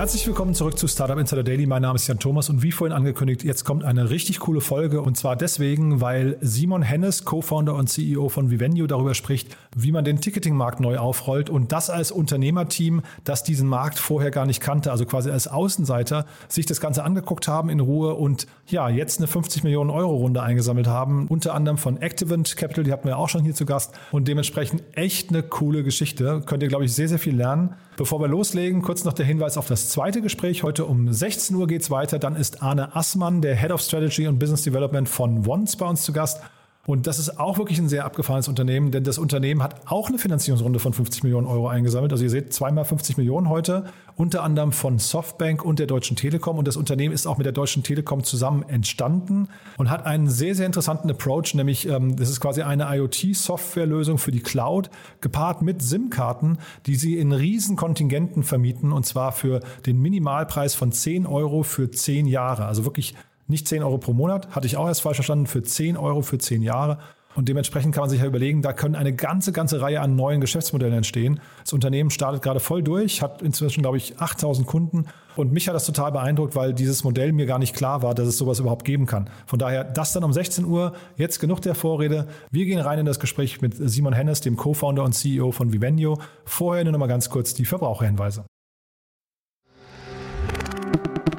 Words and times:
Herzlich 0.00 0.26
willkommen 0.26 0.54
zurück 0.54 0.78
zu 0.78 0.88
Startup 0.88 1.18
Insider 1.18 1.42
Daily. 1.42 1.66
Mein 1.66 1.82
Name 1.82 1.96
ist 1.96 2.06
Jan 2.08 2.18
Thomas 2.18 2.48
und 2.48 2.62
wie 2.62 2.72
vorhin 2.72 2.96
angekündigt, 2.96 3.44
jetzt 3.44 3.66
kommt 3.66 3.84
eine 3.84 4.08
richtig 4.08 4.40
coole 4.40 4.62
Folge 4.62 5.02
und 5.02 5.18
zwar 5.18 5.36
deswegen, 5.36 6.00
weil 6.00 6.38
Simon 6.40 6.80
Hennes, 6.80 7.26
Co-Founder 7.26 7.74
und 7.74 7.88
CEO 7.88 8.30
von 8.30 8.50
Vivenio, 8.50 8.86
darüber 8.86 9.12
spricht, 9.12 9.54
wie 9.76 9.92
man 9.92 10.06
den 10.06 10.18
Ticketing-Markt 10.18 10.80
neu 10.80 10.96
aufrollt 10.96 11.50
und 11.50 11.72
das 11.72 11.90
als 11.90 12.12
Unternehmerteam, 12.12 13.02
das 13.24 13.44
diesen 13.44 13.68
Markt 13.68 13.98
vorher 13.98 14.30
gar 14.30 14.46
nicht 14.46 14.62
kannte, 14.62 14.90
also 14.90 15.04
quasi 15.04 15.30
als 15.30 15.48
Außenseiter, 15.48 16.24
sich 16.48 16.64
das 16.64 16.80
Ganze 16.80 17.04
angeguckt 17.04 17.46
haben 17.46 17.68
in 17.68 17.80
Ruhe 17.80 18.14
und 18.14 18.46
ja, 18.68 18.88
jetzt 18.88 19.18
eine 19.18 19.26
50 19.26 19.64
Millionen 19.64 19.90
Euro 19.90 20.16
Runde 20.16 20.40
eingesammelt 20.42 20.86
haben, 20.86 21.26
unter 21.28 21.52
anderem 21.52 21.76
von 21.76 22.00
Activent 22.00 22.56
Capital, 22.56 22.84
die 22.84 22.92
hatten 22.92 23.06
wir 23.06 23.18
auch 23.18 23.28
schon 23.28 23.42
hier 23.42 23.54
zu 23.54 23.66
Gast 23.66 23.92
und 24.12 24.28
dementsprechend 24.28 24.82
echt 24.94 25.28
eine 25.28 25.42
coole 25.42 25.82
Geschichte. 25.82 26.42
Könnt 26.46 26.62
ihr, 26.62 26.70
glaube 26.70 26.86
ich, 26.86 26.94
sehr, 26.94 27.08
sehr 27.08 27.18
viel 27.18 27.36
lernen. 27.36 27.74
Bevor 28.00 28.18
wir 28.18 28.28
loslegen, 28.28 28.80
kurz 28.80 29.04
noch 29.04 29.12
der 29.12 29.26
Hinweis 29.26 29.58
auf 29.58 29.66
das 29.66 29.90
zweite 29.90 30.22
Gespräch. 30.22 30.62
Heute 30.62 30.86
um 30.86 31.12
16 31.12 31.54
Uhr 31.54 31.66
geht 31.66 31.82
es 31.82 31.90
weiter. 31.90 32.18
Dann 32.18 32.34
ist 32.34 32.62
Arne 32.62 32.96
Assmann, 32.96 33.42
der 33.42 33.54
Head 33.54 33.72
of 33.72 33.82
Strategy 33.82 34.26
und 34.26 34.38
Business 34.38 34.62
Development 34.62 35.06
von 35.06 35.46
Once 35.46 35.76
bei 35.76 35.84
uns 35.84 36.00
zu 36.00 36.14
Gast. 36.14 36.40
Und 36.86 37.06
das 37.06 37.18
ist 37.18 37.38
auch 37.38 37.58
wirklich 37.58 37.78
ein 37.78 37.90
sehr 37.90 38.06
abgefahrenes 38.06 38.48
Unternehmen, 38.48 38.90
denn 38.90 39.04
das 39.04 39.18
Unternehmen 39.18 39.62
hat 39.62 39.86
auch 39.86 40.08
eine 40.08 40.16
Finanzierungsrunde 40.16 40.78
von 40.78 40.94
50 40.94 41.22
Millionen 41.24 41.46
Euro 41.46 41.68
eingesammelt. 41.68 42.10
Also 42.10 42.24
ihr 42.24 42.30
seht 42.30 42.54
zweimal 42.54 42.86
50 42.86 43.18
Millionen 43.18 43.50
heute, 43.50 43.84
unter 44.16 44.42
anderem 44.42 44.72
von 44.72 44.98
Softbank 44.98 45.62
und 45.62 45.78
der 45.78 45.86
Deutschen 45.86 46.16
Telekom. 46.16 46.56
Und 46.56 46.66
das 46.66 46.78
Unternehmen 46.78 47.14
ist 47.14 47.26
auch 47.26 47.36
mit 47.36 47.44
der 47.44 47.52
Deutschen 47.52 47.82
Telekom 47.82 48.24
zusammen 48.24 48.64
entstanden 48.66 49.48
und 49.76 49.90
hat 49.90 50.06
einen 50.06 50.30
sehr, 50.30 50.54
sehr 50.54 50.64
interessanten 50.64 51.10
Approach, 51.10 51.54
nämlich 51.54 51.86
ähm, 51.86 52.16
das 52.16 52.30
ist 52.30 52.40
quasi 52.40 52.62
eine 52.62 52.84
IoT-Softwarelösung 52.96 54.16
für 54.16 54.30
die 54.30 54.40
Cloud, 54.40 54.88
gepaart 55.20 55.60
mit 55.60 55.82
SIM-Karten, 55.82 56.56
die 56.86 56.94
sie 56.94 57.18
in 57.18 57.32
riesen 57.32 57.76
Kontingenten 57.76 58.42
vermieten 58.42 58.92
und 58.92 59.04
zwar 59.04 59.32
für 59.32 59.60
den 59.84 60.00
Minimalpreis 60.00 60.74
von 60.74 60.92
10 60.92 61.26
Euro 61.26 61.62
für 61.62 61.90
10 61.90 62.26
Jahre. 62.26 62.64
Also 62.64 62.86
wirklich 62.86 63.14
nicht 63.50 63.68
10 63.68 63.82
Euro 63.82 63.98
pro 63.98 64.12
Monat, 64.12 64.54
hatte 64.54 64.66
ich 64.66 64.76
auch 64.76 64.86
erst 64.86 65.02
falsch 65.02 65.16
verstanden, 65.16 65.46
für 65.46 65.62
10 65.62 65.96
Euro 65.96 66.22
für 66.22 66.38
10 66.38 66.62
Jahre. 66.62 66.98
Und 67.36 67.48
dementsprechend 67.48 67.94
kann 67.94 68.02
man 68.02 68.10
sich 68.10 68.20
ja 68.20 68.26
überlegen, 68.26 68.60
da 68.60 68.72
können 68.72 68.96
eine 68.96 69.14
ganze, 69.14 69.52
ganze 69.52 69.80
Reihe 69.80 70.00
an 70.00 70.16
neuen 70.16 70.40
Geschäftsmodellen 70.40 70.96
entstehen. 70.96 71.40
Das 71.62 71.72
Unternehmen 71.72 72.10
startet 72.10 72.42
gerade 72.42 72.58
voll 72.58 72.82
durch, 72.82 73.22
hat 73.22 73.40
inzwischen, 73.40 73.82
glaube 73.82 73.98
ich, 73.98 74.18
8000 74.18 74.66
Kunden. 74.66 75.06
Und 75.36 75.52
mich 75.52 75.68
hat 75.68 75.76
das 75.76 75.86
total 75.86 76.10
beeindruckt, 76.10 76.56
weil 76.56 76.74
dieses 76.74 77.04
Modell 77.04 77.32
mir 77.32 77.46
gar 77.46 77.60
nicht 77.60 77.74
klar 77.74 78.02
war, 78.02 78.16
dass 78.16 78.26
es 78.26 78.36
sowas 78.36 78.58
überhaupt 78.58 78.84
geben 78.84 79.06
kann. 79.06 79.30
Von 79.46 79.60
daher, 79.60 79.84
das 79.84 80.12
dann 80.12 80.24
um 80.24 80.32
16 80.32 80.64
Uhr. 80.64 80.92
Jetzt 81.16 81.38
genug 81.38 81.60
der 81.60 81.76
Vorrede. 81.76 82.26
Wir 82.50 82.64
gehen 82.64 82.80
rein 82.80 82.98
in 82.98 83.06
das 83.06 83.20
Gespräch 83.20 83.60
mit 83.60 83.74
Simon 83.76 84.12
Hennes, 84.12 84.40
dem 84.40 84.56
Co-Founder 84.56 85.04
und 85.04 85.12
CEO 85.12 85.52
von 85.52 85.72
Vivenio. 85.72 86.18
Vorher 86.44 86.82
nur 86.82 86.92
noch 86.92 86.98
mal 86.98 87.06
ganz 87.06 87.30
kurz 87.30 87.54
die 87.54 87.64
Verbraucherhinweise. 87.64 88.44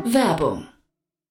Werbung. 0.06 0.68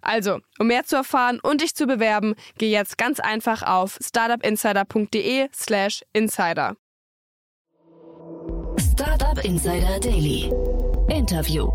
Also, 0.00 0.38
um 0.58 0.68
mehr 0.68 0.84
zu 0.84 0.96
erfahren 0.96 1.40
und 1.42 1.60
dich 1.60 1.74
zu 1.74 1.86
bewerben, 1.86 2.34
geh 2.56 2.70
jetzt 2.70 2.98
ganz 2.98 3.20
einfach 3.20 3.62
auf 3.62 3.98
startupinsider.de/slash 4.00 6.04
insider. 6.12 6.76
Startup 8.78 9.44
Insider 9.44 10.00
Daily. 10.00 10.52
Interview. 11.08 11.68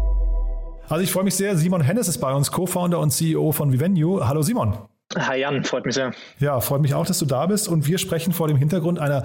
Also 0.90 1.04
ich 1.04 1.12
freue 1.12 1.24
mich 1.24 1.36
sehr. 1.36 1.56
Simon 1.58 1.82
Hennes 1.82 2.08
ist 2.08 2.20
bei 2.20 2.34
uns, 2.34 2.52
Co-Founder 2.52 3.00
und 3.00 3.12
CEO 3.12 3.52
von 3.52 3.72
Vivenue. 3.72 4.28
Hallo 4.28 4.42
Simon. 4.42 4.78
Hi 5.18 5.40
Jan, 5.40 5.64
freut 5.64 5.86
mich 5.86 5.96
sehr. 5.96 6.14
Ja, 6.40 6.60
freut 6.60 6.82
mich 6.82 6.94
auch, 6.94 7.06
dass 7.06 7.20
du 7.20 7.26
da 7.26 7.46
bist. 7.46 7.68
Und 7.68 7.88
wir 7.88 7.98
sprechen 7.98 8.34
vor 8.34 8.48
dem 8.48 8.58
Hintergrund 8.58 9.00
einer 9.00 9.24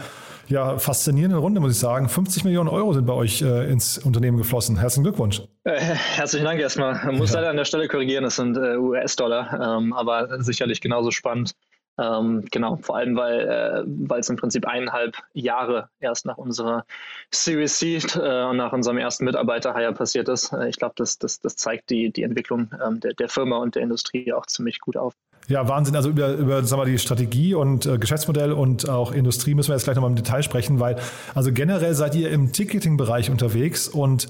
ja, 0.49 0.79
faszinierenden 0.79 1.39
Runde, 1.39 1.61
muss 1.61 1.73
ich 1.73 1.79
sagen. 1.79 2.09
50 2.09 2.45
Millionen 2.45 2.69
Euro 2.69 2.93
sind 2.93 3.07
bei 3.07 3.13
euch 3.13 3.43
äh, 3.43 3.71
ins 3.71 3.99
Unternehmen 3.99 4.39
geflossen. 4.39 4.79
Herzlichen 4.79 5.05
Glückwunsch. 5.05 5.43
Äh, 5.65 5.79
herzlichen 5.79 6.45
Dank 6.45 6.61
erstmal. 6.61 6.95
Man 7.05 7.17
muss 7.17 7.31
ja. 7.31 7.37
leider 7.37 7.51
an 7.51 7.57
der 7.57 7.65
Stelle 7.65 7.89
korrigieren, 7.89 8.25
das 8.25 8.37
sind 8.37 8.57
äh, 8.57 8.77
US-Dollar, 8.77 9.79
ähm, 9.79 9.93
aber 9.93 10.43
sicherlich 10.43 10.81
genauso 10.81 11.11
spannend. 11.11 11.55
Ähm, 12.01 12.45
genau, 12.53 12.77
vor 12.77 12.97
allem, 12.97 13.17
weil 13.17 13.85
äh, 14.09 14.19
es 14.19 14.31
im 14.31 14.37
Prinzip 14.37 14.67
eineinhalb 14.67 15.17
Jahre 15.33 15.91
erst 15.99 16.27
nach 16.27 16.39
unserer 16.39 16.85
Series 17.33 17.77
C 17.77 17.97
äh, 17.97 18.45
und 18.45 18.57
nach 18.57 18.73
unserem 18.73 18.99
ersten 18.99 19.25
Mitarbeiter-Hire 19.25 19.95
passiert 19.95 20.29
ist. 20.29 20.53
Äh, 20.53 20.69
ich 20.69 20.79
glaube, 20.79 20.95
das, 20.97 21.19
das, 21.19 21.41
das 21.41 21.57
zeigt 21.57 21.91
die, 21.91 22.13
die 22.13 22.23
Entwicklung 22.23 22.71
ähm, 22.85 23.01
der, 23.01 23.15
der 23.15 23.29
Firma 23.29 23.57
und 23.57 23.75
der 23.75 23.83
Industrie 23.83 24.33
auch 24.33 24.47
ziemlich 24.47 24.79
gut 24.79 24.97
auf. 24.97 25.15
Ja, 25.49 25.67
Wahnsinn. 25.67 25.97
Also 25.97 26.11
über, 26.11 26.35
über 26.35 26.63
sagen 26.63 26.83
wir, 26.83 26.87
die 26.87 26.99
Strategie 26.99 27.55
und 27.55 27.87
äh, 27.87 27.97
Geschäftsmodell 27.97 28.53
und 28.53 28.89
auch 28.89 29.13
Industrie 29.13 29.55
müssen 29.55 29.71
wir 29.71 29.77
jetzt 29.77 29.85
gleich 29.85 29.97
nochmal 29.97 30.11
im 30.11 30.17
Detail 30.17 30.43
sprechen, 30.43 30.79
weil 30.79 30.97
also 31.35 31.53
generell 31.53 31.95
seid 31.95 32.15
ihr 32.15 32.31
im 32.31 32.53
Ticketing-Bereich 32.53 33.31
unterwegs 33.31 33.89
und 33.89 34.29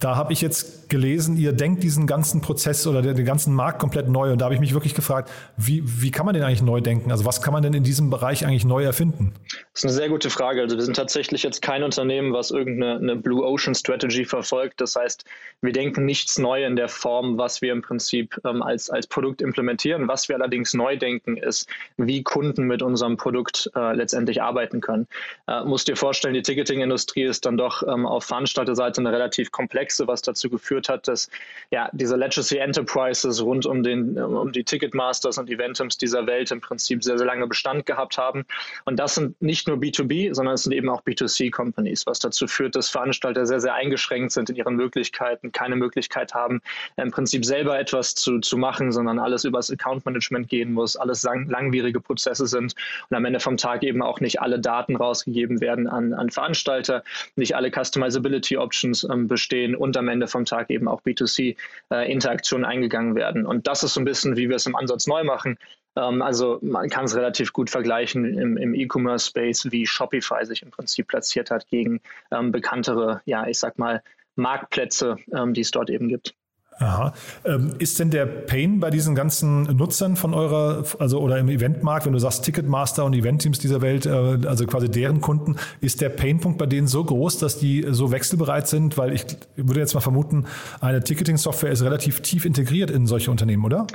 da 0.00 0.14
habe 0.14 0.32
ich 0.32 0.40
jetzt 0.40 0.88
gelesen, 0.88 1.36
ihr 1.36 1.52
denkt 1.52 1.82
diesen 1.82 2.06
ganzen 2.06 2.40
Prozess 2.40 2.86
oder 2.86 3.02
den, 3.02 3.24
ganzen 3.24 3.52
Markt 3.52 3.80
komplett 3.80 4.08
neu. 4.08 4.30
Und 4.30 4.40
da 4.40 4.44
habe 4.44 4.54
ich 4.54 4.60
mich 4.60 4.72
wirklich 4.72 4.94
gefragt, 4.94 5.28
wie, 5.56 5.82
wie 5.84 6.12
kann 6.12 6.24
man 6.24 6.34
den 6.34 6.44
eigentlich 6.44 6.62
neu 6.62 6.80
denken? 6.80 7.10
Also 7.10 7.24
was 7.24 7.42
kann 7.42 7.52
man 7.52 7.64
denn 7.64 7.74
in 7.74 7.82
diesem 7.82 8.08
Bereich 8.08 8.46
eigentlich 8.46 8.64
neu 8.64 8.84
erfinden? 8.84 9.34
Das 9.72 9.82
ist 9.82 9.84
eine 9.84 9.92
sehr 9.92 10.08
gute 10.08 10.30
Frage. 10.30 10.62
Also 10.62 10.76
wir 10.76 10.84
sind 10.84 10.94
tatsächlich 10.94 11.42
jetzt 11.42 11.62
kein 11.62 11.82
Unternehmen, 11.82 12.32
was 12.32 12.52
irgendeine 12.52 13.16
Blue 13.16 13.44
Ocean 13.44 13.74
Strategy 13.74 14.24
verfolgt. 14.24 14.80
Das 14.80 14.94
heißt, 14.94 15.24
wir 15.62 15.72
denken 15.72 16.04
nichts 16.04 16.38
neu 16.38 16.64
in 16.64 16.76
der 16.76 16.88
Form, 16.88 17.36
was 17.36 17.60
wir 17.60 17.72
im 17.72 17.82
Prinzip 17.82 18.40
ähm, 18.44 18.62
als, 18.62 18.90
als 18.90 19.08
Produkt 19.08 19.42
implementieren. 19.42 20.06
Was 20.06 20.28
wir 20.28 20.36
allerdings 20.36 20.74
neu 20.74 20.96
denken, 20.96 21.36
ist, 21.36 21.68
wie 21.96 22.22
Kunden 22.22 22.66
mit 22.66 22.82
unserem 22.82 23.16
Produkt 23.16 23.68
äh, 23.74 23.94
letztendlich 23.94 24.42
arbeiten 24.42 24.80
können. 24.80 25.08
Äh, 25.48 25.64
musst 25.64 25.88
dir 25.88 25.96
vorstellen, 25.96 26.34
die 26.34 26.42
Ticketing-Industrie 26.42 27.24
ist 27.24 27.44
dann 27.44 27.56
doch 27.56 27.82
ähm, 27.82 28.06
auf 28.06 28.24
Veranstalterseite 28.24 29.00
eine 29.00 29.12
relativ 29.12 29.50
komplexe 29.50 29.87
Komplexe, 29.88 30.06
was 30.06 30.22
dazu 30.22 30.50
geführt 30.50 30.88
hat, 30.88 31.08
dass 31.08 31.30
ja 31.70 31.88
diese 31.92 32.16
Legacy 32.16 32.58
Enterprises 32.58 33.42
rund 33.42 33.66
um 33.66 33.82
den 33.82 34.18
um 34.18 34.52
die 34.52 34.64
Ticketmasters 34.64 35.38
und 35.38 35.48
Eventums 35.48 35.96
dieser 35.96 36.26
Welt 36.26 36.50
im 36.50 36.60
Prinzip 36.60 37.02
sehr 37.02 37.16
sehr 37.16 37.26
lange 37.26 37.46
Bestand 37.46 37.86
gehabt 37.86 38.18
haben. 38.18 38.44
Und 38.84 38.98
das 38.98 39.14
sind 39.14 39.40
nicht 39.40 39.66
nur 39.66 39.78
B2B, 39.78 40.34
sondern 40.34 40.54
es 40.54 40.64
sind 40.64 40.72
eben 40.72 40.88
auch 40.90 41.02
B2C 41.02 41.50
Companies, 41.50 42.06
was 42.06 42.18
dazu 42.18 42.46
führt, 42.46 42.76
dass 42.76 42.90
Veranstalter 42.90 43.46
sehr 43.46 43.60
sehr 43.60 43.74
eingeschränkt 43.74 44.32
sind 44.32 44.50
in 44.50 44.56
ihren 44.56 44.76
Möglichkeiten, 44.76 45.52
keine 45.52 45.76
Möglichkeit 45.76 46.34
haben, 46.34 46.60
im 46.96 47.10
Prinzip 47.10 47.44
selber 47.44 47.78
etwas 47.78 48.14
zu, 48.14 48.40
zu 48.40 48.58
machen, 48.58 48.92
sondern 48.92 49.18
alles 49.18 49.44
übers 49.44 49.70
Account 49.70 50.04
Management 50.04 50.48
gehen 50.48 50.72
muss, 50.72 50.96
alles 50.96 51.22
lang, 51.22 51.48
langwierige 51.48 52.00
Prozesse 52.00 52.46
sind 52.46 52.74
und 53.08 53.16
am 53.16 53.24
Ende 53.24 53.40
vom 53.40 53.56
Tag 53.56 53.82
eben 53.82 54.02
auch 54.02 54.20
nicht 54.20 54.40
alle 54.40 54.58
Daten 54.58 54.96
rausgegeben 54.96 55.60
werden 55.60 55.86
an, 55.86 56.12
an 56.12 56.30
Veranstalter, 56.30 57.02
nicht 57.36 57.56
alle 57.56 57.70
Customizability 57.70 58.58
Options 58.58 59.04
ähm, 59.04 59.28
bestehen 59.28 59.77
und 59.78 59.96
am 59.96 60.08
Ende 60.08 60.26
vom 60.26 60.44
Tag 60.44 60.70
eben 60.70 60.88
auch 60.88 61.02
B2C-Interaktionen 61.02 62.64
äh, 62.64 62.68
eingegangen 62.68 63.14
werden. 63.14 63.46
Und 63.46 63.66
das 63.66 63.82
ist 63.82 63.94
so 63.94 64.00
ein 64.00 64.04
bisschen, 64.04 64.36
wie 64.36 64.48
wir 64.48 64.56
es 64.56 64.66
im 64.66 64.76
Ansatz 64.76 65.06
neu 65.06 65.24
machen. 65.24 65.58
Ähm, 65.96 66.22
also 66.22 66.58
man 66.62 66.88
kann 66.88 67.04
es 67.04 67.16
relativ 67.16 67.52
gut 67.52 67.70
vergleichen 67.70 68.24
im, 68.24 68.56
im 68.56 68.74
E-Commerce-Space, 68.74 69.70
wie 69.70 69.86
Shopify 69.86 70.44
sich 70.44 70.62
im 70.62 70.70
Prinzip 70.70 71.08
platziert 71.08 71.50
hat 71.50 71.66
gegen 71.68 72.00
ähm, 72.30 72.52
bekanntere, 72.52 73.22
ja, 73.24 73.46
ich 73.46 73.58
sag 73.58 73.78
mal, 73.78 74.02
Marktplätze, 74.36 75.16
ähm, 75.32 75.54
die 75.54 75.62
es 75.62 75.70
dort 75.70 75.90
eben 75.90 76.08
gibt. 76.08 76.34
Aha. 76.78 77.12
Ähm, 77.44 77.74
ist 77.78 77.98
denn 77.98 78.10
der 78.10 78.26
Pain 78.26 78.78
bei 78.78 78.90
diesen 78.90 79.14
ganzen 79.14 79.62
Nutzern 79.62 80.14
von 80.14 80.32
eurer, 80.32 80.84
also 80.98 81.20
oder 81.20 81.38
im 81.38 81.48
Eventmarkt, 81.48 82.06
wenn 82.06 82.12
du 82.12 82.20
sagst 82.20 82.44
Ticketmaster 82.44 83.04
und 83.04 83.14
Eventteams 83.14 83.58
dieser 83.58 83.82
Welt, 83.82 84.06
äh, 84.06 84.38
also 84.46 84.64
quasi 84.66 84.88
deren 84.88 85.20
Kunden, 85.20 85.56
ist 85.80 86.00
der 86.00 86.08
Painpunkt 86.08 86.58
bei 86.58 86.66
denen 86.66 86.86
so 86.86 87.02
groß, 87.02 87.38
dass 87.38 87.58
die 87.58 87.84
so 87.90 88.12
wechselbereit 88.12 88.68
sind? 88.68 88.96
Weil 88.96 89.12
ich 89.12 89.26
würde 89.56 89.80
jetzt 89.80 89.94
mal 89.94 90.00
vermuten, 90.00 90.46
eine 90.80 91.02
Ticketing-Software 91.02 91.72
ist 91.72 91.82
relativ 91.82 92.20
tief 92.20 92.44
integriert 92.44 92.90
in 92.90 93.06
solche 93.06 93.30
Unternehmen, 93.30 93.64
oder? 93.64 93.86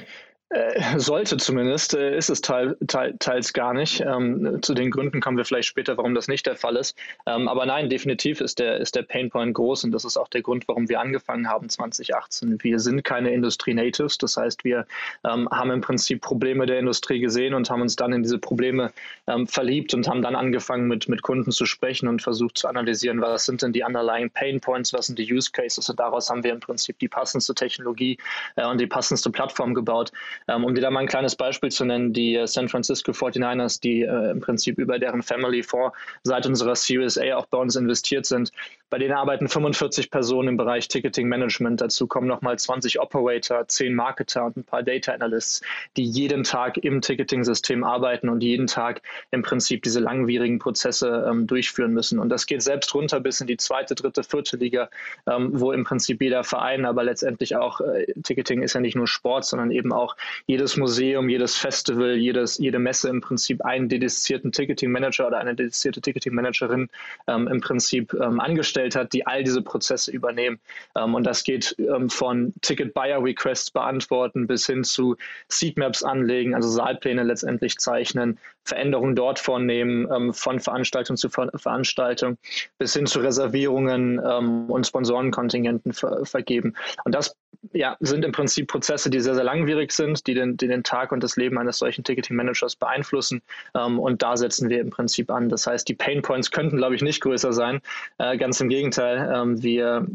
Äh, 0.53 0.99
sollte 0.99 1.37
zumindest, 1.37 1.95
äh, 1.95 2.15
ist 2.15 2.29
es 2.29 2.39
teil, 2.41 2.77
teil, 2.87 3.15
teils 3.17 3.53
gar 3.53 3.73
nicht. 3.73 4.01
Ähm, 4.01 4.59
zu 4.61 4.75
den 4.75 4.91
Gründen 4.91 5.19
kommen 5.19 5.35
wir 5.35 5.45
vielleicht 5.45 5.67
später, 5.67 5.97
warum 5.97 6.13
das 6.13 6.27
nicht 6.27 6.45
der 6.45 6.55
Fall 6.55 6.75
ist. 6.75 6.95
Ähm, 7.25 7.47
aber 7.47 7.65
nein, 7.65 7.89
definitiv 7.89 8.39
ist 8.39 8.59
der, 8.59 8.77
ist 8.77 8.95
der 8.95 9.01
Painpoint 9.01 9.55
groß 9.55 9.83
und 9.85 9.91
das 9.91 10.05
ist 10.05 10.15
auch 10.15 10.27
der 10.27 10.43
Grund, 10.43 10.67
warum 10.67 10.87
wir 10.89 10.99
angefangen 10.99 11.49
haben 11.49 11.69
2018. 11.69 12.59
Wir 12.61 12.79
sind 12.79 13.03
keine 13.03 13.33
Industrie-Natives, 13.33 14.19
das 14.19 14.37
heißt, 14.37 14.63
wir 14.63 14.85
ähm, 15.23 15.49
haben 15.49 15.71
im 15.71 15.81
Prinzip 15.81 16.21
Probleme 16.21 16.67
der 16.67 16.77
Industrie 16.77 17.19
gesehen 17.19 17.55
und 17.55 17.71
haben 17.71 17.81
uns 17.81 17.95
dann 17.95 18.13
in 18.13 18.21
diese 18.21 18.37
Probleme 18.37 18.91
ähm, 19.25 19.47
verliebt 19.47 19.95
und 19.95 20.07
haben 20.07 20.21
dann 20.21 20.35
angefangen, 20.35 20.87
mit, 20.87 21.09
mit 21.09 21.23
Kunden 21.23 21.51
zu 21.51 21.65
sprechen 21.65 22.07
und 22.07 22.21
versucht 22.21 22.59
zu 22.59 22.67
analysieren, 22.67 23.21
was 23.21 23.45
sind 23.45 23.63
denn 23.63 23.73
die 23.73 23.81
underlying 23.81 24.29
Painpoints, 24.29 24.93
was 24.93 25.07
sind 25.07 25.17
die 25.17 25.33
Use 25.33 25.49
Cases 25.51 25.89
und 25.89 25.99
daraus 25.99 26.29
haben 26.29 26.43
wir 26.43 26.51
im 26.51 26.59
Prinzip 26.59 26.99
die 26.99 27.07
passendste 27.07 27.55
Technologie 27.55 28.19
äh, 28.55 28.67
und 28.67 28.79
die 28.79 28.87
passendste 28.87 29.31
Plattform 29.31 29.73
gebaut 29.73 30.11
um 30.47 30.75
dir 30.75 30.81
da 30.81 30.91
mal 30.91 31.01
ein 31.01 31.07
kleines 31.07 31.35
Beispiel 31.35 31.71
zu 31.71 31.85
nennen, 31.85 32.13
die 32.13 32.35
äh, 32.35 32.47
San 32.47 32.69
Francisco 32.69 33.11
49ers, 33.11 33.81
die 33.81 34.01
äh, 34.01 34.31
im 34.31 34.39
Prinzip 34.39 34.77
über 34.77 34.99
deren 34.99 35.21
Family 35.21 35.63
Fonds 35.63 35.95
seit 36.23 36.45
unserer 36.45 36.75
Series 36.75 37.17
A 37.17 37.35
auch 37.35 37.45
bei 37.45 37.57
uns 37.57 37.75
investiert 37.75 38.25
sind, 38.25 38.51
bei 38.89 38.99
denen 38.99 39.13
arbeiten 39.13 39.47
45 39.47 40.11
Personen 40.11 40.49
im 40.49 40.57
Bereich 40.57 40.87
Ticketing 40.87 41.27
Management. 41.27 41.81
Dazu 41.81 42.07
kommen 42.07 42.27
nochmal 42.27 42.59
20 42.59 42.99
Operator, 42.99 43.67
10 43.67 43.95
Marketer 43.95 44.45
und 44.45 44.57
ein 44.57 44.63
paar 44.63 44.83
Data 44.83 45.13
Analysts, 45.13 45.61
die 45.97 46.03
jeden 46.03 46.43
Tag 46.43 46.77
im 46.77 47.01
Ticketing-System 47.01 47.83
arbeiten 47.83 48.29
und 48.29 48.43
jeden 48.43 48.67
Tag 48.67 49.01
im 49.31 49.41
Prinzip 49.41 49.83
diese 49.83 49.99
langwierigen 49.99 50.59
Prozesse 50.59 51.25
ähm, 51.27 51.47
durchführen 51.47 51.93
müssen. 51.93 52.19
Und 52.19 52.29
das 52.29 52.45
geht 52.45 52.61
selbst 52.61 52.93
runter 52.93 53.19
bis 53.19 53.41
in 53.41 53.47
die 53.47 53.57
zweite, 53.57 53.95
dritte, 53.95 54.23
vierte 54.23 54.57
Liga, 54.57 54.89
ähm, 55.25 55.49
wo 55.53 55.71
im 55.71 55.83
Prinzip 55.83 56.21
jeder 56.21 56.43
Verein, 56.43 56.85
aber 56.85 57.03
letztendlich 57.03 57.55
auch 57.55 57.81
äh, 57.81 58.05
Ticketing 58.21 58.61
ist 58.61 58.73
ja 58.73 58.81
nicht 58.81 58.95
nur 58.95 59.07
Sport, 59.07 59.45
sondern 59.45 59.71
eben 59.71 59.91
auch 59.91 60.15
jedes 60.45 60.77
Museum, 60.77 61.29
jedes 61.29 61.55
Festival, 61.55 62.15
jedes, 62.15 62.57
jede 62.57 62.79
Messe 62.79 63.09
im 63.09 63.21
Prinzip 63.21 63.63
einen 63.63 63.89
dedizierten 63.89 64.51
Ticketing 64.51 64.91
Manager 64.91 65.27
oder 65.27 65.39
eine 65.39 65.55
dedizierte 65.55 66.01
Ticketing 66.01 66.33
Managerin 66.33 66.89
ähm, 67.27 67.47
im 67.47 67.61
Prinzip 67.61 68.13
ähm, 68.13 68.39
angestellt 68.39 68.95
hat, 68.95 69.13
die 69.13 69.25
all 69.25 69.43
diese 69.43 69.61
Prozesse 69.61 70.11
übernehmen. 70.11 70.59
Ähm, 70.95 71.15
und 71.15 71.23
das 71.25 71.43
geht 71.43 71.75
ähm, 71.79 72.09
von 72.09 72.53
Ticket 72.61 72.93
Buyer 72.93 73.23
Requests 73.23 73.71
beantworten 73.71 74.47
bis 74.47 74.65
hin 74.65 74.83
zu 74.83 75.15
Seatmaps 75.47 76.03
anlegen, 76.03 76.55
also 76.55 76.69
Saalpläne 76.69 77.23
letztendlich 77.23 77.77
zeichnen, 77.77 78.39
Veränderungen 78.63 79.15
dort 79.15 79.39
vornehmen, 79.39 80.07
ähm, 80.13 80.33
von 80.33 80.59
Veranstaltung 80.59 81.17
zu 81.17 81.29
Ver 81.29 81.49
Veranstaltung 81.55 82.37
bis 82.77 82.93
hin 82.93 83.05
zu 83.05 83.19
Reservierungen 83.19 84.19
und 84.19 84.87
Sponsorenkontingenten 84.87 85.93
ver 85.93 86.25
vergeben. 86.25 86.73
Und 87.03 87.13
das 87.15 87.35
ja, 87.73 87.97
sind 87.99 88.23
im 88.25 88.31
Prinzip 88.31 88.67
Prozesse, 88.67 89.09
die 89.09 89.19
sehr, 89.19 89.35
sehr 89.35 89.43
langwierig 89.43 89.91
sind, 89.91 90.27
die 90.27 90.33
den, 90.33 90.57
die 90.57 90.67
den 90.67 90.83
Tag 90.83 91.11
und 91.11 91.23
das 91.23 91.35
Leben 91.35 91.57
eines 91.57 91.77
solchen 91.77 92.03
Ticketing-Managers 92.03 92.75
beeinflussen. 92.75 93.41
Ähm, 93.75 93.99
und 93.99 94.21
da 94.21 94.37
setzen 94.37 94.69
wir 94.69 94.79
im 94.81 94.89
Prinzip 94.89 95.31
an. 95.31 95.49
Das 95.49 95.67
heißt, 95.67 95.87
die 95.87 95.95
Pain 95.95 96.21
Points 96.21 96.51
könnten, 96.51 96.77
glaube 96.77 96.95
ich, 96.95 97.01
nicht 97.01 97.21
größer 97.21 97.53
sein. 97.53 97.81
Äh, 98.17 98.37
ganz 98.37 98.59
im 98.61 98.69
Gegenteil. 98.69 99.31
Ähm, 99.33 99.61
wir 99.63 100.07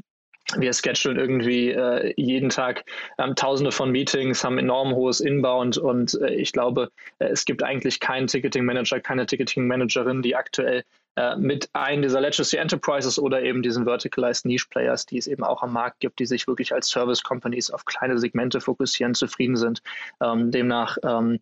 wir 0.56 0.72
schedulen 0.72 1.18
irgendwie 1.18 1.70
äh, 1.70 2.14
jeden 2.16 2.48
Tag 2.48 2.84
ähm, 3.18 3.34
Tausende 3.34 3.70
von 3.70 3.90
Meetings, 3.90 4.42
haben 4.44 4.58
enorm 4.58 4.94
hohes 4.94 5.20
Inbound 5.20 5.76
und 5.76 6.18
äh, 6.22 6.34
ich 6.34 6.52
glaube, 6.52 6.90
äh, 7.18 7.26
es 7.26 7.44
gibt 7.44 7.62
eigentlich 7.62 8.00
keinen 8.00 8.26
Ticketing 8.26 8.64
Manager, 8.64 9.00
keine 9.00 9.26
Ticketing 9.26 9.66
Managerin, 9.66 10.22
die 10.22 10.36
aktuell 10.36 10.84
äh, 11.16 11.36
mit 11.36 11.68
einem 11.74 12.02
dieser 12.02 12.20
Legacy 12.20 12.56
Enterprises 12.56 13.18
oder 13.18 13.42
eben 13.42 13.62
diesen 13.62 13.84
Verticalized 13.84 14.46
Niche 14.46 14.66
Players, 14.70 15.04
die 15.04 15.18
es 15.18 15.26
eben 15.26 15.44
auch 15.44 15.62
am 15.62 15.72
Markt 15.72 16.00
gibt, 16.00 16.18
die 16.18 16.26
sich 16.26 16.46
wirklich 16.46 16.72
als 16.72 16.88
Service 16.88 17.22
Companies 17.22 17.70
auf 17.70 17.84
kleine 17.84 18.18
Segmente 18.18 18.60
fokussieren, 18.60 19.14
zufrieden 19.14 19.56
sind. 19.56 19.82
Ähm, 20.22 20.50
demnach 20.50 20.96
ähm, 21.02 21.40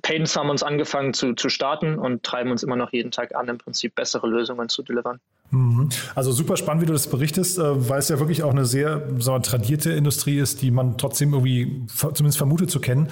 Pains 0.00 0.34
haben 0.36 0.48
uns 0.48 0.62
angefangen 0.62 1.12
zu, 1.12 1.34
zu 1.34 1.48
starten 1.50 1.98
und 1.98 2.22
treiben 2.22 2.50
uns 2.50 2.62
immer 2.62 2.76
noch 2.76 2.92
jeden 2.92 3.10
Tag 3.10 3.34
an, 3.34 3.48
im 3.48 3.58
Prinzip 3.58 3.94
bessere 3.94 4.26
Lösungen 4.26 4.68
zu 4.68 4.82
delivern. 4.82 5.20
Mhm. 5.50 5.90
Also 6.14 6.32
super 6.32 6.56
spannend, 6.56 6.82
wie 6.82 6.86
du 6.86 6.94
das 6.94 7.08
berichtest, 7.08 7.58
äh, 7.58 7.88
weil 7.88 7.98
es 7.98 8.08
ja 8.08 8.18
wirklich 8.18 8.42
auch 8.42 8.52
eine 8.52 8.64
sehr 8.64 9.02
wir, 9.10 9.42
tradierte 9.42 9.92
Industrie 9.92 10.38
ist, 10.38 10.62
die 10.62 10.70
man 10.70 10.96
trotzdem 10.96 11.34
irgendwie 11.34 11.86
zumindest 11.88 12.38
vermutet 12.38 12.70
zu 12.70 12.80
kennen. 12.80 13.08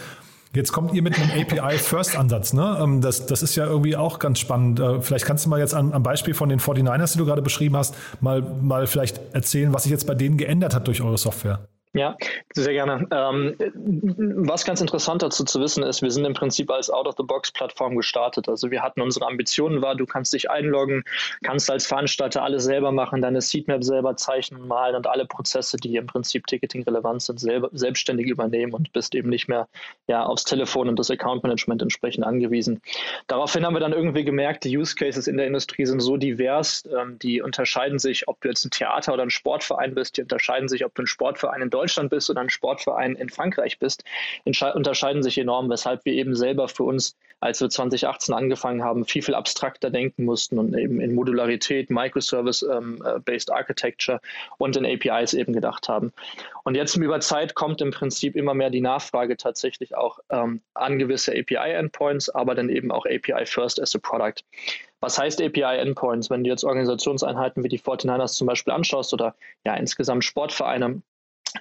Jetzt 0.52 0.72
kommt 0.72 0.94
ihr 0.94 1.02
mit 1.02 1.16
einem 1.16 1.30
API-First-Ansatz. 1.30 2.54
Ne? 2.54 2.78
Ähm, 2.82 3.00
das, 3.02 3.26
das 3.26 3.42
ist 3.42 3.54
ja 3.54 3.66
irgendwie 3.66 3.94
auch 3.94 4.18
ganz 4.18 4.40
spannend. 4.40 4.80
Äh, 4.80 5.00
vielleicht 5.00 5.26
kannst 5.26 5.44
du 5.44 5.50
mal 5.50 5.60
jetzt 5.60 5.74
am, 5.74 5.92
am 5.92 6.02
Beispiel 6.02 6.34
von 6.34 6.48
den 6.48 6.58
49ers, 6.60 7.12
die 7.12 7.18
du 7.18 7.26
gerade 7.26 7.42
beschrieben 7.42 7.76
hast, 7.76 7.94
mal, 8.20 8.42
mal 8.42 8.86
vielleicht 8.86 9.20
erzählen, 9.32 9.72
was 9.72 9.84
sich 9.84 9.92
jetzt 9.92 10.06
bei 10.06 10.14
denen 10.14 10.38
geändert 10.38 10.74
hat 10.74 10.88
durch 10.88 11.02
eure 11.02 11.18
Software. 11.18 11.68
Ja, 11.92 12.16
sehr 12.54 12.72
gerne. 12.72 13.08
Ähm, 13.10 13.56
was 14.46 14.64
ganz 14.64 14.80
interessant 14.80 15.22
dazu 15.22 15.42
zu 15.42 15.60
wissen 15.60 15.82
ist, 15.82 16.02
wir 16.02 16.10
sind 16.12 16.24
im 16.24 16.34
Prinzip 16.34 16.70
als 16.70 16.88
Out-of-the-Box-Plattform 16.88 17.96
gestartet. 17.96 18.48
Also 18.48 18.70
wir 18.70 18.80
hatten 18.80 19.00
unsere 19.00 19.26
Ambitionen 19.26 19.82
war, 19.82 19.96
du 19.96 20.06
kannst 20.06 20.32
dich 20.32 20.48
einloggen, 20.48 21.02
kannst 21.42 21.68
als 21.68 21.88
Veranstalter 21.88 22.44
alles 22.44 22.62
selber 22.62 22.92
machen, 22.92 23.22
deine 23.22 23.40
Seatmap 23.40 23.82
selber 23.82 24.14
zeichnen, 24.14 24.68
malen 24.68 24.94
und 24.94 25.08
alle 25.08 25.26
Prozesse, 25.26 25.78
die 25.78 25.96
im 25.96 26.06
Prinzip 26.06 26.46
Ticketing 26.46 26.84
relevant 26.84 27.22
sind, 27.22 27.40
selber, 27.40 27.70
selbstständig 27.72 28.28
übernehmen 28.28 28.72
und 28.72 28.92
bist 28.92 29.16
eben 29.16 29.28
nicht 29.28 29.48
mehr 29.48 29.66
ja, 30.06 30.24
aufs 30.24 30.44
Telefon 30.44 30.88
und 30.88 30.96
das 30.96 31.10
Account-Management 31.10 31.82
entsprechend 31.82 32.24
angewiesen. 32.24 32.82
Daraufhin 33.26 33.66
haben 33.66 33.74
wir 33.74 33.80
dann 33.80 33.92
irgendwie 33.92 34.24
gemerkt, 34.24 34.62
die 34.62 34.78
Use 34.78 34.94
Cases 34.94 35.26
in 35.26 35.36
der 35.36 35.48
Industrie 35.48 35.86
sind 35.86 35.98
so 35.98 36.16
divers, 36.16 36.84
ähm, 36.96 37.18
die 37.18 37.42
unterscheiden 37.42 37.98
sich, 37.98 38.28
ob 38.28 38.40
du 38.42 38.48
jetzt 38.48 38.64
ein 38.64 38.70
Theater 38.70 39.12
oder 39.12 39.24
ein 39.24 39.30
Sportverein 39.30 39.96
bist, 39.96 40.18
die 40.18 40.22
unterscheiden 40.22 40.68
sich, 40.68 40.84
ob 40.84 40.94
du 40.94 41.02
ein 41.02 41.08
Sportverein 41.08 41.62
in 41.62 41.70
Deutschland 41.70 41.79
Deutschland 41.80 42.10
bist 42.10 42.28
oder 42.28 42.40
ein 42.40 42.50
Sportverein 42.50 43.16
in 43.16 43.30
Frankreich 43.30 43.78
bist, 43.78 44.04
unterscheiden 44.44 45.22
sich 45.22 45.38
enorm, 45.38 45.70
weshalb 45.70 46.04
wir 46.04 46.12
eben 46.12 46.36
selber 46.36 46.68
für 46.68 46.82
uns, 46.82 47.16
als 47.40 47.60
wir 47.60 47.70
2018 47.70 48.34
angefangen 48.34 48.84
haben, 48.84 49.06
viel, 49.06 49.22
viel 49.22 49.34
abstrakter 49.34 49.90
denken 49.90 50.24
mussten 50.24 50.58
und 50.58 50.76
eben 50.76 51.00
in 51.00 51.14
Modularität, 51.14 51.88
Microservice-Based 51.88 53.48
ähm, 53.48 53.54
Architecture 53.54 54.20
und 54.58 54.76
in 54.76 54.84
APIs 54.84 55.32
eben 55.32 55.54
gedacht 55.54 55.88
haben. 55.88 56.12
Und 56.64 56.74
jetzt 56.74 56.96
über 56.96 57.20
Zeit 57.20 57.54
kommt 57.54 57.80
im 57.80 57.90
Prinzip 57.90 58.36
immer 58.36 58.52
mehr 58.52 58.70
die 58.70 58.82
Nachfrage 58.82 59.36
tatsächlich 59.36 59.96
auch 59.96 60.18
ähm, 60.28 60.60
an 60.74 60.98
gewisse 60.98 61.32
API-Endpoints, 61.32 62.28
aber 62.30 62.54
dann 62.54 62.68
eben 62.68 62.92
auch 62.92 63.06
API 63.06 63.46
First 63.46 63.80
as 63.80 63.94
a 63.94 63.98
Product. 63.98 64.44
Was 65.00 65.18
heißt 65.18 65.40
API-Endpoints? 65.40 66.28
Wenn 66.28 66.44
du 66.44 66.50
jetzt 66.50 66.64
Organisationseinheiten 66.64 67.64
wie 67.64 67.68
die 67.68 67.80
49ers 67.80 68.36
zum 68.36 68.46
Beispiel 68.46 68.72
anschaust 68.72 69.14
oder 69.14 69.34
ja 69.64 69.74
insgesamt 69.74 70.24
Sportvereine, 70.24 71.00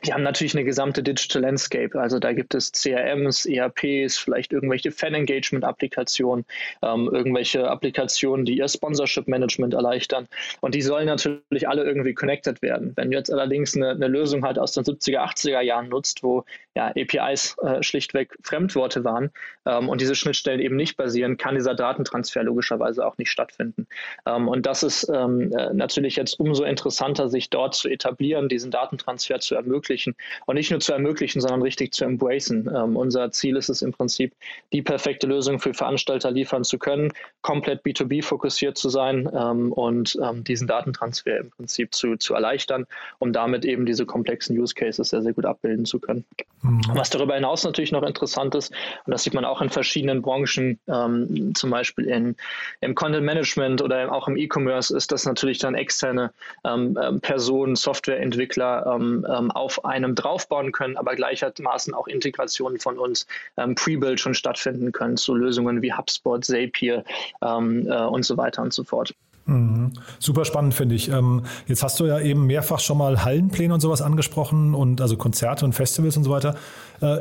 die 0.06 0.14
haben 0.14 0.24
natürlich 0.24 0.56
eine 0.56 0.64
gesamte 0.64 1.02
Digital 1.02 1.42
Landscape. 1.42 2.00
Also 2.00 2.20
da 2.20 2.34
gibt 2.34 2.54
es 2.54 2.72
CRMs, 2.72 3.46
ERPs, 3.46 4.18
vielleicht 4.18 4.54
irgendwelche 4.54 4.92
Fan-Engagement-Applikationen, 4.92 6.46
ähm, 6.84 7.10
irgendwelche 7.12 7.70
Applikationen, 7.70 8.46
die 8.46 8.58
ihr 8.58 8.68
Sponsorship-Management 8.68 9.74
erleichtern. 9.74 10.28
Und 10.62 10.76
die 10.76 10.82
sollen 10.82 11.08
natürlich 11.08 11.68
alle 11.68 11.84
irgendwie 11.84 12.14
connected 12.14 12.62
werden. 12.62 12.94
Wenn 12.96 13.12
du 13.12 13.18
jetzt 13.18 13.32
allerdings 13.32 13.76
eine, 13.76 13.92
eine 13.92 14.08
Lösung 14.08 14.44
halt 14.44 14.60
aus 14.60 14.74
den 14.74 14.84
70er, 14.84 15.20
80er 15.20 15.62
Jahren 15.62 15.90
nutzt, 15.90 16.24
wo 16.24 16.46
ja, 16.80 16.94
APIs 16.96 17.58
äh, 17.62 17.84
schlichtweg 17.84 18.38
Fremdworte 18.42 19.04
waren 19.04 19.32
ähm, 19.66 19.90
und 19.90 20.00
diese 20.00 20.16
Schnittstellen 20.16 20.62
eben 20.62 20.78
nicht 20.78 20.96
basieren, 20.96 21.36
kann 21.36 21.56
dieser 21.56 21.76
Datentransfer 21.76 22.42
logischerweise 22.44 23.06
auch 23.06 23.18
nicht 23.18 23.30
stattfinden. 23.30 23.86
Ähm, 24.26 24.48
und 24.48 24.66
das 24.66 24.84
ist 24.84 25.10
ähm, 25.14 25.52
äh, 25.52 25.74
natürlich 25.74 26.16
jetzt 26.16 26.40
umso 26.40 26.64
interessanter, 26.64 27.28
sich 27.28 27.50
dort 27.50 27.76
zu 27.76 27.90
etablieren, 27.90 28.48
diesen 28.48 28.72
Datentransfer 28.72 29.40
zu 29.40 29.56
ermöglichen 29.56 30.16
und 30.46 30.56
nicht 30.56 30.72
nur 30.72 30.80
zu 30.80 30.94
ermöglichen, 30.94 31.42
sondern 31.42 31.62
richtig 31.62 31.92
zu 31.92 32.06
embracen. 32.06 32.70
Ähm, 32.74 32.96
unser 32.96 33.30
Ziel 33.32 33.58
ist 33.58 33.68
es 33.68 33.82
im 33.82 33.92
Prinzip, 33.92 34.34
die 34.72 34.82
perfekte 34.82 35.28
Lösung 35.28 35.60
für 35.60 35.74
Veranstalter 35.74 36.32
liefern 36.32 36.64
zu 36.64 36.80
können, 36.80 37.12
komplett 37.42 37.84
B2B 37.84 38.24
fokussiert 38.24 38.78
zu 38.78 38.88
sein 38.88 39.30
ähm, 39.34 39.74
und 39.74 40.18
ähm, 40.24 40.46
diesen 40.46 40.68
Datentransfer 40.68 41.40
im 41.40 41.50
Prinzip 41.50 41.94
zu, 41.94 42.16
zu 42.16 42.36
erleichtern, 42.36 42.86
um 43.18 43.34
damit 43.34 43.66
eben 43.66 43.86
diese 43.86 44.06
komplexen 44.06 44.58
Use 44.58 44.74
Cases 44.74 45.10
sehr, 45.10 45.22
sehr 45.22 45.34
gut 45.34 45.46
abbilden 45.46 45.84
zu 45.84 46.00
können. 46.00 46.24
Mhm. 46.70 46.82
Was 46.94 47.10
darüber 47.10 47.36
hinaus 47.36 47.64
natürlich 47.64 47.92
noch 47.92 48.04
interessant 48.04 48.56
ist, 48.56 48.72
und 49.06 49.12
das 49.12 49.24
sieht 49.24 49.34
man 49.34 49.46
auch 49.46 49.62
in 49.62 49.70
verschiedenen 49.70 50.22
Branchen, 50.22 50.80
ähm, 50.88 51.54
zum 51.56 51.70
Beispiel 51.70 52.06
in, 52.06 52.36
im 52.82 52.96
Content 52.96 53.26
Management 53.26 53.82
oder 53.82 54.12
auch 54.12 54.28
im 54.28 54.38
E-Commerce, 54.38 54.96
ist, 54.96 55.12
dass 55.12 55.26
natürlich 55.26 55.60
dann 55.60 55.76
externe 55.76 56.32
ähm, 56.66 56.98
ähm 57.02 57.22
Personen, 57.22 57.76
Softwareentwickler 57.76 58.86
ähm, 58.96 59.26
ähm 59.30 59.52
auf 59.52 59.84
einem 59.86 60.16
draufbauen 60.16 60.72
können, 60.72 60.98
aber 60.98 61.16
gleichermaßen 61.16 61.94
auch 61.94 62.08
Integrationen 62.08 62.80
von 62.80 62.98
uns 62.98 63.28
ähm, 63.58 63.76
Pre-Build 63.76 64.20
schon 64.20 64.34
stattfinden 64.34 64.92
können 64.92 65.18
zu 65.18 65.36
Lösungen 65.36 65.82
wie 65.82 65.94
HubSpot, 65.94 66.44
Zapier 66.44 67.04
äh, 67.42 67.48
und 67.48 68.24
so 68.24 68.38
weiter 68.38 68.62
und 68.62 68.74
so 68.74 68.84
fort. 68.84 69.14
Mhm. 69.50 69.94
Super 70.20 70.46
spannend, 70.46 70.74
finde 70.74 70.96
ich. 70.96 71.10
Ähm, 71.10 71.44
jetzt 71.68 71.84
hast 71.84 72.00
du 72.00 72.06
ja 72.06 72.20
eben 72.20 72.46
mehrfach 72.46 72.80
schon 72.80 72.98
mal 72.98 73.24
Hallenpläne 73.24 73.74
und 73.74 73.80
sowas 73.80 74.02
angesprochen 74.02 74.74
und 74.74 75.02
also 75.02 75.18
Konzerte 75.18 75.66
und 75.66 75.74
Festivals 75.74 76.18
und 76.18 76.24
so 76.24 76.32
weiter. 76.32 76.56
Äh, 77.02 77.18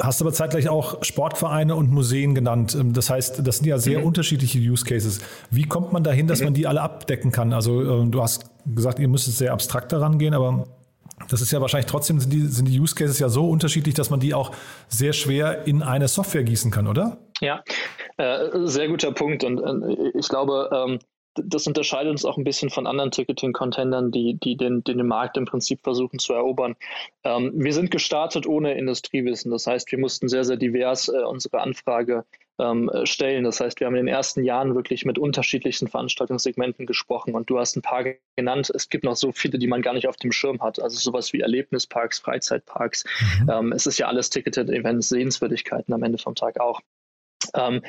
hast 0.00 0.20
aber 0.20 0.32
zeitgleich 0.32 0.68
auch 0.68 1.02
Sportvereine 1.02 1.74
und 1.74 1.90
Museen 1.90 2.34
genannt. 2.34 2.76
Ähm, 2.78 2.92
das 2.92 3.10
heißt, 3.10 3.46
das 3.46 3.58
sind 3.58 3.66
ja 3.66 3.78
sehr 3.78 4.00
mhm. 4.00 4.06
unterschiedliche 4.06 4.58
Use 4.58 4.84
Cases. 4.84 5.20
Wie 5.50 5.64
kommt 5.64 5.92
man 5.92 6.04
dahin, 6.04 6.26
dass 6.26 6.40
mhm. 6.40 6.46
man 6.46 6.54
die 6.54 6.66
alle 6.66 6.80
abdecken 6.82 7.32
kann? 7.32 7.52
Also 7.52 8.02
äh, 8.02 8.06
du 8.06 8.22
hast 8.22 8.50
gesagt, 8.66 8.98
ihr 8.98 9.08
müsst 9.08 9.26
sehr 9.36 9.52
abstrakt 9.52 9.92
daran 9.92 10.18
gehen, 10.18 10.34
aber 10.34 10.66
das 11.28 11.40
ist 11.40 11.50
ja 11.50 11.60
wahrscheinlich 11.60 11.90
trotzdem 11.90 12.20
sind 12.20 12.32
die, 12.32 12.46
sind 12.46 12.66
die 12.66 12.78
Use 12.78 12.94
Cases 12.94 13.18
ja 13.18 13.28
so 13.28 13.50
unterschiedlich, 13.50 13.94
dass 13.94 14.10
man 14.10 14.20
die 14.20 14.34
auch 14.34 14.52
sehr 14.88 15.12
schwer 15.12 15.66
in 15.66 15.82
eine 15.82 16.06
Software 16.06 16.44
gießen 16.44 16.70
kann, 16.70 16.86
oder? 16.86 17.18
Ja, 17.40 17.62
äh, 18.18 18.48
sehr 18.64 18.88
guter 18.88 19.12
Punkt. 19.12 19.42
Und 19.42 19.58
äh, 19.58 20.10
ich 20.16 20.28
glaube, 20.28 20.70
ähm, 20.72 20.98
das 21.44 21.66
unterscheidet 21.66 22.10
uns 22.10 22.24
auch 22.24 22.36
ein 22.36 22.44
bisschen 22.44 22.70
von 22.70 22.86
anderen 22.86 23.10
Ticketing-Contendern, 23.10 24.10
die, 24.10 24.34
die 24.34 24.56
den, 24.56 24.84
den, 24.84 25.06
Markt 25.06 25.36
im 25.36 25.44
Prinzip 25.44 25.80
versuchen 25.82 26.18
zu 26.18 26.32
erobern. 26.32 26.76
Ähm, 27.24 27.52
wir 27.54 27.72
sind 27.72 27.90
gestartet 27.90 28.46
ohne 28.46 28.74
Industriewissen. 28.74 29.50
Das 29.50 29.66
heißt, 29.66 29.90
wir 29.90 29.98
mussten 29.98 30.28
sehr, 30.28 30.44
sehr 30.44 30.56
divers 30.56 31.08
äh, 31.08 31.22
unsere 31.22 31.60
Anfrage 31.60 32.24
ähm, 32.58 32.90
stellen. 33.04 33.44
Das 33.44 33.60
heißt, 33.60 33.80
wir 33.80 33.86
haben 33.86 33.94
in 33.94 34.06
den 34.06 34.14
ersten 34.14 34.44
Jahren 34.44 34.74
wirklich 34.74 35.04
mit 35.04 35.18
unterschiedlichsten 35.18 35.88
Veranstaltungssegmenten 35.88 36.86
gesprochen 36.86 37.34
und 37.34 37.48
du 37.48 37.58
hast 37.58 37.76
ein 37.76 37.82
paar 37.82 38.04
genannt. 38.36 38.70
Es 38.74 38.88
gibt 38.88 39.04
noch 39.04 39.16
so 39.16 39.32
viele, 39.32 39.58
die 39.58 39.66
man 39.68 39.82
gar 39.82 39.94
nicht 39.94 40.08
auf 40.08 40.16
dem 40.16 40.32
Schirm 40.32 40.60
hat. 40.60 40.80
Also 40.80 40.98
sowas 40.98 41.32
wie 41.32 41.40
Erlebnisparks, 41.40 42.18
Freizeitparks. 42.18 43.04
Mhm. 43.42 43.50
Ähm, 43.50 43.72
es 43.72 43.86
ist 43.86 43.98
ja 43.98 44.08
alles 44.08 44.30
Ticketed 44.30 44.70
Events, 44.70 45.08
Sehenswürdigkeiten 45.08 45.94
am 45.94 46.02
Ende 46.02 46.18
vom 46.18 46.34
Tag 46.34 46.60
auch. 46.60 46.80
Ähm, 47.54 47.82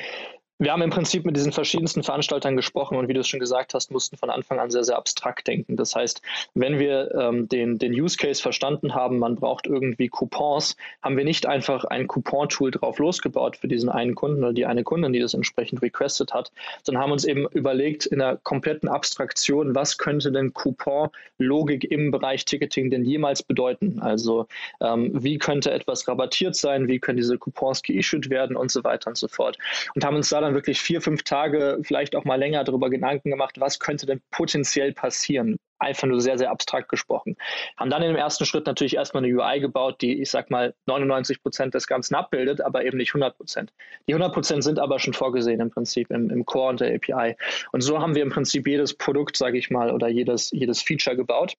wir 0.60 0.72
haben 0.72 0.82
im 0.82 0.90
Prinzip 0.90 1.24
mit 1.24 1.36
diesen 1.36 1.52
verschiedensten 1.52 2.02
Veranstaltern 2.02 2.54
gesprochen 2.54 2.98
und 2.98 3.08
wie 3.08 3.14
du 3.14 3.20
es 3.20 3.28
schon 3.28 3.40
gesagt 3.40 3.72
hast, 3.72 3.90
mussten 3.90 4.18
von 4.18 4.28
Anfang 4.28 4.60
an 4.60 4.70
sehr, 4.70 4.84
sehr 4.84 4.98
abstrakt 4.98 5.46
denken. 5.48 5.76
Das 5.76 5.96
heißt, 5.96 6.20
wenn 6.52 6.78
wir 6.78 7.14
ähm, 7.14 7.48
den, 7.48 7.78
den 7.78 7.92
Use 7.92 8.18
Case 8.18 8.42
verstanden 8.42 8.94
haben, 8.94 9.18
man 9.18 9.36
braucht 9.36 9.66
irgendwie 9.66 10.08
Coupons, 10.08 10.76
haben 11.00 11.16
wir 11.16 11.24
nicht 11.24 11.46
einfach 11.46 11.84
ein 11.84 12.06
Coupon-Tool 12.06 12.72
drauf 12.72 12.98
losgebaut 12.98 13.56
für 13.56 13.68
diesen 13.68 13.88
einen 13.88 14.14
Kunden 14.14 14.44
oder 14.44 14.52
die 14.52 14.66
eine 14.66 14.84
Kundin, 14.84 15.14
die 15.14 15.20
das 15.20 15.32
entsprechend 15.32 15.80
requested 15.80 16.34
hat, 16.34 16.52
sondern 16.82 17.02
haben 17.02 17.12
uns 17.12 17.24
eben 17.24 17.46
überlegt 17.48 18.04
in 18.04 18.20
einer 18.20 18.36
kompletten 18.36 18.90
Abstraktion, 18.90 19.74
was 19.74 19.96
könnte 19.96 20.30
denn 20.30 20.52
Coupon-Logik 20.52 21.90
im 21.90 22.10
Bereich 22.10 22.44
Ticketing 22.44 22.90
denn 22.90 23.06
jemals 23.06 23.42
bedeuten? 23.42 24.00
Also 24.02 24.46
ähm, 24.82 25.10
wie 25.14 25.38
könnte 25.38 25.70
etwas 25.70 26.06
rabattiert 26.06 26.54
sein, 26.54 26.86
wie 26.86 26.98
können 26.98 27.16
diese 27.16 27.38
Coupons 27.38 27.82
geissued 27.82 28.28
werden 28.28 28.56
und 28.56 28.70
so 28.70 28.84
weiter 28.84 29.08
und 29.08 29.16
so 29.16 29.26
fort. 29.26 29.56
Und 29.94 30.04
haben 30.04 30.16
uns 30.16 30.28
da 30.28 30.42
dann 30.42 30.49
dann 30.50 30.56
wirklich 30.56 30.80
vier, 30.80 31.00
fünf 31.00 31.22
Tage, 31.22 31.78
vielleicht 31.82 32.16
auch 32.16 32.24
mal 32.24 32.38
länger 32.38 32.64
darüber 32.64 32.90
Gedanken 32.90 33.30
gemacht, 33.30 33.60
was 33.60 33.78
könnte 33.78 34.06
denn 34.06 34.20
potenziell 34.30 34.92
passieren. 34.92 35.56
Einfach 35.78 36.08
nur 36.08 36.20
sehr, 36.20 36.36
sehr 36.36 36.50
abstrakt 36.50 36.90
gesprochen. 36.90 37.36
Haben 37.78 37.88
dann 37.88 38.02
im 38.02 38.16
ersten 38.16 38.44
Schritt 38.44 38.66
natürlich 38.66 38.96
erstmal 38.96 39.24
eine 39.24 39.34
UI 39.34 39.60
gebaut, 39.60 40.02
die, 40.02 40.20
ich 40.20 40.30
sag 40.30 40.50
mal, 40.50 40.74
99 40.86 41.42
Prozent 41.42 41.74
des 41.74 41.86
Ganzen 41.86 42.14
abbildet, 42.14 42.60
aber 42.60 42.84
eben 42.84 42.98
nicht 42.98 43.10
100 43.10 43.36
Prozent. 43.36 43.72
Die 44.06 44.12
100 44.12 44.34
Prozent 44.34 44.64
sind 44.64 44.78
aber 44.78 44.98
schon 44.98 45.14
vorgesehen 45.14 45.60
im 45.60 45.70
Prinzip 45.70 46.10
im, 46.10 46.28
im 46.28 46.44
Core 46.44 46.70
und 46.70 46.80
der 46.80 46.94
API. 46.94 47.36
Und 47.72 47.80
so 47.80 48.00
haben 48.00 48.14
wir 48.14 48.22
im 48.22 48.30
Prinzip 48.30 48.66
jedes 48.66 48.94
Produkt, 48.94 49.36
sage 49.36 49.56
ich 49.56 49.70
mal, 49.70 49.90
oder 49.90 50.08
jedes, 50.08 50.50
jedes 50.50 50.82
Feature 50.82 51.16
gebaut. 51.16 51.54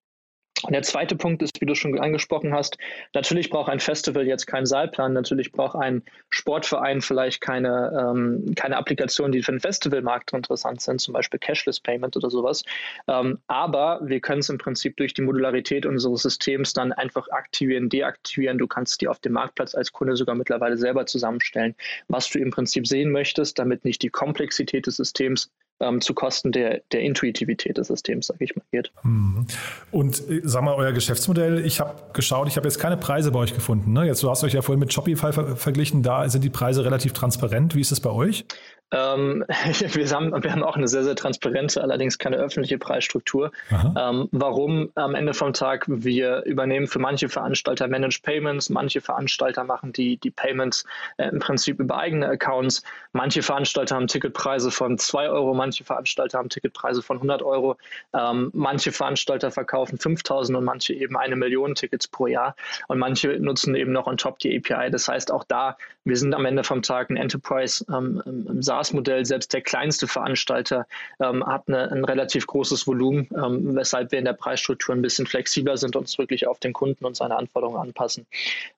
Und 0.63 0.73
der 0.73 0.83
zweite 0.83 1.15
Punkt 1.15 1.41
ist, 1.41 1.59
wie 1.59 1.65
du 1.65 1.73
schon 1.73 1.97
angesprochen 1.99 2.53
hast, 2.53 2.77
natürlich 3.15 3.49
braucht 3.49 3.69
ein 3.69 3.79
Festival 3.79 4.27
jetzt 4.27 4.45
keinen 4.45 4.65
Saalplan, 4.65 5.13
natürlich 5.13 5.51
braucht 5.51 5.75
ein 5.75 6.03
Sportverein 6.29 7.01
vielleicht 7.01 7.41
keine, 7.41 7.91
ähm, 7.99 8.53
keine 8.55 8.77
Applikationen, 8.77 9.31
die 9.31 9.41
für 9.41 9.51
den 9.51 9.59
Festivalmarkt 9.59 10.33
interessant 10.33 10.81
sind, 10.81 11.01
zum 11.01 11.13
Beispiel 11.13 11.39
Cashless 11.39 11.79
Payment 11.79 12.15
oder 12.15 12.29
sowas. 12.29 12.63
Ähm, 13.07 13.39
aber 13.47 14.01
wir 14.03 14.19
können 14.19 14.41
es 14.41 14.49
im 14.49 14.59
Prinzip 14.59 14.97
durch 14.97 15.13
die 15.13 15.23
Modularität 15.23 15.85
unseres 15.85 16.21
Systems 16.21 16.73
dann 16.73 16.91
einfach 16.91 17.27
aktivieren, 17.29 17.89
deaktivieren. 17.89 18.59
Du 18.59 18.67
kannst 18.67 19.01
die 19.01 19.07
auf 19.07 19.19
dem 19.19 19.33
Marktplatz 19.33 19.73
als 19.73 19.91
Kunde 19.91 20.15
sogar 20.15 20.35
mittlerweile 20.35 20.77
selber 20.77 21.07
zusammenstellen, 21.07 21.75
was 22.07 22.29
du 22.29 22.39
im 22.39 22.51
Prinzip 22.51 22.85
sehen 22.85 23.11
möchtest, 23.11 23.57
damit 23.57 23.83
nicht 23.83 24.03
die 24.03 24.09
Komplexität 24.09 24.85
des 24.85 24.97
Systems 24.97 25.49
ähm, 25.81 26.01
zu 26.01 26.13
Kosten 26.13 26.51
der, 26.51 26.81
der 26.91 27.01
Intuitivität 27.01 27.77
des 27.77 27.87
Systems, 27.87 28.27
sage 28.27 28.43
ich 28.43 28.55
mal, 28.55 28.63
geht. 28.71 28.91
Mhm. 29.03 29.45
Und 29.91 30.29
äh, 30.29 30.41
sag 30.43 30.63
mal, 30.63 30.75
euer 30.75 30.91
Geschäftsmodell, 30.91 31.65
ich 31.65 31.79
habe 31.79 31.95
geschaut, 32.13 32.47
ich 32.47 32.57
habe 32.57 32.67
jetzt 32.67 32.79
keine 32.79 32.97
Preise 32.97 33.31
bei 33.31 33.39
euch 33.39 33.53
gefunden. 33.53 33.93
Ne? 33.93 34.05
Jetzt, 34.05 34.23
du 34.23 34.29
hast 34.29 34.43
euch 34.43 34.53
ja 34.53 34.61
vorhin 34.61 34.79
mit 34.79 34.93
Shopify 34.93 35.33
ver 35.33 35.55
verglichen, 35.55 36.03
da 36.03 36.27
sind 36.29 36.43
die 36.43 36.49
Preise 36.49 36.85
relativ 36.85 37.13
transparent. 37.13 37.75
Wie 37.75 37.81
ist 37.81 37.91
es 37.91 37.99
bei 37.99 38.09
euch? 38.09 38.45
Ähm, 38.91 39.45
wir, 39.79 40.09
haben, 40.09 40.43
wir 40.43 40.51
haben 40.51 40.63
auch 40.63 40.75
eine 40.75 40.87
sehr, 40.87 41.03
sehr 41.03 41.15
transparente, 41.15 41.81
allerdings 41.81 42.17
keine 42.17 42.37
öffentliche 42.37 42.77
Preisstruktur. 42.77 43.51
Ähm, 43.97 44.27
warum 44.31 44.91
am 44.95 45.15
Ende 45.15 45.33
vom 45.33 45.53
Tag? 45.53 45.85
Wir 45.87 46.43
übernehmen 46.43 46.87
für 46.87 46.99
manche 46.99 47.29
Veranstalter 47.29 47.87
Managed 47.87 48.23
Payments, 48.23 48.69
manche 48.69 49.01
Veranstalter 49.01 49.63
machen 49.63 49.93
die, 49.93 50.17
die 50.17 50.31
Payments 50.31 50.85
äh, 51.17 51.29
im 51.29 51.39
Prinzip 51.39 51.79
über 51.79 51.97
eigene 51.97 52.27
Accounts. 52.27 52.83
Manche 53.13 53.41
Veranstalter 53.41 53.95
haben 53.95 54.07
Ticketpreise 54.07 54.71
von 54.71 54.97
2 54.97 55.29
Euro, 55.29 55.53
manche 55.53 55.83
Veranstalter 55.83 56.37
haben 56.37 56.49
Ticketpreise 56.49 57.01
von 57.01 57.17
100 57.17 57.41
Euro. 57.41 57.77
Ähm, 58.13 58.51
manche 58.53 58.91
Veranstalter 58.91 59.51
verkaufen 59.51 59.97
5000 59.97 60.57
und 60.57 60.63
manche 60.63 60.93
eben 60.93 61.17
eine 61.17 61.35
Million 61.35 61.75
Tickets 61.75 62.07
pro 62.07 62.27
Jahr. 62.27 62.55
Und 62.87 62.99
manche 62.99 63.39
nutzen 63.39 63.75
eben 63.75 63.91
noch 63.91 64.07
on 64.07 64.17
top 64.17 64.39
die 64.39 64.57
API. 64.57 64.91
Das 64.91 65.07
heißt, 65.07 65.31
auch 65.31 65.43
da, 65.43 65.77
wir 66.03 66.17
sind 66.17 66.33
am 66.33 66.45
Ende 66.45 66.63
vom 66.63 66.81
Tag 66.81 67.09
ein 67.09 67.17
Enterprise 67.17 67.85
ähm, 67.93 68.21
SaaS-Modell, 68.59 69.25
selbst 69.25 69.53
der 69.53 69.61
kleinste 69.61 70.07
Veranstalter 70.07 70.87
ähm, 71.19 71.45
hat 71.45 71.67
eine, 71.67 71.91
ein 71.91 72.03
relativ 72.05 72.47
großes 72.47 72.87
Volumen, 72.87 73.29
ähm, 73.35 73.75
weshalb 73.75 74.11
wir 74.11 74.19
in 74.19 74.25
der 74.25 74.33
Preisstruktur 74.33 74.95
ein 74.95 75.01
bisschen 75.01 75.27
flexibler 75.27 75.77
sind 75.77 75.95
und 75.95 76.01
uns 76.01 76.17
wirklich 76.17 76.47
auf 76.47 76.59
den 76.59 76.73
Kunden 76.73 77.05
und 77.05 77.15
seine 77.15 77.37
Anforderungen 77.37 77.77
anpassen. 77.77 78.25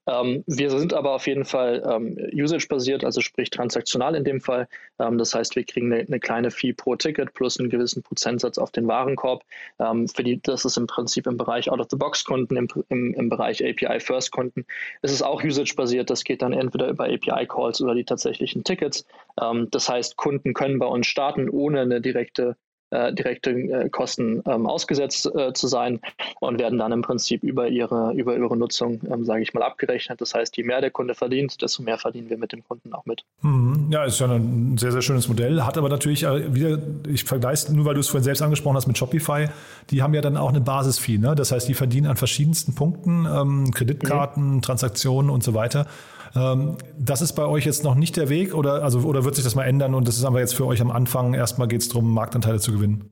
Ähm, 0.05 0.43
wir 0.47 0.69
sind 0.69 0.93
aber 0.93 1.11
auf 1.13 1.25
jeden 1.27 1.45
Fall 1.45 1.81
ähm, 1.89 2.17
usage-basiert, 2.33 3.05
also 3.05 3.21
sprich 3.21 3.49
transaktional 3.49 4.15
in 4.15 4.25
dem 4.25 4.41
Fall. 4.41 4.67
Ähm, 4.99 5.17
das 5.17 5.33
heißt, 5.33 5.55
wir 5.55 5.63
kriegen 5.63 5.93
eine, 5.93 6.05
eine, 6.05 6.19
kleine 6.19 6.51
Fee 6.51 6.73
pro 6.73 6.95
Ticket 6.95 7.33
plus 7.33 7.57
einen 7.57 7.69
gewissen 7.69 8.03
Prozentsatz 8.03 8.57
auf 8.57 8.71
den 8.71 8.87
Warenkorb. 8.87 9.43
Für 9.77 10.23
die, 10.23 10.41
das 10.41 10.65
ist 10.65 10.77
im 10.77 10.87
Prinzip 10.87 11.27
im 11.27 11.37
Bereich 11.37 11.69
Out-of-the-Box-Kunden, 11.69 12.55
im, 12.55 12.67
im, 12.89 13.13
im 13.13 13.29
Bereich 13.29 13.63
API-First-Kunden. 13.63 14.65
Es 15.01 15.11
ist 15.11 15.21
auch 15.21 15.43
usage-basiert, 15.43 16.09
das 16.09 16.23
geht 16.23 16.41
dann 16.41 16.53
entweder 16.53 16.89
über 16.89 17.12
API-Calls 17.13 17.81
oder 17.81 17.95
die 17.95 18.05
tatsächlichen 18.05 18.63
Tickets. 18.63 19.05
das 19.35 19.89
heißt, 19.89 20.15
Kunden 20.15 20.53
können 20.53 20.79
bei 20.79 20.85
uns 20.85 21.07
starten, 21.07 21.49
ohne 21.49 21.81
eine 21.81 22.01
direkte 22.01 22.55
äh, 22.93 23.11
direkte 23.11 23.49
äh, 23.49 23.89
Kosten 23.89 24.43
ähm, 24.45 24.67
ausgesetzt 24.67 25.29
äh, 25.35 25.51
zu 25.53 25.67
sein 25.67 25.99
und 26.39 26.59
werden 26.59 26.77
dann 26.77 26.91
im 26.91 27.01
Prinzip 27.01 27.43
über 27.43 27.67
ihre, 27.67 28.13
über 28.13 28.37
ihre 28.37 28.55
Nutzung, 28.55 29.01
ähm, 29.11 29.25
sage 29.25 29.41
ich 29.41 29.53
mal, 29.53 29.63
abgerechnet. 29.63 30.21
Das 30.21 30.35
heißt, 30.35 30.55
je 30.57 30.63
mehr 30.63 30.79
der 30.79 30.91
Kunde 30.91 31.15
verdient, 31.15 31.61
desto 31.61 31.81
mehr 31.81 31.97
verdienen 31.97 32.29
wir 32.29 32.37
mit 32.37 32.51
dem 32.51 32.63
Kunden 32.63 32.93
auch 32.93 33.05
mit. 33.05 33.23
Mhm. 33.41 33.87
Ja, 33.89 34.03
ist 34.03 34.19
ja 34.19 34.27
ein 34.27 34.77
sehr, 34.77 34.91
sehr 34.91 35.01
schönes 35.01 35.27
Modell, 35.27 35.63
hat 35.63 35.77
aber 35.77 35.89
natürlich 35.89 36.23
äh, 36.23 36.53
wieder, 36.53 36.77
ich 37.07 37.23
vergleiche, 37.23 37.73
nur 37.73 37.85
weil 37.85 37.95
du 37.95 37.99
es 37.99 38.09
vorhin 38.09 38.23
selbst 38.23 38.43
angesprochen 38.43 38.75
hast 38.75 38.85
mit 38.85 38.97
Shopify, 38.97 39.47
die 39.89 40.03
haben 40.03 40.13
ja 40.13 40.21
dann 40.21 40.37
auch 40.37 40.49
eine 40.49 40.61
Basisfee. 40.61 41.17
Ne? 41.17 41.33
Das 41.33 41.51
heißt, 41.51 41.67
die 41.67 41.73
verdienen 41.73 42.05
an 42.05 42.15
verschiedensten 42.15 42.75
Punkten, 42.75 43.25
ähm, 43.25 43.71
Kreditkarten, 43.71 44.55
mhm. 44.55 44.61
Transaktionen 44.61 45.31
und 45.31 45.43
so 45.43 45.55
weiter. 45.55 45.87
Ähm, 46.35 46.77
das 46.97 47.21
ist 47.21 47.33
bei 47.33 47.45
euch 47.45 47.65
jetzt 47.65 47.83
noch 47.83 47.95
nicht 47.95 48.17
der 48.17 48.29
Weg 48.29 48.55
oder, 48.55 48.83
also, 48.83 48.99
oder 48.99 49.23
wird 49.23 49.35
sich 49.35 49.43
das 49.43 49.55
mal 49.55 49.65
ändern 49.65 49.93
und 49.93 50.07
das 50.07 50.17
ist 50.17 50.25
aber 50.25 50.39
jetzt 50.39 50.55
für 50.55 50.65
euch 50.65 50.81
am 50.81 50.91
Anfang 50.91 51.33
erstmal 51.33 51.67
geht 51.67 51.81
es 51.81 51.89
darum, 51.89 52.13
Marktanteile 52.13 52.59
zu 52.59 52.71
gewinnen? 52.71 53.09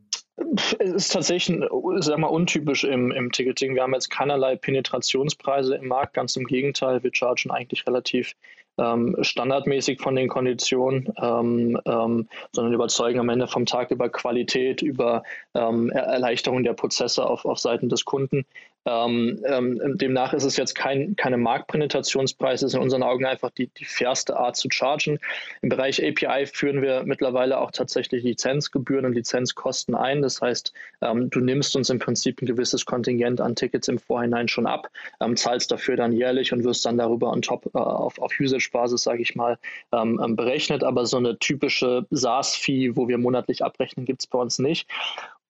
Es 0.79 0.89
ist 0.89 1.13
tatsächlich, 1.13 1.61
sag 1.99 2.17
mal, 2.17 2.27
untypisch 2.27 2.83
im, 2.83 3.11
im 3.11 3.31
Ticketing. 3.31 3.75
Wir 3.75 3.83
haben 3.83 3.93
jetzt 3.93 4.09
keinerlei 4.09 4.55
Penetrationspreise 4.55 5.75
im 5.75 5.87
Markt, 5.87 6.15
ganz 6.15 6.35
im 6.35 6.45
Gegenteil. 6.45 7.03
Wir 7.03 7.11
chargen 7.13 7.51
eigentlich 7.51 7.85
relativ 7.87 8.33
ähm, 8.77 9.15
standardmäßig 9.21 10.01
von 10.01 10.15
den 10.15 10.27
Konditionen, 10.27 11.13
ähm, 11.21 11.79
ähm, 11.85 12.27
sondern 12.51 12.73
überzeugen 12.73 13.19
am 13.19 13.29
Ende 13.29 13.47
vom 13.47 13.65
Tag 13.65 13.91
über 13.91 14.09
Qualität, 14.09 14.81
über 14.81 15.23
ähm, 15.53 15.89
Erleichterung 15.91 16.63
der 16.63 16.73
Prozesse 16.73 17.25
auf, 17.25 17.45
auf 17.45 17.59
Seiten 17.59 17.89
des 17.89 18.05
Kunden. 18.05 18.45
Ähm, 18.85 19.39
ähm, 19.45 19.79
demnach 19.97 20.33
ist 20.33 20.43
es 20.43 20.57
jetzt 20.57 20.73
kein 20.73 21.15
keine 21.15 21.37
Marktpenetrationspreis, 21.37 22.63
ist 22.63 22.73
in 22.73 22.81
unseren 22.81 23.03
Augen 23.03 23.25
einfach 23.25 23.51
die, 23.51 23.67
die 23.67 23.85
fairste 23.85 24.37
Art 24.37 24.55
zu 24.55 24.69
chargen. 24.71 25.19
Im 25.61 25.69
Bereich 25.69 26.03
API 26.03 26.47
führen 26.47 26.81
wir 26.81 27.03
mittlerweile 27.03 27.59
auch 27.59 27.71
tatsächlich 27.71 28.23
Lizenzgebühren 28.23 29.05
und 29.05 29.13
Lizenzkosten 29.13 29.93
ein. 29.93 30.21
Das 30.21 30.41
heißt, 30.41 30.73
ähm, 31.01 31.29
du 31.29 31.39
nimmst 31.39 31.75
uns 31.75 31.89
im 31.89 31.99
Prinzip 31.99 32.41
ein 32.41 32.47
gewisses 32.47 32.85
Kontingent 32.85 33.39
an 33.39 33.55
Tickets 33.55 33.87
im 33.87 33.99
Vorhinein 33.99 34.47
schon 34.47 34.65
ab, 34.65 34.89
ähm, 35.19 35.35
zahlst 35.35 35.71
dafür 35.71 35.95
dann 35.95 36.11
jährlich 36.11 36.51
und 36.51 36.63
wirst 36.63 36.85
dann 36.85 36.97
darüber 36.97 37.31
on 37.31 37.43
top 37.43 37.67
äh, 37.75 37.77
auf, 37.77 38.17
auf 38.19 38.33
Usage-Basis, 38.39 39.03
sage 39.03 39.21
ich 39.21 39.35
mal, 39.35 39.59
ähm, 39.91 40.19
ähm, 40.23 40.35
berechnet. 40.35 40.83
Aber 40.83 41.05
so 41.05 41.17
eine 41.17 41.37
typische 41.37 42.07
SaaS-Fee, 42.09 42.95
wo 42.95 43.07
wir 43.07 43.19
monatlich 43.19 43.63
abrechnen, 43.63 44.05
gibt 44.05 44.21
es 44.21 44.27
bei 44.27 44.39
uns 44.39 44.57
nicht. 44.57 44.87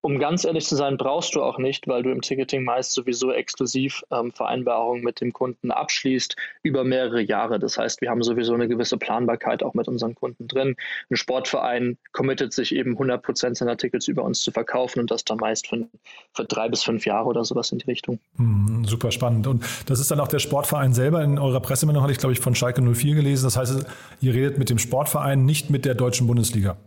Um 0.02 0.18
ganz 0.18 0.44
ehrlich 0.46 0.66
zu 0.66 0.76
sein, 0.76 0.98
brauchst 0.98 1.36
du 1.36 1.44
auch 1.44 1.60
nicht, 1.60 1.88
weil 1.88 2.02
du 2.02 2.12
im 2.12 2.22
Ticketing 2.22 2.64
meist 2.64 2.94
sowieso 2.94 3.32
exklusiv 3.32 4.04
ähm, 4.12 4.32
Vereinbarungen 4.32 5.04
mit 5.04 5.22
dem 5.22 5.32
Kunden 5.32 5.72
abschließt 5.72 6.36
über 6.64 6.84
mehrere 6.84 7.22
Jahre. 7.22 7.60
Das 7.60 7.78
heißt, 7.78 8.02
wir 8.02 8.10
haben 8.10 8.24
sowieso 8.24 8.54
eine 8.54 8.68
gewisse 8.68 8.98
Planbarkeit 8.98 9.62
auch 9.62 9.76
mit 9.76 9.88
unseren 9.88 10.16
Kunden 10.16 10.48
drin. 10.48 10.76
Ein 11.10 11.16
Sportverein 11.16 11.98
committet 12.14 12.52
sich 12.54 12.74
eben 12.74 12.94
100 12.94 13.22
Prozent 13.22 13.58
seiner 13.58 13.78
Tickets 13.78 14.08
über 14.08 14.24
uns 14.24 14.42
zu 14.42 14.52
verkaufen 14.52 15.02
und 15.02 15.12
das 15.12 15.24
dann 15.24 15.38
meist 15.38 15.68
für, 15.68 15.88
für 16.34 16.46
drei 16.46 16.68
bis 16.68 16.82
fünf 16.82 17.06
Jahre 17.06 17.28
oder 17.28 17.46
sowas 17.46 17.72
in 17.72 17.78
die 17.78 17.86
Richtung. 17.86 18.20
Mhm, 18.38 18.86
super 18.86 19.12
spannend. 19.12 19.46
Und 19.46 19.64
das 19.86 20.00
ist 20.00 20.10
dann 20.10 20.20
auch 20.20 20.28
der 20.28 20.40
Sportverein 20.40 20.94
selber. 20.94 21.24
In 21.24 21.38
eurer 21.38 21.60
Pressemeldung 21.60 22.02
hatte 22.02 22.14
ich, 22.14 22.20
glaube 22.20 22.34
ich, 22.34 22.40
von 22.40 22.56
Schalke 22.56 22.82
04 22.82 23.16
gelesen. 23.16 23.46
Das 23.46 23.56
heißt, 23.56 23.86
ihr 24.22 24.34
redet 24.34 24.58
mit 24.58 24.72
dem 24.72 24.80
Sportverein, 24.80 25.46
nicht 25.46 25.70
mit 25.70 25.86
der 25.86 25.94
deutschen 25.94 26.26
Bundesliga. 26.26 26.78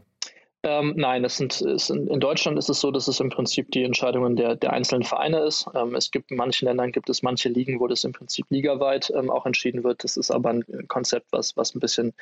Ähm, 0.66 0.94
nein, 0.96 1.22
das 1.22 1.36
sind, 1.36 1.52
sind, 1.52 2.08
in 2.08 2.20
Deutschland 2.20 2.58
ist 2.58 2.70
es 2.70 2.80
so, 2.80 2.90
dass 2.90 3.06
es 3.06 3.20
im 3.20 3.28
Prinzip 3.28 3.70
die 3.72 3.82
Entscheidungen 3.84 4.34
der, 4.34 4.56
der 4.56 4.72
einzelnen 4.72 5.02
Vereine 5.02 5.40
ist. 5.40 5.66
Ähm, 5.74 5.94
es 5.94 6.10
gibt 6.10 6.30
in 6.30 6.38
manchen 6.38 6.64
Ländern 6.66 6.90
gibt 6.90 7.10
es 7.10 7.22
manche 7.22 7.50
Ligen, 7.50 7.80
wo 7.80 7.86
das 7.86 8.02
im 8.04 8.12
Prinzip 8.12 8.46
ligaweit 8.48 9.12
ähm, 9.14 9.30
auch 9.30 9.44
entschieden 9.44 9.84
wird. 9.84 10.02
Das 10.04 10.16
ist 10.16 10.30
aber 10.30 10.50
ein 10.50 10.64
Konzept, 10.88 11.26
was, 11.32 11.54
was 11.58 11.74
ein 11.74 11.80
bisschen 11.80 12.14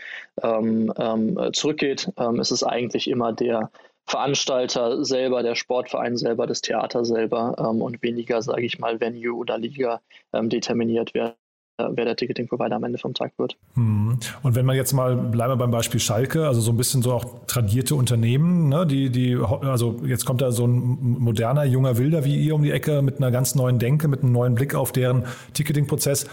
ähm, 0.42 0.92
ähm, 0.98 1.38
zurückgeht. 1.52 2.10
Ähm, 2.18 2.40
es 2.40 2.50
ist 2.50 2.64
eigentlich 2.64 3.08
immer 3.08 3.32
der 3.32 3.70
Veranstalter 4.06 5.04
selber, 5.04 5.44
der 5.44 5.54
Sportverein 5.54 6.16
selber, 6.16 6.48
das 6.48 6.62
Theater 6.62 7.04
selber 7.04 7.56
und 7.56 8.02
weniger, 8.02 8.42
sage 8.42 8.64
ich 8.64 8.80
mal, 8.80 9.00
Venue 9.00 9.32
oder 9.32 9.58
Liga 9.58 10.00
determiniert 10.32 11.14
werden 11.14 11.36
wer 11.78 12.04
der 12.04 12.16
Ticketing-Provider 12.16 12.76
am 12.76 12.84
Ende 12.84 12.98
vom 12.98 13.14
Tag 13.14 13.32
wird. 13.38 13.56
Mhm. 13.74 14.18
Und 14.42 14.54
wenn 14.54 14.66
man 14.66 14.76
jetzt 14.76 14.92
mal, 14.92 15.16
bleiben 15.16 15.52
wir 15.52 15.56
beim 15.56 15.70
Beispiel 15.70 16.00
Schalke, 16.00 16.46
also 16.46 16.60
so 16.60 16.70
ein 16.72 16.76
bisschen 16.76 17.02
so 17.02 17.12
auch 17.12 17.24
tradierte 17.46 17.94
Unternehmen, 17.94 18.68
ne, 18.68 18.86
die, 18.86 19.10
die, 19.10 19.36
also 19.36 20.00
jetzt 20.04 20.24
kommt 20.24 20.40
da 20.40 20.52
so 20.52 20.66
ein 20.66 21.18
moderner, 21.18 21.64
junger 21.64 21.98
Wilder 21.98 22.24
wie 22.24 22.36
ihr 22.36 22.54
um 22.54 22.62
die 22.62 22.70
Ecke 22.70 23.02
mit 23.02 23.18
einer 23.18 23.30
ganz 23.30 23.54
neuen 23.54 23.78
Denke, 23.78 24.08
mit 24.08 24.22
einem 24.22 24.32
neuen 24.32 24.54
Blick 24.54 24.74
auf 24.74 24.92
deren 24.92 25.24
Ticketing-Prozess. 25.54 26.26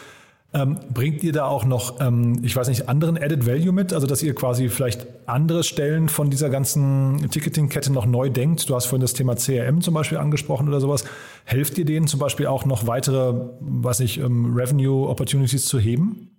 Ähm, 0.51 0.79
bringt 0.91 1.23
ihr 1.23 1.31
da 1.31 1.45
auch 1.45 1.63
noch, 1.63 2.01
ähm, 2.01 2.41
ich 2.43 2.55
weiß 2.55 2.69
nicht, 2.69 2.89
anderen 2.89 3.17
Added 3.17 3.45
Value 3.45 3.71
mit? 3.71 3.93
Also, 3.93 4.07
dass 4.07 4.23
ihr 4.23 4.33
quasi 4.33 4.67
vielleicht 4.69 5.05
andere 5.27 5.63
Stellen 5.63 6.09
von 6.09 6.31
dieser 6.31 6.49
ganzen 6.49 7.29
Ticketing-Kette 7.29 7.93
noch 7.93 8.07
neu 8.07 8.29
denkt? 8.29 8.67
Du 8.67 8.75
hast 8.75 8.87
vorhin 8.87 9.01
das 9.01 9.13
Thema 9.13 9.35
CRM 9.35 9.81
zum 9.81 9.93
Beispiel 9.93 10.17
angesprochen 10.17 10.67
oder 10.67 10.79
sowas. 10.81 11.05
Helft 11.45 11.77
ihr 11.77 11.85
denen 11.85 12.07
zum 12.07 12.19
Beispiel 12.19 12.47
auch 12.47 12.65
noch 12.65 12.87
weitere, 12.87 13.33
weiß 13.59 13.99
nicht, 13.99 14.17
ähm, 14.17 14.55
Revenue-Opportunities 14.55 15.65
zu 15.65 15.77
heben? 15.77 16.31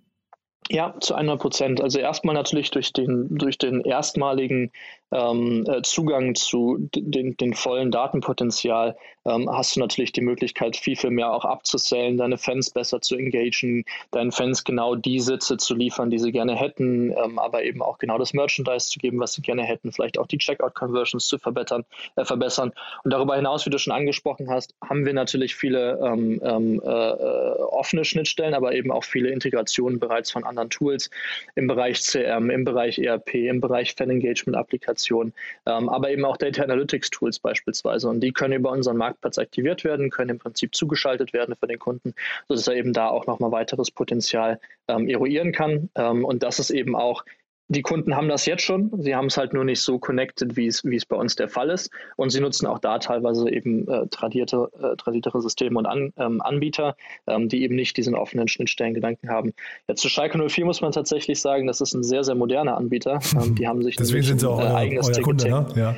Ja, 0.69 0.93
zu 0.99 1.15
100 1.15 1.39
Prozent. 1.39 1.81
Also 1.81 1.99
erstmal 1.99 2.35
natürlich 2.35 2.69
durch 2.71 2.91
den, 2.91 3.27
durch 3.37 3.57
den 3.57 3.81
erstmaligen 3.81 4.71
ähm, 5.11 5.65
äh, 5.67 5.81
Zugang 5.81 6.35
zu 6.35 6.77
den, 6.95 7.35
den 7.37 7.53
vollen 7.53 7.91
Datenpotenzial 7.91 8.95
ähm, 9.25 9.49
hast 9.51 9.75
du 9.75 9.79
natürlich 9.79 10.13
die 10.13 10.21
Möglichkeit, 10.21 10.75
viel, 10.75 10.95
viel 10.95 11.11
mehr 11.11 11.31
auch 11.31 11.45
abzusellen, 11.45 12.17
deine 12.17 12.37
Fans 12.37 12.69
besser 12.69 13.01
zu 13.01 13.15
engagen, 13.15 13.85
deinen 14.11 14.31
Fans 14.31 14.63
genau 14.63 14.95
die 14.95 15.19
Sitze 15.19 15.57
zu 15.57 15.75
liefern, 15.75 16.09
die 16.09 16.17
sie 16.17 16.31
gerne 16.31 16.55
hätten, 16.55 17.11
ähm, 17.11 17.37
aber 17.37 17.63
eben 17.63 17.81
auch 17.81 17.97
genau 17.97 18.17
das 18.17 18.33
Merchandise 18.33 18.89
zu 18.89 18.99
geben, 18.99 19.19
was 19.19 19.33
sie 19.33 19.41
gerne 19.41 19.63
hätten, 19.63 19.91
vielleicht 19.91 20.17
auch 20.17 20.27
die 20.27 20.37
Checkout-Conversions 20.37 21.27
zu 21.27 21.37
verbessern, 21.37 21.85
äh, 22.15 22.25
verbessern. 22.25 22.71
Und 23.03 23.11
darüber 23.11 23.35
hinaus, 23.35 23.65
wie 23.65 23.69
du 23.69 23.77
schon 23.77 23.93
angesprochen 23.93 24.49
hast, 24.49 24.73
haben 24.83 25.05
wir 25.05 25.13
natürlich 25.13 25.55
viele 25.55 25.99
ähm, 26.03 26.41
ähm, 26.43 26.81
äh, 26.83 26.89
äh 26.89 27.51
offene 27.71 28.05
Schnittstellen, 28.05 28.53
aber 28.53 28.73
eben 28.73 28.91
auch 28.91 29.03
viele 29.03 29.29
Integrationen 29.29 29.99
bereits 29.99 30.31
von 30.31 30.43
anderen 30.43 30.69
Tools 30.69 31.09
im 31.55 31.67
Bereich 31.67 32.01
CRM, 32.01 32.49
im 32.49 32.63
Bereich 32.63 32.99
ERP, 32.99 33.33
im 33.35 33.59
Bereich 33.61 33.93
Fan-Engagement-Applikationen 33.95 35.00
Kommunikation, 35.01 35.33
ähm, 35.65 35.89
aber 35.89 36.09
eben 36.09 36.25
auch 36.25 36.37
Data 36.37 36.63
Analytics 36.63 37.09
Tools 37.09 37.39
beispielsweise. 37.39 38.09
Und 38.09 38.21
die 38.21 38.31
können 38.31 38.53
über 38.53 38.71
unseren 38.71 38.97
Marktplatz 38.97 39.37
aktiviert 39.37 39.83
werden, 39.83 40.09
können 40.09 40.31
im 40.31 40.39
Prinzip 40.39 40.75
zugeschaltet 40.75 41.33
werden 41.33 41.55
für 41.59 41.67
den 41.67 41.79
Kunden, 41.79 42.13
sodass 42.47 42.67
er 42.67 42.75
eben 42.75 42.93
da 42.93 43.09
auch 43.09 43.27
nochmal 43.27 43.51
weiteres 43.51 43.91
Potenzial 43.91 44.59
ähm, 44.87 45.07
eruieren 45.07 45.51
kann. 45.51 45.89
Ähm, 45.95 46.25
und 46.25 46.43
das 46.43 46.59
ist 46.59 46.69
eben 46.69 46.95
auch 46.95 47.23
die 47.71 47.81
Kunden 47.83 48.15
haben 48.15 48.27
das 48.27 48.45
jetzt 48.45 48.63
schon. 48.63 48.91
Sie 49.01 49.15
haben 49.15 49.27
es 49.27 49.37
halt 49.37 49.53
nur 49.53 49.63
nicht 49.63 49.81
so 49.81 49.97
connected, 49.97 50.57
wie 50.57 50.67
es, 50.67 50.83
wie 50.83 50.97
es 50.97 51.05
bei 51.05 51.15
uns 51.15 51.37
der 51.37 51.47
Fall 51.47 51.69
ist. 51.69 51.89
Und 52.17 52.29
sie 52.29 52.41
nutzen 52.41 52.67
auch 52.67 52.79
da 52.79 52.99
teilweise 52.99 53.49
eben 53.49 53.87
äh, 53.87 54.07
tradierte, 54.07 54.69
äh, 54.81 54.97
tradierte 54.97 55.31
Systeme 55.39 55.79
und 55.79 55.85
An, 55.85 56.11
ähm, 56.17 56.41
Anbieter, 56.41 56.97
ähm, 57.27 57.47
die 57.47 57.63
eben 57.63 57.75
nicht 57.75 57.95
diesen 57.95 58.13
offenen 58.13 58.49
Schnittstellengedanken 58.49 59.29
haben. 59.29 59.53
Jetzt 59.87 60.01
zu 60.01 60.09
Schalke 60.09 60.37
04 60.37 60.65
muss 60.65 60.81
man 60.81 60.91
tatsächlich 60.91 61.39
sagen, 61.39 61.65
das 61.65 61.79
ist 61.79 61.93
ein 61.93 62.03
sehr, 62.03 62.25
sehr 62.25 62.35
moderner 62.35 62.75
Anbieter. 62.75 63.19
Ähm, 63.41 63.55
die 63.55 63.67
haben 63.67 63.81
sich 63.83 63.95
Deswegen 63.95 64.23
sind 64.23 64.41
sie 64.41 64.49
auch 64.49 64.59
äh, 64.59 64.67
eigenes 64.67 65.07
euer 65.07 65.23
Kunde, 65.23 65.49
ne? 65.49 65.65
ja. 65.75 65.95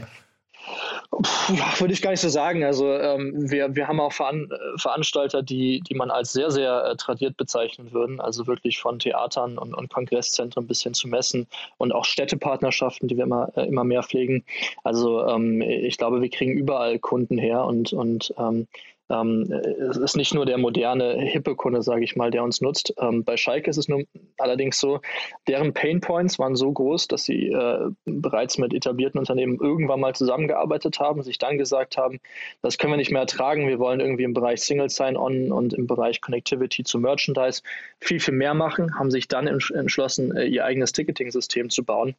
Ja, 1.50 1.80
würde 1.80 1.94
ich 1.94 2.02
gar 2.02 2.12
nicht 2.12 2.22
so 2.22 2.30
sagen. 2.30 2.64
Also 2.64 2.92
ähm, 2.92 3.52
wir, 3.52 3.76
wir 3.76 3.88
haben 3.88 4.00
auch 4.00 4.14
Veran 4.14 4.50
Veranstalter, 4.78 5.44
die, 5.44 5.82
die 5.82 5.94
man 5.94 6.10
als 6.10 6.34
sehr, 6.34 6.52
sehr 6.52 6.86
äh, 6.86 6.96
tradiert 6.96 7.38
bezeichnen 7.38 7.92
würden. 7.92 8.20
Also 8.20 8.48
wirklich 8.48 8.80
von 8.80 9.00
Theatern 9.00 9.58
und, 9.58 9.74
und 9.74 9.90
Kongresszentren 9.90 10.66
bis 10.66 10.82
hin 10.82 10.94
zu 10.94 11.08
Messen 11.08 11.48
und 11.78 11.92
auch 11.92 12.06
Städtepartnerschaften, 12.06 13.08
die 13.08 13.18
wir 13.18 13.26
immer, 13.26 13.52
äh, 13.56 13.68
immer 13.68 13.84
mehr 13.84 14.04
pflegen. 14.04 14.44
Also 14.84 15.28
ähm, 15.28 15.62
ich 15.62 15.98
glaube, 15.98 16.22
wir 16.22 16.30
kriegen 16.30 16.54
überall 16.54 16.98
Kunden 17.00 17.38
her 17.38 17.66
und, 17.66 17.94
und 17.94 18.34
ähm, 18.38 18.68
ähm, 19.10 19.52
es 19.52 19.98
ist 19.98 20.16
nicht 20.16 20.34
nur 20.34 20.46
der 20.46 20.58
moderne, 20.58 21.20
hippe 21.20 21.56
Kunde, 21.56 21.82
sage 21.82 22.04
ich 22.04 22.16
mal, 22.16 22.32
der 22.32 22.44
uns 22.44 22.62
nutzt. 22.62 22.94
Ähm, 23.00 23.24
bei 23.24 23.38
Schalke 23.38 23.70
ist 23.70 23.78
es 23.78 23.88
nun 23.88 24.06
allerdings 24.38 24.80
so, 24.80 25.02
deren 25.48 25.74
Painpoints 25.74 26.40
waren 26.40 26.56
so 26.56 26.72
groß, 26.72 27.08
dass 27.08 27.26
sie 27.26 27.48
äh, 27.48 27.90
bereits 28.06 28.58
mit 28.58 28.74
etablierten 28.74 29.20
Unternehmen 29.20 29.60
irgendwann 29.60 30.00
mal 30.00 30.16
zusammengearbeitet 30.16 31.00
haben, 31.00 31.24
sich 31.24 31.38
dann 31.38 31.58
gesagt 31.58 31.98
haben, 31.98 32.20
das 32.62 32.78
können 32.78 32.94
wir 32.94 32.98
nicht 32.98 33.12
mehr 33.12 33.22
ertragen, 33.22 33.68
wir 33.68 33.80
wollen 33.80 34.00
irgendwie 34.00 34.24
im 34.24 34.34
Bereich 34.34 34.62
Single 34.62 34.90
Sign-On 34.90 35.52
und 35.52 35.74
im 35.74 35.88
Bereich 35.88 36.22
Connectivity 36.22 36.84
zu 36.84 37.00
Merchandise 37.00 37.62
viel, 38.00 38.20
viel 38.20 38.34
mehr 38.34 38.54
machen, 38.54 38.98
haben 38.98 39.12
sich 39.12 39.28
dann 39.28 39.48
entschlossen, 39.48 40.36
äh, 40.36 40.46
ihr 40.46 40.66
eigenes 40.66 40.94
Ticketing-System 40.94 41.70
zu 41.70 41.84
bauen 41.84 42.16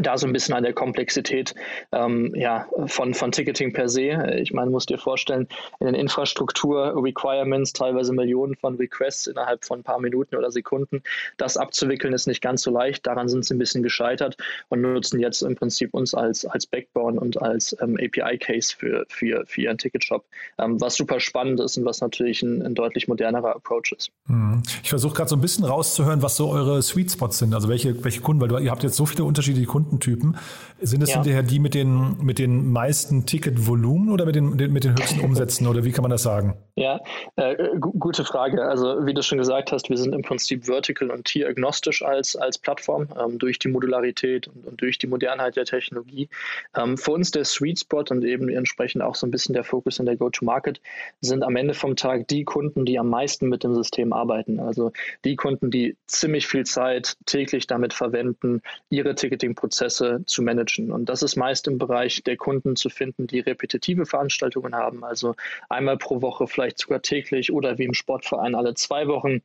da 0.00 0.18
so 0.18 0.26
ein 0.26 0.32
bisschen 0.32 0.54
an 0.54 0.62
der 0.62 0.72
Komplexität 0.72 1.54
ähm, 1.92 2.32
ja, 2.34 2.66
von, 2.86 3.14
von 3.14 3.32
Ticketing 3.32 3.72
per 3.72 3.88
se. 3.88 4.38
Ich 4.40 4.52
meine, 4.52 4.70
musst 4.70 4.90
dir 4.90 4.98
vorstellen, 4.98 5.48
in 5.80 5.86
den 5.86 5.94
Infrastruktur-Requirements 5.94 7.72
teilweise 7.72 8.12
Millionen 8.12 8.54
von 8.56 8.76
Requests 8.76 9.26
innerhalb 9.26 9.64
von 9.64 9.80
ein 9.80 9.82
paar 9.82 10.00
Minuten 10.00 10.36
oder 10.36 10.50
Sekunden. 10.50 11.02
Das 11.36 11.56
abzuwickeln 11.56 12.12
ist 12.12 12.26
nicht 12.26 12.42
ganz 12.42 12.62
so 12.62 12.70
leicht. 12.70 13.06
Daran 13.06 13.28
sind 13.28 13.44
sie 13.44 13.54
ein 13.54 13.58
bisschen 13.58 13.82
gescheitert 13.82 14.36
und 14.68 14.80
nutzen 14.80 15.20
jetzt 15.20 15.42
im 15.42 15.54
Prinzip 15.54 15.94
uns 15.94 16.14
als, 16.14 16.44
als 16.44 16.66
Backbone 16.66 17.18
und 17.18 17.40
als 17.40 17.76
ähm, 17.80 17.96
API-Case 18.00 18.74
für, 18.76 19.04
für, 19.08 19.44
für 19.46 19.62
ihren 19.62 19.78
Ticketshop, 19.78 20.24
ähm, 20.58 20.80
was 20.80 20.96
super 20.96 21.20
spannend 21.20 21.60
ist 21.60 21.76
und 21.76 21.84
was 21.84 22.00
natürlich 22.00 22.42
ein, 22.42 22.62
ein 22.62 22.74
deutlich 22.74 23.08
modernerer 23.08 23.56
Approach 23.56 23.92
ist. 23.96 24.10
Mhm. 24.26 24.62
Ich 24.82 24.90
versuche 24.90 25.14
gerade 25.14 25.30
so 25.30 25.36
ein 25.36 25.40
bisschen 25.40 25.64
rauszuhören, 25.64 26.22
was 26.22 26.36
so 26.36 26.50
eure 26.50 26.82
Sweet 26.82 27.12
Spots 27.12 27.38
sind, 27.38 27.54
also 27.54 27.68
welche, 27.68 28.04
welche 28.04 28.20
Kunden, 28.20 28.40
weil 28.40 28.48
du, 28.48 28.58
ihr 28.58 28.70
habt 28.70 28.82
jetzt 28.82 28.96
so 28.96 29.06
viele 29.06 29.24
unterschiedliche 29.24 29.66
Kunden 29.66 29.77
Kundentypen. 29.78 30.36
Sind 30.80 31.02
es 31.02 31.10
ja. 31.10 31.16
hinterher 31.16 31.42
die 31.42 31.58
mit 31.58 31.74
den, 31.74 32.16
mit 32.20 32.38
den 32.38 32.70
meisten 32.72 33.26
Ticketvolumen 33.26 34.10
oder 34.10 34.26
mit 34.26 34.36
den, 34.36 34.50
mit 34.50 34.84
den 34.84 34.92
höchsten 34.92 35.20
Umsätzen 35.20 35.66
oder 35.66 35.84
wie 35.84 35.92
kann 35.92 36.02
man 36.02 36.10
das 36.10 36.22
sagen? 36.22 36.56
Ja, 36.76 37.00
äh, 37.36 37.56
gute 37.78 38.24
Frage. 38.24 38.64
Also 38.64 39.04
wie 39.04 39.14
du 39.14 39.22
schon 39.22 39.38
gesagt 39.38 39.72
hast, 39.72 39.90
wir 39.90 39.96
sind 39.96 40.14
im 40.14 40.22
Prinzip 40.22 40.66
vertical 40.66 41.10
und 41.10 41.24
tier-agnostisch 41.24 42.02
als, 42.02 42.36
als 42.36 42.58
Plattform 42.58 43.08
ähm, 43.18 43.38
durch 43.38 43.58
die 43.58 43.68
Modularität 43.68 44.46
und, 44.48 44.66
und, 44.66 44.80
durch 44.80 44.98
die 44.98 45.08
Modernheit 45.08 45.56
der 45.56 45.64
Technologie. 45.64 46.28
Ähm, 46.76 46.96
für 46.96 47.12
uns 47.12 47.32
der 47.32 47.44
Sweet 47.44 47.80
Spot 47.80 48.04
und 48.10 48.24
eben 48.24 48.48
entsprechend 48.48 49.02
auch 49.02 49.16
so 49.16 49.26
ein 49.26 49.32
bisschen 49.32 49.54
der 49.54 49.64
Fokus 49.64 49.98
in 49.98 50.06
der 50.06 50.16
Go-to-Market 50.16 50.80
sind 51.20 51.42
am 51.42 51.56
Ende 51.56 51.74
vom 51.74 51.96
Tag 51.96 52.28
die 52.28 52.44
Kunden, 52.44 52.84
die 52.84 52.98
am 52.98 53.08
meisten 53.08 53.48
mit 53.48 53.64
dem 53.64 53.74
System 53.74 54.12
arbeiten. 54.12 54.60
Also 54.60 54.92
die 55.24 55.34
Kunden, 55.34 55.70
die 55.70 55.96
ziemlich 56.06 56.46
viel 56.46 56.64
Zeit 56.64 57.16
täglich 57.26 57.66
damit 57.66 57.92
verwenden, 57.92 58.62
ihre 58.90 59.14
Ticketing-Prozesse 59.14 59.67
Prozesse 59.68 60.22
zu 60.24 60.42
managen. 60.42 60.90
Und 60.90 61.10
das 61.10 61.22
ist 61.22 61.36
meist 61.36 61.68
im 61.68 61.76
Bereich 61.76 62.22
der 62.22 62.38
Kunden 62.38 62.74
zu 62.74 62.88
finden, 62.88 63.26
die 63.26 63.40
repetitive 63.40 64.06
Veranstaltungen 64.06 64.74
haben, 64.74 65.04
also 65.04 65.34
einmal 65.68 65.98
pro 65.98 66.22
Woche, 66.22 66.46
vielleicht 66.46 66.78
sogar 66.78 67.02
täglich 67.02 67.52
oder 67.52 67.76
wie 67.76 67.84
im 67.84 67.92
Sportverein 67.92 68.54
alle 68.54 68.74
zwei 68.74 69.06
Wochen. 69.08 69.42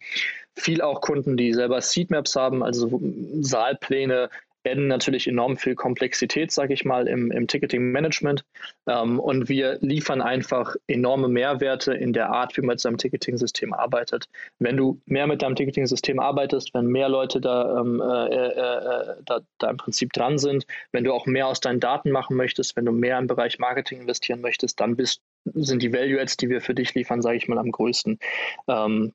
Viel 0.56 0.82
auch 0.82 1.02
Kunden, 1.02 1.36
die 1.36 1.54
selber 1.54 1.82
Seatmaps 1.82 2.38
haben, 2.38 2.64
also 2.64 3.02
Saalpläne, 3.42 4.30
werden 4.63 4.88
natürlich 4.88 5.28
enorm 5.28 5.58
viel 5.58 5.76
Komplexität, 5.76 6.52
sage 6.52 6.73
ich 6.73 6.86
mal, 6.86 7.08
im, 7.08 7.32
im 7.32 7.47
Ticketing-Management. 7.47 8.43
Ähm, 8.88 9.19
und 9.19 9.49
wir 9.49 9.78
liefern 9.82 10.21
einfach 10.21 10.76
enorme 10.88 11.28
Mehrwerte 11.28 11.93
in 11.93 12.13
der 12.13 12.30
Art, 12.30 12.58
wie 12.58 12.62
man 12.62 12.73
mit 12.73 12.80
seinem 12.80 12.97
Ticketing-System 12.97 13.73
arbeitet. 13.73 14.28
Wenn 14.60 14.78
du 14.78 14.99
mehr 15.06 15.28
mit 15.28 15.41
deinem 15.41 15.56
Ticketing-System 15.56 16.19
arbeitest, 16.19 16.73
wenn 16.73 16.88
mehr 16.88 17.10
Leute 17.10 17.39
da, 17.39 17.80
ähm, 17.80 18.02
äh, 18.02 18.26
äh, 18.26 18.47
äh, 18.47 19.15
da, 19.26 19.41
da, 19.60 19.69
im 19.69 19.78
Prinzip 19.78 20.12
dran 20.13 20.38
sind, 20.38 20.65
wenn 20.91 21.04
du 21.04 21.13
auch 21.13 21.26
mehr 21.26 21.47
aus 21.47 21.60
deinen 21.60 21.80
Daten 21.80 22.12
machen 22.12 22.36
möchtest, 22.36 22.76
wenn 22.76 22.86
du 22.86 22.91
mehr 22.91 23.19
im 23.19 23.28
Bereich 23.28 23.60
Marketing 23.60 24.02
investieren 24.02 24.41
möchtest, 24.41 24.80
dann 24.80 24.95
bist, 24.95 25.21
sind 25.45 25.84
die 25.84 25.93
Value-Ads, 25.93 26.38
die 26.38 26.49
wir 26.49 26.62
für 26.62 26.73
dich 26.73 26.93
liefern, 26.95 27.21
sage 27.21 27.38
ich 27.38 27.47
mal, 27.47 27.60
am 27.60 27.71
größten. 27.71 28.17
Ähm, 28.67 29.13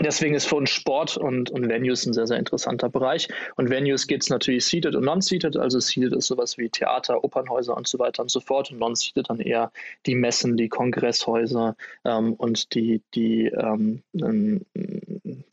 Deswegen 0.00 0.34
ist 0.34 0.46
für 0.46 0.56
uns 0.56 0.70
Sport 0.70 1.16
und, 1.16 1.50
und 1.50 1.68
Venues 1.68 2.04
ein 2.04 2.14
sehr, 2.14 2.26
sehr 2.26 2.38
interessanter 2.38 2.88
Bereich. 2.88 3.28
Und 3.54 3.70
Venues 3.70 4.08
geht 4.08 4.22
es 4.22 4.28
natürlich 4.28 4.64
seated 4.64 4.96
und 4.96 5.04
non-seated. 5.04 5.56
Also 5.56 5.78
seated 5.78 6.14
ist 6.14 6.26
sowas 6.26 6.58
wie 6.58 6.68
Theater, 6.68 7.22
Opernhäuser 7.22 7.76
und 7.76 7.86
so 7.86 8.00
weiter 8.00 8.22
und 8.22 8.30
so 8.30 8.40
fort. 8.40 8.72
Und 8.72 8.78
non-seated 8.78 9.30
dann 9.30 9.38
eher 9.38 9.70
die 10.06 10.16
Messen, 10.16 10.56
die 10.56 10.68
Kongresshäuser 10.68 11.76
ähm, 12.04 12.34
und 12.34 12.74
die, 12.74 13.02
die, 13.14 13.46
ähm, 13.46 14.02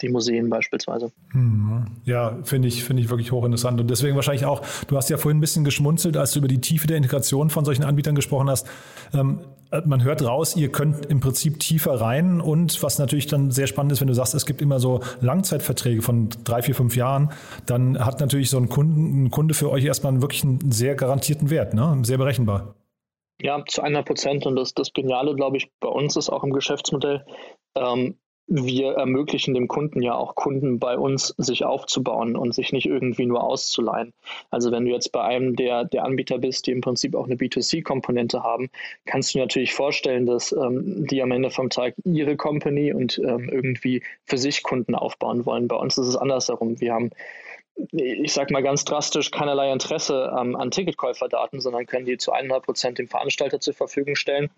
die 0.02 0.10
Museen 0.10 0.50
beispielsweise. 0.50 1.12
Mhm. 1.34 1.86
Ja, 2.04 2.38
finde 2.44 2.68
ich, 2.68 2.84
finde 2.84 3.04
ich 3.04 3.10
wirklich 3.10 3.32
hochinteressant. 3.32 3.80
Und 3.80 3.90
deswegen 3.90 4.16
wahrscheinlich 4.16 4.46
auch, 4.46 4.62
du 4.88 4.98
hast 4.98 5.10
ja 5.10 5.18
vorhin 5.18 5.38
ein 5.38 5.42
bisschen 5.42 5.64
geschmunzelt, 5.64 6.18
als 6.18 6.32
du 6.32 6.40
über 6.40 6.48
die 6.48 6.62
Tiefe 6.62 6.88
der 6.88 6.98
Integration 6.98 7.50
von 7.50 7.66
solchen 7.66 7.84
Anbietern 7.84 8.16
gesprochen 8.16 8.50
hast. 8.50 8.68
Ähm, 9.14 9.40
man 9.86 10.04
hört 10.04 10.22
raus, 10.24 10.58
ihr 10.58 10.70
könnt 10.70 11.06
im 11.06 11.22
Prinzip 11.22 11.60
tiefer 11.60 12.00
rein 12.02 12.42
und 12.42 12.84
was 12.84 13.00
natürlich 13.00 13.28
dann 13.28 13.52
sehr 13.52 13.68
spannend 13.68 13.94
ist, 13.94 14.02
wenn 14.02 14.10
du 14.10 14.14
sagst, 14.14 14.36
es 14.36 14.46
gibt 14.46 14.62
immer 14.62 14.80
so 14.80 15.00
Langzeitverträge 15.22 16.02
von 16.02 16.30
drei, 16.44 16.62
vier, 16.62 16.76
fünf 16.76 16.96
Jahren, 16.98 17.32
dann 17.68 18.04
hat 18.04 18.20
natürlich 18.20 18.50
so 18.50 18.58
ein, 18.58 18.68
Kunden, 18.68 19.24
ein 19.24 19.32
Kunde 19.32 19.54
für 19.54 19.72
euch 19.72 19.86
erstmal 19.86 20.22
wirklich 20.22 20.44
einen 20.44 20.72
sehr 20.72 20.96
garantierten 20.96 21.50
Wert, 21.50 21.74
ne? 21.74 22.00
sehr 22.04 22.18
berechenbar. 22.18 22.76
Ja, 23.42 23.64
zu 23.66 23.82
100 23.82 24.06
Prozent. 24.06 24.46
Und 24.46 24.56
das, 24.56 24.74
das 24.74 24.94
Geniale, 24.94 25.36
glaube 25.36 25.58
ich, 25.58 25.72
bei 25.80 25.88
uns 25.88 26.16
ist 26.16 26.30
auch 26.30 26.44
im 26.44 26.52
Geschäftsmodell, 26.52 27.26
ähm, 27.76 28.20
wir 28.54 28.96
ermöglichen 28.96 29.54
dem 29.54 29.70
Kunden 29.70 30.02
ja 30.02 30.14
auch 30.14 30.36
Kunden 30.36 30.78
bei 30.78 30.98
uns 30.98 31.34
sich 31.38 31.64
aufzubauen 31.64 32.36
und 32.36 32.54
sich 32.54 32.74
nicht 32.74 32.86
irgendwie 32.86 33.26
nur 33.26 33.42
auszuleihen. 33.44 34.12
Also 34.50 34.74
wenn 34.74 34.84
du 34.84 34.92
jetzt 34.92 35.14
bei 35.14 35.24
einem 35.24 35.56
der, 35.56 35.86
der 35.86 36.04
Anbieter 36.04 36.38
bist, 36.38 36.68
die 36.68 36.72
im 36.72 36.82
Prinzip 36.82 37.16
auch 37.16 37.26
eine 37.26 37.36
B2C-Komponente 37.36 38.44
haben, 38.44 38.70
kannst 39.06 39.34
du 39.34 39.40
natürlich 39.40 39.74
vorstellen, 39.74 40.26
dass 40.26 40.52
ähm, 40.52 41.08
die 41.08 41.22
am 41.22 41.32
Ende 41.32 41.50
vom 41.50 41.70
Tag 41.70 41.96
ihre 42.04 42.36
Company 42.36 42.94
und 42.94 43.20
ähm, 43.20 43.48
irgendwie 43.50 44.04
für 44.26 44.38
sich 44.38 44.64
Kunden 44.64 44.96
aufbauen 44.96 45.46
wollen. 45.46 45.70
Bei 45.70 45.78
uns 45.78 45.98
ist 45.98 46.08
es 46.08 46.18
andersherum. 46.18 46.82
Wir 46.82 46.94
haben 46.94 47.12
ich 47.94 48.34
sage 48.34 48.54
mal 48.54 48.62
ganz 48.62 48.84
drastisch, 48.84 49.32
keinerlei 49.32 49.72
Interesse 49.72 50.36
ähm, 50.38 50.58
an 50.58 50.72
Ticketkäuferdaten, 50.72 51.62
sondern 51.62 51.86
können 51.86 52.06
die 52.06 52.18
zu 52.18 52.34
100 52.34 52.64
Prozent 52.64 53.00
dem 53.00 53.08
Veranstalter 53.08 53.62
zur 53.62 53.74
Verfügung 53.74 54.16
stellen 54.16 54.52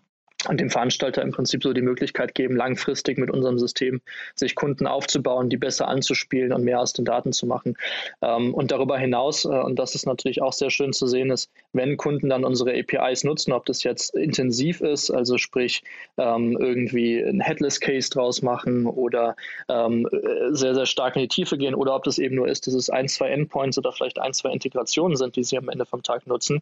und 0.48 0.60
dem 0.60 0.70
Veranstalter 0.70 1.22
im 1.22 1.32
Prinzip 1.32 1.64
so 1.64 1.74
die 1.74 1.82
Möglichkeit 1.82 2.36
geben, 2.36 2.56
langfristig 2.56 3.18
mit 3.18 3.30
unserem 3.30 3.58
System 3.58 4.02
sich 4.36 4.56
Kunden 4.56 4.88
aufzubauen, 4.88 5.50
die 5.50 5.58
besser 5.58 5.88
anzuspielen 5.88 6.54
und 6.54 6.64
mehr 6.64 6.80
aus 6.80 6.94
den 6.94 7.06
Daten 7.06 7.34
zu 7.34 7.46
machen. 7.46 7.76
Ähm, 8.22 8.54
und 8.54 8.72
darüber 8.72 8.98
hinaus, 8.98 9.46
äh, 9.46 9.50
und 9.50 9.78
das 9.80 9.96
ist 9.96 10.06
natürlich 10.06 10.42
auch 10.42 10.54
sehr 10.54 10.70
schön 10.70 10.94
zu 10.94 11.08
sehen, 11.08 11.32
ist, 11.32 11.50
wenn 11.72 11.98
Kunden 11.98 12.30
dann 12.30 12.44
unsere 12.46 12.74
APIs 12.78 13.24
nutzen, 13.24 13.54
ob 13.54 13.66
das 13.66 13.84
jetzt 13.84 14.16
intensiv 14.16 14.82
ist, 14.82 15.12
also 15.12 15.38
sprich 15.38 15.84
ähm, 16.18 16.58
irgendwie 16.60 17.20
ein 17.20 17.40
Headless-Case 17.40 18.10
draus 18.10 18.42
machen 18.42 18.86
oder 18.86 19.36
ähm, 19.70 20.08
äh, 20.12 20.54
sehr, 20.54 20.76
sehr 20.76 20.86
stark 20.86 21.16
in 21.16 21.24
die 21.24 21.28
Tiefe 21.28 21.58
gehen 21.58 21.76
oder 21.76 21.96
ob 21.96 22.04
das 22.04 22.18
eben 22.18 22.36
nur 22.36 22.48
ist, 22.48 22.68
dass 22.68 22.74
es 22.74 22.90
ein, 22.90 23.08
zwei 23.08 23.30
Endpoints 23.30 23.78
oder 23.78 23.92
vielleicht 23.92 24.20
ein, 24.20 24.34
zwei 24.34 24.52
Integrationen 24.52 25.18
sind, 25.18 25.36
die 25.36 25.44
sie 25.44 25.58
am 25.58 25.70
Ende 25.70 25.86
vom 25.86 26.04
Tag 26.04 26.28
nutzen, 26.28 26.62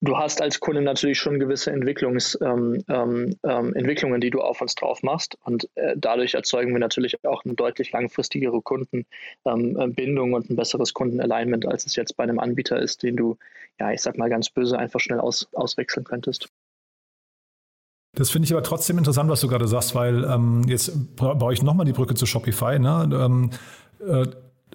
du 0.00 0.16
hast 0.16 0.40
als 0.40 0.60
Kunde 0.60 0.82
natürlich 0.82 1.18
schon 1.18 1.38
gewisse 1.38 1.70
Entwicklungs, 1.70 2.38
ähm, 2.40 2.82
ähm, 2.88 3.34
ähm, 3.42 3.74
Entwicklungen, 3.74 4.20
die 4.20 4.30
du 4.30 4.40
auf 4.40 4.60
uns 4.60 4.74
drauf 4.74 5.02
machst. 5.02 5.36
Und 5.44 5.68
äh, 5.74 5.94
dadurch 5.96 6.34
erzeugen 6.34 6.72
wir 6.72 6.78
natürlich 6.78 7.24
auch 7.24 7.44
eine 7.44 7.54
deutlich 7.54 7.92
langfristigere 7.92 8.62
Kundenbindung 8.62 9.06
ähm, 9.44 10.34
und 10.34 10.50
ein 10.50 10.56
besseres 10.56 10.94
Kundenalignment, 10.94 11.66
als 11.66 11.86
es 11.86 11.96
jetzt 11.96 12.16
bei 12.16 12.24
einem 12.24 12.38
Anbieter 12.38 12.80
ist, 12.80 13.02
den 13.02 13.16
du, 13.16 13.36
ja, 13.80 13.92
ich 13.92 14.02
sag 14.02 14.18
mal 14.18 14.30
ganz 14.30 14.50
böse, 14.50 14.78
einfach 14.78 15.00
schnell 15.00 15.20
aus, 15.20 15.48
auswechseln 15.52 16.04
könntest. 16.04 16.48
Das 18.14 18.30
finde 18.30 18.46
ich 18.46 18.52
aber 18.52 18.62
trotzdem 18.62 18.98
interessant, 18.98 19.28
was 19.30 19.40
du 19.40 19.48
gerade 19.48 19.68
sagst, 19.68 19.94
weil 19.94 20.24
ähm, 20.24 20.64
jetzt 20.66 21.16
baue 21.16 21.52
ich 21.52 21.62
nochmal 21.62 21.86
die 21.86 21.92
Brücke 21.92 22.14
zu 22.14 22.26
Shopify. 22.26 22.78
Ne? 22.78 23.08
Ähm, 23.12 23.50
äh, 24.00 24.26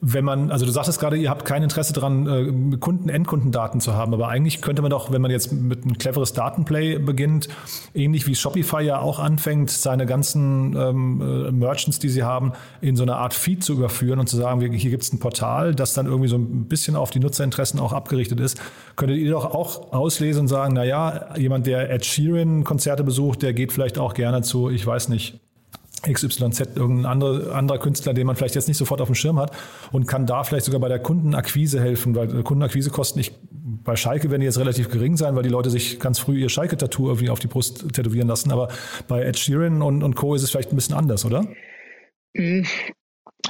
wenn 0.05 0.25
man, 0.25 0.51
also 0.51 0.65
du 0.65 0.71
sagtest 0.71 0.99
gerade, 0.99 1.15
ihr 1.15 1.29
habt 1.29 1.45
kein 1.45 1.63
Interesse 1.63 1.93
daran, 1.93 2.27
äh, 2.27 2.77
Kunden, 2.77 3.07
Endkundendaten 3.07 3.79
zu 3.79 3.93
haben, 3.93 4.13
aber 4.13 4.27
eigentlich 4.27 4.61
könnte 4.61 4.81
man 4.81 4.91
doch, 4.91 5.13
wenn 5.13 5.21
man 5.21 5.31
jetzt 5.31 5.53
mit 5.53 5.85
einem 5.85 5.97
cleveres 5.97 6.33
Datenplay 6.33 6.97
beginnt, 6.97 7.47
ähnlich 7.95 8.27
wie 8.27 8.35
Shopify 8.35 8.81
ja 8.81 8.99
auch 8.99 9.19
anfängt, 9.19 9.71
seine 9.71 10.05
ganzen 10.05 10.75
ähm, 10.75 11.21
äh, 11.21 11.51
Merchants, 11.51 11.99
die 11.99 12.09
sie 12.09 12.23
haben, 12.23 12.51
in 12.81 12.97
so 12.97 13.03
eine 13.03 13.15
Art 13.15 13.33
Feed 13.33 13.63
zu 13.63 13.73
überführen 13.73 14.19
und 14.19 14.27
zu 14.27 14.35
sagen, 14.35 14.59
hier 14.59 14.91
gibt 14.91 15.03
es 15.03 15.13
ein 15.13 15.19
Portal, 15.19 15.73
das 15.73 15.93
dann 15.93 16.05
irgendwie 16.05 16.27
so 16.27 16.37
ein 16.37 16.65
bisschen 16.65 16.97
auf 16.97 17.09
die 17.09 17.19
Nutzerinteressen 17.19 17.79
auch 17.79 17.93
abgerichtet 17.93 18.41
ist. 18.41 18.59
Könntet 18.97 19.19
ihr 19.19 19.31
doch 19.31 19.45
auch 19.45 19.93
auslesen 19.93 20.41
und 20.41 20.47
sagen, 20.49 20.73
na 20.73 20.83
ja, 20.83 21.33
jemand, 21.37 21.65
der 21.65 21.89
Ed 21.89 22.05
Sheeran 22.05 22.65
Konzerte 22.65 23.05
besucht, 23.05 23.41
der 23.41 23.53
geht 23.53 23.71
vielleicht 23.71 23.97
auch 23.97 24.13
gerne 24.13 24.41
zu, 24.41 24.69
ich 24.69 24.85
weiß 24.85 25.07
nicht, 25.07 25.39
XYZ, 26.11 26.75
irgendein 26.75 27.05
andere, 27.05 27.53
anderer 27.53 27.79
Künstler, 27.79 28.13
den 28.13 28.27
man 28.27 28.35
vielleicht 28.35 28.55
jetzt 28.55 28.67
nicht 28.67 28.77
sofort 28.77 29.01
auf 29.01 29.07
dem 29.07 29.15
Schirm 29.15 29.39
hat 29.39 29.51
und 29.91 30.07
kann 30.07 30.25
da 30.25 30.43
vielleicht 30.43 30.65
sogar 30.65 30.79
bei 30.79 30.89
der 30.89 30.99
Kundenakquise 30.99 31.79
helfen, 31.79 32.15
weil 32.15 32.43
Kundenakquisekosten 32.43 33.21
ich, 33.21 33.31
bei 33.83 33.95
Schalke 33.95 34.29
werden 34.29 34.41
die 34.41 34.45
jetzt 34.45 34.59
relativ 34.59 34.89
gering 34.89 35.17
sein, 35.17 35.35
weil 35.35 35.43
die 35.43 35.49
Leute 35.49 35.69
sich 35.69 35.99
ganz 35.99 36.19
früh 36.19 36.39
ihr 36.39 36.49
Schalke-Tattoo 36.49 37.07
irgendwie 37.07 37.29
auf 37.29 37.39
die 37.39 37.47
Brust 37.47 37.93
tätowieren 37.93 38.27
lassen, 38.27 38.51
aber 38.51 38.69
bei 39.07 39.23
Ed 39.23 39.39
Sheeran 39.39 39.81
und, 39.81 40.03
und 40.03 40.15
Co. 40.15 40.35
ist 40.35 40.43
es 40.43 40.51
vielleicht 40.51 40.71
ein 40.71 40.75
bisschen 40.75 40.95
anders, 40.95 41.25
oder? 41.25 41.45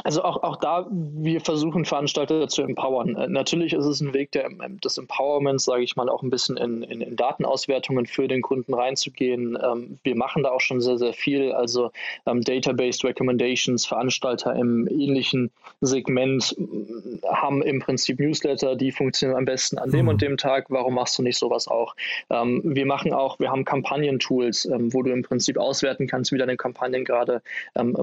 Also 0.04 0.24
auch, 0.24 0.44
auch 0.44 0.58
da, 0.58 0.88
wir 0.92 1.40
versuchen 1.40 1.86
Veranstalter 1.86 2.48
zu 2.48 2.62
empowern. 2.62 3.16
Äh, 3.16 3.28
natürlich 3.28 3.74
ist 3.74 3.86
es 3.86 4.02
ein 4.02 4.14
Weg 4.14 4.32
der, 4.34 4.46
ähm, 4.46 4.80
des 4.82 4.98
Empowerments, 4.98 5.64
sage 5.64 5.84
ich 5.84 5.96
mal, 5.96 6.10
auch 6.10 6.22
ein 6.24 6.30
bisschen 6.30 6.58
in, 6.58 6.84
in, 6.84 7.02
in 7.02 7.16
Datenauswertungen 7.16 8.06
für 8.06 8.28
den 8.28 8.42
Kunden 8.42 8.74
reinzugehen. 8.74 9.58
Ähm, 9.62 10.00
wir 10.04 10.16
machen 10.16 10.44
da 10.44 10.52
auch 10.52 10.60
schon 10.60 10.82
sehr, 10.82 10.98
sehr 10.98 11.14
viel. 11.14 11.54
Also 11.54 11.92
ähm, 12.26 12.42
Database 12.42 13.08
Recommendations, 13.08 13.86
Veranstalter 13.86 14.54
im 14.56 14.88
ähnlichen 14.88 15.52
Segment 15.80 16.56
äh, 16.58 17.28
haben 17.28 17.62
im 17.62 17.80
Prinzip 17.80 18.20
Newsletter, 18.20 18.76
die 18.76 18.92
funktionieren 18.92 19.38
am 19.38 19.46
besten 19.46 19.78
an 19.78 19.92
dem 19.92 20.04
mhm. 20.04 20.10
und 20.10 20.22
dem 20.22 20.38
Tag. 20.38 20.66
Warum 20.70 20.96
machst 20.96 21.18
du 21.18 21.24
nicht 21.24 21.38
sowas 21.38 21.70
auch? 21.70 21.96
Ähm, 22.30 22.62
wir 22.66 22.86
machen 22.86 23.14
auch, 23.14 23.40
wir 23.40 23.52
haben 23.52 23.64
Kampagnentools, 23.64 24.70
wo 24.70 25.02
du 25.02 25.12
im 25.12 25.24
Prinzip 25.24 25.58
auswerten 25.58 26.08
kannst, 26.08 26.32
wie 26.32 26.38
deine 26.38 26.58
Kampagnen 26.58 27.06
gerade 27.06 27.42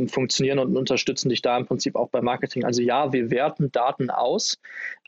funktionieren 0.06 0.58
und 0.58 0.76
unterstützen 0.76 1.28
dich 1.28 1.42
da 1.42 1.56
im 1.56 1.66
Prinzip 1.66 1.89
Prinzip 1.90 1.96
auch 1.96 2.10
beim 2.10 2.24
Marketing. 2.24 2.64
Also 2.64 2.82
ja, 2.82 3.12
wir 3.12 3.30
werten 3.30 3.72
Daten 3.72 4.10
aus, 4.10 4.58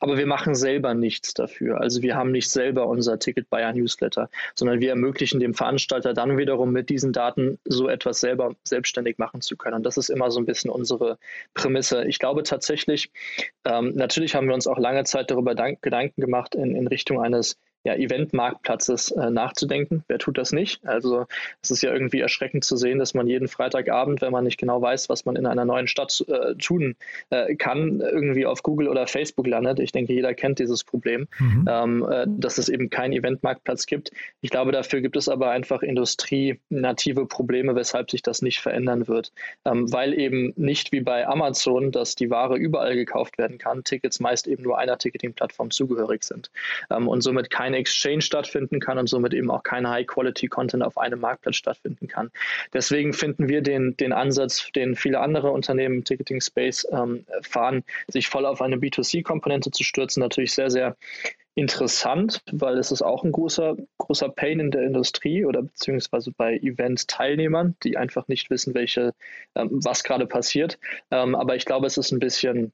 aber 0.01 0.16
wir 0.16 0.27
machen 0.27 0.55
selber 0.55 0.95
nichts 0.95 1.35
dafür. 1.35 1.81
Also 1.81 2.03
wir 2.03 2.16
haben 2.16 2.33
nicht 2.33 2.51
selber 2.51 2.87
unser 2.87 3.18
Ticket 3.18 3.49
Buyer 3.51 3.73
Newsletter, 3.73 4.29
sondern 4.55 4.81
wir 4.81 4.90
ermöglichen 4.90 5.40
dem 5.40 5.55
Veranstalter 5.55 6.14
dann 6.14 6.38
wiederum 6.38 6.73
mit 6.73 6.88
diesen 6.90 7.12
Daten 7.12 7.59
so 7.64 7.88
etwas 7.88 8.21
selber 8.21 8.55
selbstständig 8.64 9.18
machen 9.18 9.40
zu 9.40 9.57
können. 9.57 9.77
Und 9.77 9.87
das 9.87 9.97
ist 9.97 10.11
immer 10.11 10.31
so 10.31 10.40
ein 10.40 10.47
bisschen 10.47 10.71
unsere 10.71 11.18
Prämisse. 11.55 12.05
Ich 12.05 12.18
glaube 12.18 12.42
tatsächlich, 12.42 13.11
ähm, 13.64 13.92
natürlich 13.95 14.35
haben 14.35 14.49
wir 14.49 14.55
uns 14.55 14.66
auch 14.66 14.79
lange 14.79 15.05
Zeit 15.05 15.31
darüber 15.31 15.55
Gedanken 15.55 16.21
gemacht 16.21 16.55
in, 16.55 16.75
in 16.75 16.87
Richtung 16.87 17.21
eines 17.21 17.57
ja, 17.85 17.95
Eventmarktplatzes 17.95 19.11
äh, 19.11 19.31
nachzudenken. 19.31 20.05
Wer 20.07 20.18
tut 20.18 20.38
das 20.38 20.53
nicht? 20.53 20.87
Also 20.87 21.27
es 21.62 21.71
ist 21.71 21.83
ja 21.83 21.92
irgendwie 21.92 22.21
erschreckend 22.21 22.64
zu 22.64 22.77
sehen, 22.77 22.99
dass 22.99 23.12
man 23.14 23.27
jeden 23.27 23.49
Freitagabend, 23.49 24.23
wenn 24.23 24.31
man 24.31 24.45
nicht 24.45 24.59
genau 24.59 24.81
weiß, 24.81 25.09
was 25.09 25.25
man 25.25 25.35
in 25.37 25.47
einer 25.47 25.64
neuen 25.64 25.88
Stadt 25.88 26.25
äh, 26.29 26.55
tun 26.55 26.95
äh, 27.31 27.57
kann, 27.57 28.01
irgendwie 28.01 28.47
auf 28.47 28.62
Google 28.62 28.88
oder 28.88 29.07
Facebook 29.07 29.47
landet. 29.47 29.81
Ich 29.81 29.90
denke, 29.90 30.12
jeder 30.12 30.33
kennt 30.35 30.61
dieses 30.61 30.85
Problem, 30.85 31.27
mhm. 31.40 31.68
ähm, 31.68 32.07
äh, 32.09 32.27
dass 32.29 32.59
es 32.59 32.68
eben 32.68 32.88
keinen 32.88 33.12
Eventmarktplatz 33.12 33.87
gibt. 33.87 34.12
Ich 34.42 34.51
glaube, 34.51 34.71
dafür 34.71 35.01
gibt 35.01 35.16
es 35.16 35.29
aber 35.29 35.51
einfach 35.51 35.83
industrienative 35.83 37.27
Probleme, 37.27 37.75
weshalb 37.75 38.11
sich 38.11 38.23
das 38.23 38.42
nicht 38.42 38.61
verändern 38.61 39.09
wird. 39.09 39.33
Ähm, 39.64 39.92
weil 39.92 40.14
eben 40.14 40.53
nicht 40.57 40.92
wie 40.92 41.01
bei 41.01 41.27
Amazon, 41.27 41.90
dass 41.90 42.14
die 42.14 42.31
Ware 42.31 42.57
überall 42.57 42.95
gekauft 42.95 43.38
werden 43.38 43.59
kann, 43.59 43.83
Tickets 43.83 44.21
meist 44.21 44.47
eben 44.47 44.62
nur 44.62 44.79
einer 44.79 44.99
Ticketing-Plattform 44.99 45.71
zugehörig 45.71 46.23
sind. 46.23 46.53
Ähm, 46.90 47.09
und 47.09 47.23
somit 47.23 47.51
kein 47.51 47.71
keine 47.72 47.78
Exchange 47.78 48.20
stattfinden 48.20 48.80
kann 48.80 48.98
und 48.98 49.08
somit 49.08 49.32
eben 49.32 49.50
auch 49.50 49.62
kein 49.62 49.88
High-Quality-Content 49.88 50.82
auf 50.82 50.98
einem 50.98 51.20
Marktplatz 51.20 51.56
stattfinden 51.56 52.06
kann. 52.06 52.30
Deswegen 52.74 53.14
finden 53.14 53.48
wir 53.48 53.62
den, 53.62 53.96
den 53.96 54.12
Ansatz, 54.12 54.70
den 54.74 54.94
viele 54.94 55.20
andere 55.20 55.50
Unternehmen 55.50 55.96
im 55.96 56.04
Ticketing-Space 56.04 56.87
ähm, 56.92 57.24
fahren, 57.42 57.82
sich 58.08 58.28
voll 58.28 58.44
auf 58.44 58.61
eine 58.61 58.76
B2C-Komponente 58.76 59.70
zu 59.70 59.85
stürzen, 59.85 60.20
natürlich 60.20 60.52
sehr, 60.52 60.70
sehr 60.70 60.96
interessant, 61.54 62.42
weil 62.50 62.78
es 62.78 62.92
ist 62.92 63.02
auch 63.02 63.24
ein 63.24 63.32
großer, 63.32 63.76
großer 63.98 64.28
Pain 64.28 64.61
in 64.61 64.70
der 64.70 64.82
Industrie 64.82 65.44
oder 65.44 65.62
beziehungsweise 65.62 66.30
bei 66.32 66.56
Event-Teilnehmern, 66.56 67.76
die 67.82 67.96
einfach 67.96 68.28
nicht 68.28 68.50
wissen, 68.50 68.74
welche, 68.74 69.14
ähm, 69.54 69.68
was 69.70 70.04
gerade 70.04 70.26
passiert. 70.26 70.78
Ähm, 71.11 71.35
aber 71.35 71.56
ich 71.56 71.64
glaube, 71.64 71.87
es 71.87 71.96
ist 71.96 72.11
ein 72.12 72.20
bisschen 72.20 72.72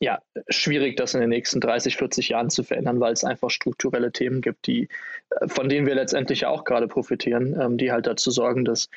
ja, 0.00 0.20
schwierig, 0.48 0.96
das 0.96 1.14
in 1.14 1.20
den 1.20 1.30
nächsten 1.30 1.60
30, 1.60 1.96
40 1.96 2.28
Jahren 2.30 2.50
zu 2.50 2.62
verändern, 2.62 3.00
weil 3.00 3.12
es 3.12 3.24
einfach 3.24 3.50
strukturelle 3.50 4.12
Themen 4.12 4.40
gibt, 4.40 4.66
die, 4.66 4.88
äh, 5.30 5.48
von 5.48 5.68
denen 5.68 5.86
wir 5.86 5.94
letztendlich 5.94 6.42
ja 6.42 6.48
auch 6.48 6.64
gerade 6.64 6.88
profitieren, 6.88 7.58
ähm, 7.60 7.78
die 7.78 7.92
halt 7.92 8.06
dazu 8.06 8.30
sorgen, 8.30 8.64
dass 8.64 8.88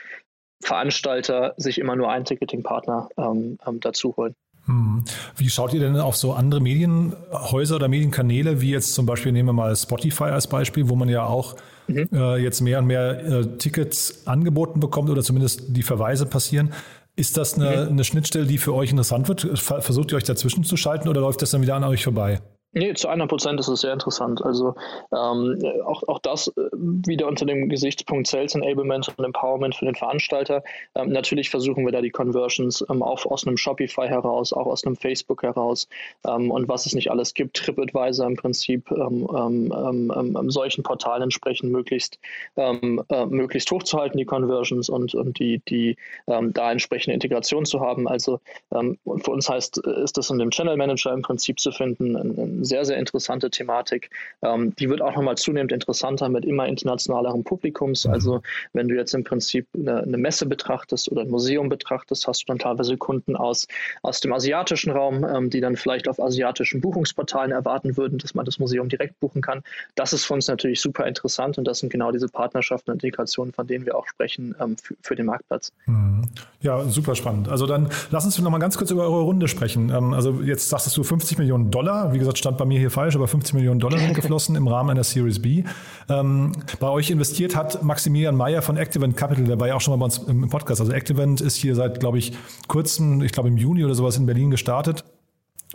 Veranstalter 0.62 1.54
sich 1.58 1.80
immer 1.80 1.96
nur 1.96 2.12
einen 2.12 2.26
Ticketing-Partner 2.26 3.10
ähm, 3.18 3.58
ähm, 3.66 3.80
dazu 3.80 4.16
holen. 4.18 4.36
Hm. 4.66 5.04
Wie 5.38 5.50
schaut 5.50 5.74
ihr 5.74 5.80
denn 5.80 5.96
auf 5.96 6.18
so 6.18 6.34
andere 6.34 6.60
Medienhäuser 6.60 7.78
oder 7.78 7.88
Medienkanäle, 7.88 8.60
wie 8.62 8.72
jetzt 8.72 8.94
zum 8.94 9.06
Beispiel, 9.06 9.32
nehmen 9.32 9.50
wir 9.50 9.54
mal 9.54 9.76
Spotify 9.76 10.26
als 10.26 10.48
Beispiel, 10.48 10.90
wo 10.90 10.96
man 10.96 11.08
ja 11.08 11.26
auch 11.26 11.56
mhm. 11.88 12.10
äh, 12.12 12.38
jetzt 12.38 12.62
mehr 12.62 12.80
und 12.80 12.88
mehr 12.88 13.26
äh, 13.26 13.58
Tickets 13.58 14.28
angeboten 14.28 14.80
bekommt 14.80 15.10
oder 15.10 15.24
zumindest 15.24 15.76
die 15.76 15.84
Verweise 15.84 16.26
passieren. 16.26 16.74
Ist 17.20 17.36
das 17.36 17.56
eine, 17.56 17.90
eine 17.90 18.06
Schnittstelle, 18.06 18.46
die 18.46 18.58
für 18.58 18.74
euch 18.74 18.92
interessant 18.92 19.28
wird? 19.28 19.42
Versucht 19.60 20.14
ihr 20.14 20.16
euch 20.16 20.24
dazwischen 20.24 20.64
zu 20.64 20.78
schalten 20.78 21.10
oder 21.10 21.20
läuft 21.20 21.42
das 21.42 21.52
dann 21.52 21.62
wieder 21.62 21.76
an 21.76 21.84
euch 21.84 22.06
vorbei? 22.06 22.40
Nee, 22.72 22.94
zu 22.94 23.08
100 23.08 23.28
Prozent 23.28 23.60
ist 23.60 23.68
es 23.68 23.82
sehr 23.82 23.94
interessant. 23.94 24.46
Also 24.46 24.76
ähm, 25.12 25.60
auch, 25.86 26.04
auch 26.08 26.20
das 26.20 26.50
äh, 26.50 26.70
wieder 26.72 27.28
unter 27.28 27.48
dem 27.48 27.68
Gesichtspunkt 27.68 28.28
Sales 28.28 28.54
Enablement 28.54 29.12
und 29.18 29.26
Empowerment 29.26 29.74
für 29.74 29.86
den 29.86 29.96
Veranstalter. 29.96 30.64
Ähm, 30.94 31.10
natürlich 31.10 31.50
versuchen 31.50 31.84
wir 31.84 31.92
da 31.92 32.02
die 32.02 32.12
Conversions 32.12 32.86
ähm, 32.92 33.02
auch 33.02 33.26
aus 33.26 33.48
einem 33.48 33.58
Shopify 33.58 34.08
heraus, 34.08 34.54
auch 34.54 34.68
aus 34.68 34.86
einem 34.86 34.96
Facebook 34.96 35.42
heraus 35.42 35.88
ähm, 36.28 36.52
und 36.52 36.70
was 36.70 36.86
es 36.86 36.94
nicht 36.94 37.10
alles 37.10 37.34
gibt, 37.34 37.58
TripAdvisor 37.58 38.28
im 38.28 38.36
Prinzip, 38.36 38.92
ähm, 38.92 39.28
ähm, 39.34 40.52
solchen 40.52 40.84
Portalen 40.84 41.24
entsprechend 41.24 41.72
möglichst, 41.72 42.20
äh, 42.56 43.26
möglichst 43.26 43.72
hochzuhalten, 43.72 44.20
die 44.20 44.26
Conversions 44.26 44.90
und, 44.90 45.16
und 45.16 45.40
die, 45.40 45.60
die 45.68 45.96
da 46.26 46.72
entsprechende 46.72 47.14
Integration 47.14 47.66
zu 47.66 47.80
haben. 47.80 48.08
Also 48.08 48.40
für 48.70 49.32
uns 49.32 49.50
heißt, 49.50 49.80
ist 49.80 50.18
das 50.18 50.30
in 50.30 50.40
dem 50.40 50.52
Channel 50.52 50.78
Manager 50.78 51.14
im 51.14 51.22
Prinzip 51.22 51.60
zu 51.60 51.72
finden, 51.72 52.16
ein, 52.16 52.59
sehr, 52.64 52.86
sehr 52.86 52.98
interessante 52.98 53.50
Thematik. 53.50 54.10
Ähm, 54.42 54.76
die 54.76 54.90
wird 54.90 55.02
auch 55.02 55.16
nochmal 55.16 55.38
zunehmend 55.38 55.72
interessanter 55.72 56.30
mit 56.30 56.46
immer 56.46 56.68
internationalerem 56.68 57.44
Publikums. 57.44 58.06
Also 58.06 58.42
wenn 58.74 58.88
du 58.88 58.96
jetzt 58.96 59.14
im 59.14 59.24
Prinzip 59.24 59.68
eine, 59.74 60.04
eine, 60.04 60.18
Messe 60.18 60.46
betrachtest 60.46 61.12
oder 61.12 61.22
ein 61.22 61.30
Museum 61.30 61.70
betrachtest, 61.70 62.28
hast 62.28 62.42
du 62.42 62.46
dann 62.48 62.60
teilweise 62.60 62.98
Kunden 62.98 63.36
aus, 63.36 63.68
aus 64.02 64.20
dem 64.20 64.34
asiatischen 64.34 64.92
Raum, 64.92 65.24
ähm, 65.24 65.50
die 65.50 65.62
dann 65.62 65.76
vielleicht 65.76 66.08
auf 66.08 66.20
asiatischen 66.20 66.82
Buchungsportalen 66.82 67.52
erwarten 67.52 67.98
würden, 67.98 68.18
dass 68.18 68.36
man 68.36 68.46
das 68.46 68.60
Museum 68.60 68.90
direkt 68.90 69.20
buchen 69.20 69.42
kann. 69.42 69.64
Das 69.96 70.14
ist 70.14 70.26
für 70.26 70.34
uns 70.34 70.48
natürlich 70.48 70.82
super 70.82 71.06
interessant 71.08 71.58
und 71.58 71.66
das 71.66 71.80
sind 71.80 71.92
genau 71.92 72.12
diese 72.12 72.28
Partnerschaften 72.28 72.92
und 72.92 73.04
Integrationen, 73.04 73.54
von 73.54 73.68
denen 73.68 73.86
wir 73.86 73.98
auch 73.98 74.08
sprechen 74.08 74.56
ähm, 74.60 74.78
für, 74.78 74.96
für, 75.02 75.16
den 75.16 75.26
Marktplatz. 75.26 75.72
Mhm. 75.86 76.24
Ja, 76.62 76.84
super 76.86 77.16
spannend. 77.16 77.48
Also 77.48 77.66
dann 77.66 77.90
lass 78.12 78.26
uns 78.26 78.38
noch 78.40 78.52
mal 78.52 78.60
ganz 78.60 78.78
kurz 78.78 78.92
über 78.92 79.04
eure 79.04 79.22
Runde 79.22 79.48
sprechen. 79.48 79.90
Ähm, 79.90 80.14
also 80.14 80.42
jetzt 80.42 80.70
sagtest 80.70 80.98
du 80.98 81.04
50 81.04 81.38
Millionen 81.38 81.72
Dollar. 81.72 82.14
Wie 82.14 82.20
gesagt, 82.20 82.38
stand 82.50 82.58
bei 82.58 82.66
mir 82.66 82.80
hier 82.80 82.90
falsch, 82.90 83.16
aber 83.16 83.28
50 83.28 83.54
Millionen 83.54 83.80
Dollar 83.80 84.00
sind 84.00 84.14
geflossen 84.16 84.56
im 84.56 84.68
Rahmen 84.68 84.90
einer 84.90 85.04
Series 85.04 85.40
B. 85.40 85.64
Ähm, 86.10 86.52
bei 86.80 86.90
euch 86.90 87.12
investiert 87.12 87.56
hat 87.56 87.84
Maximilian 87.84 88.36
Meyer 88.36 88.62
von 88.62 88.78
Activent 88.78 89.16
Capital, 89.16 89.46
der 89.46 89.60
war 89.60 89.68
ja 89.68 89.76
auch 89.76 89.82
schon 89.82 89.94
mal 89.94 89.98
bei 89.98 90.06
uns 90.06 90.18
im 90.18 90.50
Podcast. 90.50 90.82
Also 90.82 90.92
Activent 90.92 91.42
ist 91.42 91.56
hier 91.56 91.76
seit, 91.76 92.00
glaube 92.00 92.18
ich, 92.18 92.34
kurzem, 92.68 93.22
ich 93.22 93.32
glaube 93.32 93.50
im 93.50 93.58
Juni 93.58 93.86
oder 93.86 93.94
sowas 93.94 94.18
in 94.18 94.26
Berlin 94.26 94.50
gestartet. 94.50 95.04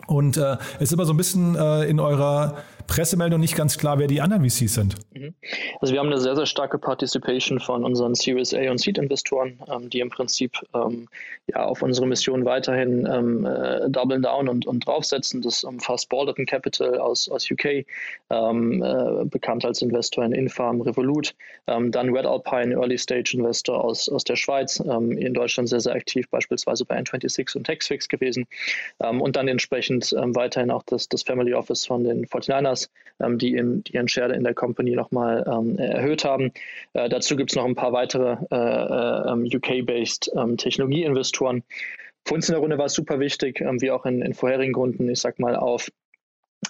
Und 0.07 0.35
äh, 0.35 0.57
es 0.75 0.89
ist 0.89 0.93
immer 0.93 1.05
so 1.05 1.13
ein 1.13 1.17
bisschen 1.17 1.55
äh, 1.55 1.85
in 1.85 2.01
eurer 2.01 2.57
Pressemeldung 2.87 3.39
nicht 3.39 3.55
ganz 3.55 3.77
klar, 3.77 3.99
wer 3.99 4.07
die 4.07 4.21
anderen 4.21 4.47
VCs 4.47 4.73
sind. 4.73 4.95
Mhm. 5.13 5.33
Also 5.81 5.93
wir 5.93 5.99
haben 5.99 6.07
eine 6.07 6.19
sehr, 6.19 6.35
sehr 6.35 6.45
starke 6.45 6.77
Participation 6.77 7.59
von 7.59 7.83
unseren 7.83 8.15
Series 8.15 8.53
A 8.53 8.69
und 8.69 8.79
Seed-Investoren, 8.79 9.59
ähm, 9.71 9.89
die 9.89 9.99
im 9.99 10.09
Prinzip 10.09 10.53
ähm, 10.73 11.07
ja, 11.47 11.65
auf 11.65 11.81
unsere 11.81 12.07
Mission 12.07 12.45
weiterhin 12.45 13.07
ähm, 13.11 13.45
äh, 13.45 13.89
doublen 13.89 14.21
down 14.21 14.47
und, 14.49 14.65
und 14.65 14.85
draufsetzen. 14.85 15.41
Das 15.41 15.63
umfasst 15.63 16.09
Balderton 16.09 16.45
Capital 16.45 16.97
aus, 16.97 17.29
aus 17.29 17.49
UK, 17.49 17.85
ähm, 18.29 18.83
äh, 18.83 19.25
bekannt 19.25 19.65
als 19.65 19.81
Investor 19.81 20.23
in 20.25 20.31
Infarm, 20.31 20.81
Revolut, 20.81 21.35
ähm, 21.67 21.91
dann 21.91 22.15
Red 22.15 22.25
Alpine, 22.25 22.73
Early 22.73 22.97
Stage 22.97 23.31
Investor 23.35 23.83
aus, 23.83 24.09
aus 24.09 24.23
der 24.23 24.35
Schweiz, 24.35 24.79
ähm, 24.79 25.11
in 25.11 25.33
Deutschland 25.33 25.69
sehr, 25.69 25.79
sehr 25.79 25.93
aktiv, 25.93 26.27
beispielsweise 26.29 26.85
bei 26.85 26.97
N26 26.97 27.57
und 27.57 27.65
Taxfix 27.65 28.07
gewesen 28.07 28.45
und 28.99 29.35
dann 29.35 29.47
entsprechend 29.47 30.13
weiterhin 30.15 30.71
auch 30.71 30.83
das, 30.83 31.09
das 31.09 31.23
Family 31.23 31.53
Office 31.53 31.85
von 31.85 32.03
den 32.03 32.25
49ers 32.25 32.74
Partners, 32.75 32.89
ähm, 33.19 33.37
die, 33.37 33.55
in, 33.55 33.83
die 33.83 33.93
ihren 33.93 34.07
Share 34.07 34.33
in 34.33 34.43
der 34.43 34.53
Company 34.53 34.95
nochmal 34.95 35.45
ähm, 35.47 35.77
erhöht 35.77 36.25
haben. 36.25 36.51
Äh, 36.93 37.09
dazu 37.09 37.35
gibt 37.35 37.51
es 37.51 37.55
noch 37.55 37.65
ein 37.65 37.75
paar 37.75 37.93
weitere 37.93 38.37
äh, 38.51 38.55
äh, 38.55 39.31
ähm, 39.31 39.45
UK-based 39.45 40.31
ähm, 40.35 40.57
Technologieinvestoren. 40.57 41.63
Für 42.25 42.33
uns 42.35 42.49
in 42.49 42.53
der 42.53 42.61
Runde 42.61 42.77
war 42.77 42.85
es 42.85 42.93
super 42.93 43.19
wichtig, 43.19 43.61
ähm, 43.61 43.81
wie 43.81 43.91
auch 43.91 44.05
in, 44.05 44.21
in 44.21 44.33
vorherigen 44.33 44.75
Runden, 44.75 45.09
ich 45.09 45.19
sag 45.19 45.39
mal, 45.39 45.55
auf 45.55 45.89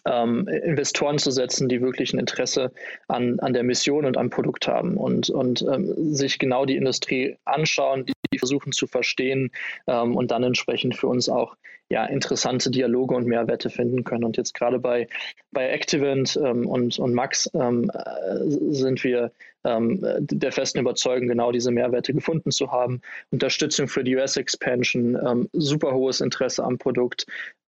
ähm, 0.05 0.47
Investoren 0.47 1.17
zu 1.17 1.31
setzen, 1.31 1.67
die 1.67 1.81
wirklich 1.81 2.13
ein 2.13 2.19
Interesse 2.19 2.71
an, 3.07 3.39
an 3.39 3.53
der 3.53 3.63
Mission 3.63 4.05
und 4.05 4.17
am 4.17 4.29
Produkt 4.29 4.67
haben 4.67 4.97
und, 4.97 5.29
und 5.29 5.61
ähm, 5.63 6.13
sich 6.13 6.39
genau 6.39 6.65
die 6.65 6.75
Industrie 6.75 7.37
anschauen, 7.45 8.05
die, 8.05 8.13
die 8.33 8.39
versuchen 8.39 8.71
zu 8.71 8.87
verstehen 8.87 9.51
ähm, 9.87 10.15
und 10.15 10.31
dann 10.31 10.43
entsprechend 10.43 10.95
für 10.95 11.07
uns 11.07 11.29
auch 11.29 11.55
ja, 11.89 12.05
interessante 12.05 12.71
Dialoge 12.71 13.15
und 13.15 13.27
Mehrwerte 13.27 13.69
finden 13.69 14.03
können. 14.03 14.23
Und 14.23 14.37
jetzt 14.37 14.53
gerade 14.55 14.79
bei, 14.79 15.07
bei 15.51 15.69
Activent 15.69 16.37
ähm, 16.43 16.65
und, 16.65 16.97
und 16.97 17.13
Max 17.13 17.49
ähm, 17.53 17.91
äh, 17.93 18.39
sind 18.73 19.03
wir 19.03 19.31
ähm, 19.63 19.99
der 20.19 20.51
festen 20.51 20.79
Überzeugung, 20.79 21.27
genau 21.27 21.51
diese 21.51 21.71
Mehrwerte 21.71 22.13
gefunden 22.13 22.51
zu 22.51 22.71
haben. 22.71 23.01
Unterstützung 23.31 23.87
für 23.87 24.03
die 24.03 24.15
US-Expansion, 24.15 25.15
ähm, 25.15 25.49
super 25.53 25.93
hohes 25.93 26.21
Interesse 26.21 26.63
am 26.63 26.77
Produkt, 26.79 27.27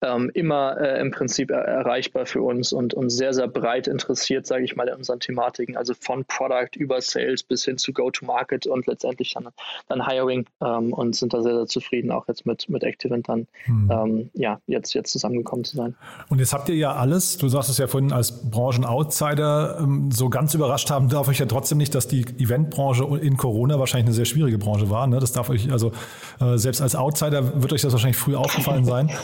ähm, 0.02 0.32
immer 0.34 0.80
äh, 0.80 1.02
im 1.02 1.12
Prinzip 1.12 1.52
er 1.52 1.62
erreichbar 1.62 2.26
für 2.26 2.42
uns 2.42 2.72
und, 2.72 2.94
und 2.94 3.10
sehr, 3.10 3.34
sehr 3.34 3.48
breit 3.48 3.88
interessiert, 3.88 4.48
sage 4.48 4.64
ich 4.64 4.76
mal, 4.76 4.88
in 4.88 4.96
unseren 4.96 5.20
Thematiken, 5.20 5.76
also 5.76 5.94
von 6.00 6.26
Product 6.26 6.70
über 6.78 7.02
Sales 7.02 7.44
bis 7.44 7.66
hin 7.66 7.78
zu 7.78 7.92
Go-to-Market 7.92 8.68
und 8.68 8.88
letztendlich 8.88 9.34
dann, 9.34 9.50
dann 9.88 10.08
Hiring 10.08 10.46
ähm, 10.62 10.94
und 10.94 11.16
sind 11.16 11.34
da 11.34 11.42
sehr, 11.42 11.56
sehr 11.56 11.68
zufrieden, 11.68 12.12
auch 12.12 12.28
jetzt 12.28 12.46
mit, 12.46 12.70
mit 12.70 12.84
Activent 12.84 13.28
dann 13.28 13.48
hm. 13.66 13.92
ähm, 13.92 14.30
ja, 14.34 14.60
jetzt, 14.68 14.94
jetzt 14.94 15.12
zusammengekommen 15.12 15.66
zu 15.66 15.76
sein. 15.76 15.96
Und 16.30 16.40
jetzt 16.40 16.54
habt 16.54 16.70
ihr 16.70 16.76
ja 16.76 16.94
alles, 16.94 17.38
du 17.38 17.50
sagst 17.50 17.70
es 17.70 17.78
ja 17.78 17.88
vorhin 17.88 18.14
als 18.14 18.50
Branchen-Outsider, 18.50 19.80
ähm, 19.82 20.12
so 20.12 20.30
ganz 20.30 20.54
überrascht 20.54 20.90
haben 20.90 21.10
darf 21.10 21.28
euch 21.28 21.40
ja 21.40 21.46
trotzdem 21.46 21.78
nicht, 21.78 21.94
dass 21.96 22.08
die 22.08 22.22
Eventbranche 22.22 23.04
in 23.22 23.38
Corona 23.38 23.80
wahrscheinlich 23.80 24.08
eine 24.08 24.16
sehr 24.16 24.26
schwierige 24.26 24.58
Branche 24.58 24.90
war. 24.90 25.08
Ne? 25.08 25.20
Das 25.20 25.32
darf 25.32 25.50
euch, 25.50 25.72
also 25.72 25.92
äh, 26.40 26.58
selbst 26.58 26.82
als 26.82 26.96
Outsider 26.96 27.62
wird 27.62 27.74
euch 27.74 27.82
das 27.82 27.92
wahrscheinlich 27.92 28.18
früh 28.18 28.36
aufgefallen 28.36 28.86
sein. 28.86 29.10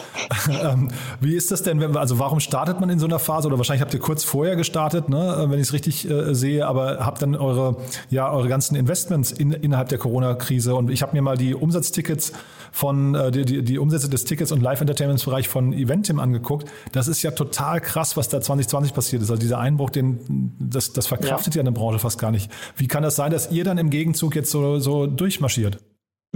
Ähm, 0.66 0.90
wie 1.22 1.36
ist 1.36 1.52
das 1.52 1.64
denn, 1.64 1.80
wenn, 1.80 1.96
also 1.96 2.20
warum 2.20 2.40
startet 2.40 2.80
man 2.80 2.90
in 2.90 3.00
so 3.00 3.06
einer 3.06 3.20
Phase? 3.20 3.48
Oder 3.48 3.58
wahrscheinlich 3.58 3.82
habt 3.82 3.94
ihr 3.94 4.00
kurz 4.00 4.24
vorher 4.24 4.56
gestartet, 4.56 5.10
ne, 5.10 5.36
äh, 5.36 5.50
wenn 5.50 5.60
ich 5.60 5.68
es 5.68 5.74
richtig 5.74 6.10
äh, 6.10 6.34
sehe, 6.34 6.66
aber 6.66 7.06
habt 7.06 7.22
dann 7.22 7.36
eure, 7.36 7.78
ja, 8.10 8.32
eure 8.32 8.48
ganzen 8.48 8.76
Investments 8.76 9.32
in, 9.32 9.52
innerhalb 9.52 9.90
der 9.90 9.98
Corona-Krise. 9.98 10.76
Und 10.76 10.90
ich 10.90 11.02
habe 11.02 11.14
mir 11.16 11.22
mal 11.22 11.38
die 11.38 11.56
Umsatztickets 11.56 12.34
von, 12.72 13.16
äh, 13.16 13.32
die, 13.32 13.46
die, 13.46 13.64
die 13.64 13.80
Umsätze 13.80 14.10
des 14.10 14.26
Tickets- 14.26 14.52
und 14.52 14.62
Live-Entertainments-Bereich 14.62 15.48
von 15.48 15.74
Eventim 15.74 16.20
angeguckt. 16.20 16.70
Das 16.92 17.08
ist 17.08 17.22
ja 17.22 17.32
total 17.32 17.82
krass, 17.82 18.18
was 18.18 18.30
da 18.30 18.42
2020 18.42 18.94
passiert 18.94 19.22
ist. 19.22 19.30
Also 19.30 19.40
dieser 19.40 19.60
Einbruch, 19.60 19.90
den, 19.90 20.56
das, 20.60 20.94
das 20.94 21.08
verkraftet 21.08 21.56
ja. 21.56 21.60
ja 21.60 21.64
eine 21.64 21.72
Branche 21.72 22.00
fast 22.00 22.20
gar 22.20 22.32
nicht. 22.32 22.52
Wie 22.76 22.88
kann 22.88 23.04
das 23.04 23.16
sein, 23.16 23.32
dass 23.32 23.52
ihr 23.52 23.64
dann 23.64 23.78
im 23.78 23.90
Gegenzug 23.90 24.36
jetzt 24.36 24.52
so, 24.52 24.80
so 24.80 25.08
durchmarschiert? 25.08 25.80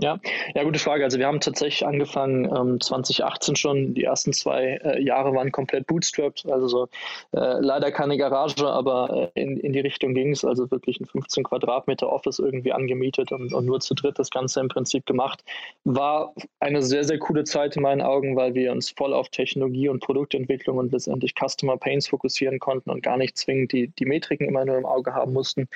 Ja, 0.01 0.19
ja, 0.55 0.63
gute 0.63 0.79
Frage. 0.79 1.03
Also 1.03 1.19
wir 1.19 1.27
haben 1.27 1.41
tatsächlich 1.41 1.85
angefangen 1.85 2.45
ähm, 2.45 2.79
2018 2.79 3.55
schon. 3.55 3.93
Die 3.93 4.03
ersten 4.03 4.31
zwei 4.33 4.79
äh, 4.83 5.03
Jahre 5.03 5.33
waren 5.33 5.51
komplett 5.51 5.87
bootstrapped. 5.87 6.45
Also 6.49 6.67
so, 6.67 6.87
äh, 7.33 7.59
leider 7.59 7.91
keine 7.91 8.17
Garage, 8.17 8.65
aber 8.65 9.31
äh, 9.35 9.41
in, 9.41 9.57
in 9.57 9.73
die 9.73 9.79
Richtung 9.79 10.13
ging 10.13 10.31
es. 10.31 10.45
Also 10.45 10.71
wirklich 10.71 10.99
ein 11.01 11.05
15 11.05 11.43
Quadratmeter 11.43 12.09
Office 12.11 12.39
irgendwie 12.39 12.71
angemietet 12.71 13.31
und, 13.31 13.53
und, 13.53 13.65
nur 13.65 13.79
zu 13.81 13.93
dritt 13.93 14.17
das 14.19 14.29
Ganze 14.29 14.61
im 14.61 14.69
Prinzip 14.69 15.05
gemacht. 15.05 15.43
War 15.83 16.33
eine 16.59 16.81
sehr, 16.81 17.03
sehr 17.03 17.19
coole 17.19 17.43
Zeit 17.43 17.75
in 17.75 17.83
meinen 17.83 18.01
Augen, 18.01 18.35
weil 18.35 18.53
wir 18.53 18.71
uns 18.71 18.91
voll 18.91 19.13
auf 19.13 19.29
Technologie 19.29 19.89
und 19.89 20.01
Produktentwicklung 20.01 20.77
und 20.77 20.91
letztendlich 20.91 21.33
Customer 21.35 21.77
Pains 21.77 22.07
fokussieren 22.07 22.59
konnten 22.59 22.89
und 22.89 23.03
gar 23.03 23.17
nicht 23.17 23.37
zwingend 23.37 23.73
die, 23.73 23.87
die 23.87 24.05
Metriken 24.05 24.47
immer 24.47 24.63
nur 24.63 24.77
im 24.77 24.85
Auge 24.85 25.13
haben 25.13 25.33
mussten. 25.33 25.67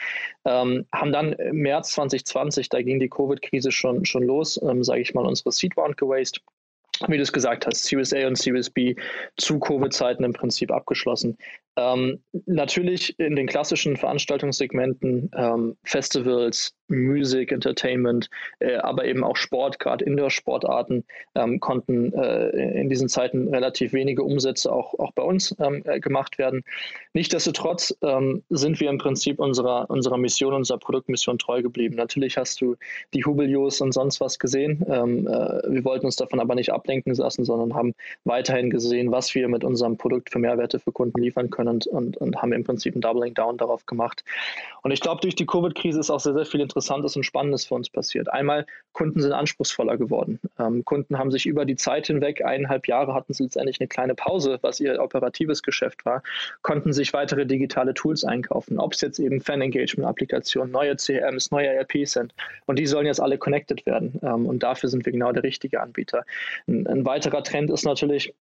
Ähm, 0.45 0.85
haben 0.93 1.11
dann 1.11 1.33
im 1.33 1.57
März 1.57 1.91
2020, 1.93 2.69
da 2.69 2.81
ging 2.81 2.99
die 2.99 3.09
Covid-Krise 3.09 3.71
schon, 3.71 4.05
schon 4.13 4.23
los, 4.23 4.59
ähm, 4.63 4.83
sage 4.83 5.01
ich 5.01 5.13
mal, 5.13 5.25
unsere 5.25 5.51
Seed 5.51 5.75
Round 5.77 5.97
gewastet. 5.97 6.41
Wie 7.07 7.17
du 7.17 7.23
es 7.23 7.33
gesagt 7.33 7.65
hast, 7.65 7.83
Series 7.83 8.13
A 8.13 8.27
und 8.27 8.37
Series 8.37 8.69
B 8.69 8.95
zu 9.37 9.59
Covid-Zeiten 9.59 10.23
im 10.23 10.33
Prinzip 10.33 10.71
abgeschlossen. 10.71 11.37
Ähm, 11.75 12.19
natürlich 12.45 13.17
in 13.19 13.35
den 13.35 13.47
klassischen 13.47 13.97
Veranstaltungssegmenten, 13.97 15.31
ähm, 15.35 15.75
Festivals, 15.83 16.75
Music, 16.87 17.51
Entertainment, 17.51 18.29
äh, 18.59 18.75
aber 18.75 19.05
eben 19.05 19.23
auch 19.23 19.35
Sport, 19.35 19.79
gerade 19.79 20.05
Indoor-Sportarten, 20.05 21.03
ähm, 21.33 21.59
konnten 21.59 22.13
äh, 22.13 22.49
in 22.79 22.89
diesen 22.89 23.09
Zeiten 23.09 23.47
relativ 23.47 23.93
wenige 23.93 24.23
Umsätze 24.23 24.71
auch, 24.71 24.93
auch 24.99 25.13
bei 25.13 25.23
uns 25.23 25.55
ähm, 25.59 25.81
äh, 25.85 25.99
gemacht 25.99 26.37
werden. 26.37 26.63
Nichtsdestotrotz 27.13 27.95
ähm, 28.01 28.43
sind 28.49 28.79
wir 28.79 28.89
im 28.89 28.99
Prinzip 28.99 29.39
unserer, 29.39 29.89
unserer 29.89 30.17
Mission, 30.17 30.53
unserer 30.53 30.77
Produktmission 30.77 31.39
treu 31.39 31.63
geblieben. 31.63 31.95
Natürlich 31.95 32.37
hast 32.37 32.61
du 32.61 32.75
die 33.15 33.25
Hubelios 33.25 33.81
und 33.81 33.93
sonst 33.93 34.21
was 34.21 34.37
gesehen. 34.37 34.85
Ähm, 34.87 35.27
äh, 35.27 35.71
wir 35.71 35.83
wollten 35.85 36.05
uns 36.05 36.17
davon 36.17 36.39
aber 36.39 36.53
nicht 36.53 36.71
ablenken 36.71 37.15
lassen, 37.15 37.45
sondern 37.45 37.73
haben 37.73 37.93
weiterhin 38.25 38.69
gesehen, 38.69 39.11
was 39.11 39.33
wir 39.33 39.47
mit 39.47 39.63
unserem 39.63 39.97
Produkt 39.97 40.29
für 40.29 40.39
Mehrwerte 40.39 40.79
für 40.79 40.91
Kunden 40.91 41.21
liefern 41.21 41.49
können 41.49 41.62
können 41.63 41.75
und, 41.75 41.87
und, 41.87 42.17
und 42.17 42.41
haben 42.41 42.53
im 42.53 42.63
Prinzip 42.63 42.95
ein 42.95 43.01
Doubling 43.01 43.33
Down 43.33 43.57
darauf 43.57 43.85
gemacht. 43.85 44.23
Und 44.81 44.91
ich 44.91 45.01
glaube, 45.01 45.21
durch 45.21 45.35
die 45.35 45.45
Covid-Krise 45.45 45.99
ist 45.99 46.09
auch 46.09 46.19
sehr, 46.19 46.33
sehr 46.33 46.45
viel 46.45 46.61
interessant 46.61 46.83
Interessantes 46.83 47.15
und 47.15 47.23
Spannendes 47.23 47.65
für 47.65 47.75
uns 47.75 47.89
passiert. 47.89 48.31
Einmal, 48.31 48.65
Kunden 48.91 49.21
sind 49.21 49.31
anspruchsvoller 49.31 49.97
geworden. 49.97 50.39
Ähm, 50.59 50.83
Kunden 50.85 51.17
haben 51.17 51.31
sich 51.31 51.45
über 51.45 51.65
die 51.65 51.75
Zeit 51.75 52.07
hinweg, 52.07 52.43
eineinhalb 52.43 52.87
Jahre 52.87 53.13
hatten 53.13 53.33
sie 53.33 53.43
letztendlich 53.43 53.79
eine 53.79 53.87
kleine 53.87 54.15
Pause, 54.15 54.59
was 54.61 54.79
ihr 54.79 55.01
operatives 55.01 55.63
Geschäft 55.63 56.05
war, 56.05 56.21
konnten 56.61 56.93
sich 56.93 57.13
weitere 57.13 57.45
digitale 57.45 57.93
Tools 57.93 58.23
einkaufen, 58.25 58.79
ob 58.79 58.93
es 58.93 59.01
jetzt 59.01 59.19
eben 59.19 59.41
Fan-Engagement-Applikationen, 59.41 60.71
neue 60.71 60.97
CMs, 60.97 61.51
neue 61.51 61.67
ERPs 61.67 62.11
sind. 62.11 62.33
Und 62.65 62.79
die 62.79 62.85
sollen 62.85 63.05
jetzt 63.05 63.21
alle 63.21 63.37
connected 63.37 63.85
werden. 63.85 64.19
Ähm, 64.21 64.45
und 64.45 64.61
dafür 64.61 64.89
sind 64.89 65.05
wir 65.05 65.11
genau 65.11 65.31
der 65.31 65.43
richtige 65.43 65.81
Anbieter. 65.81 66.25
Ein, 66.67 66.85
ein 66.87 67.05
weiterer 67.05 67.43
Trend 67.43 67.69
ist 67.71 67.85
natürlich, 67.85 68.33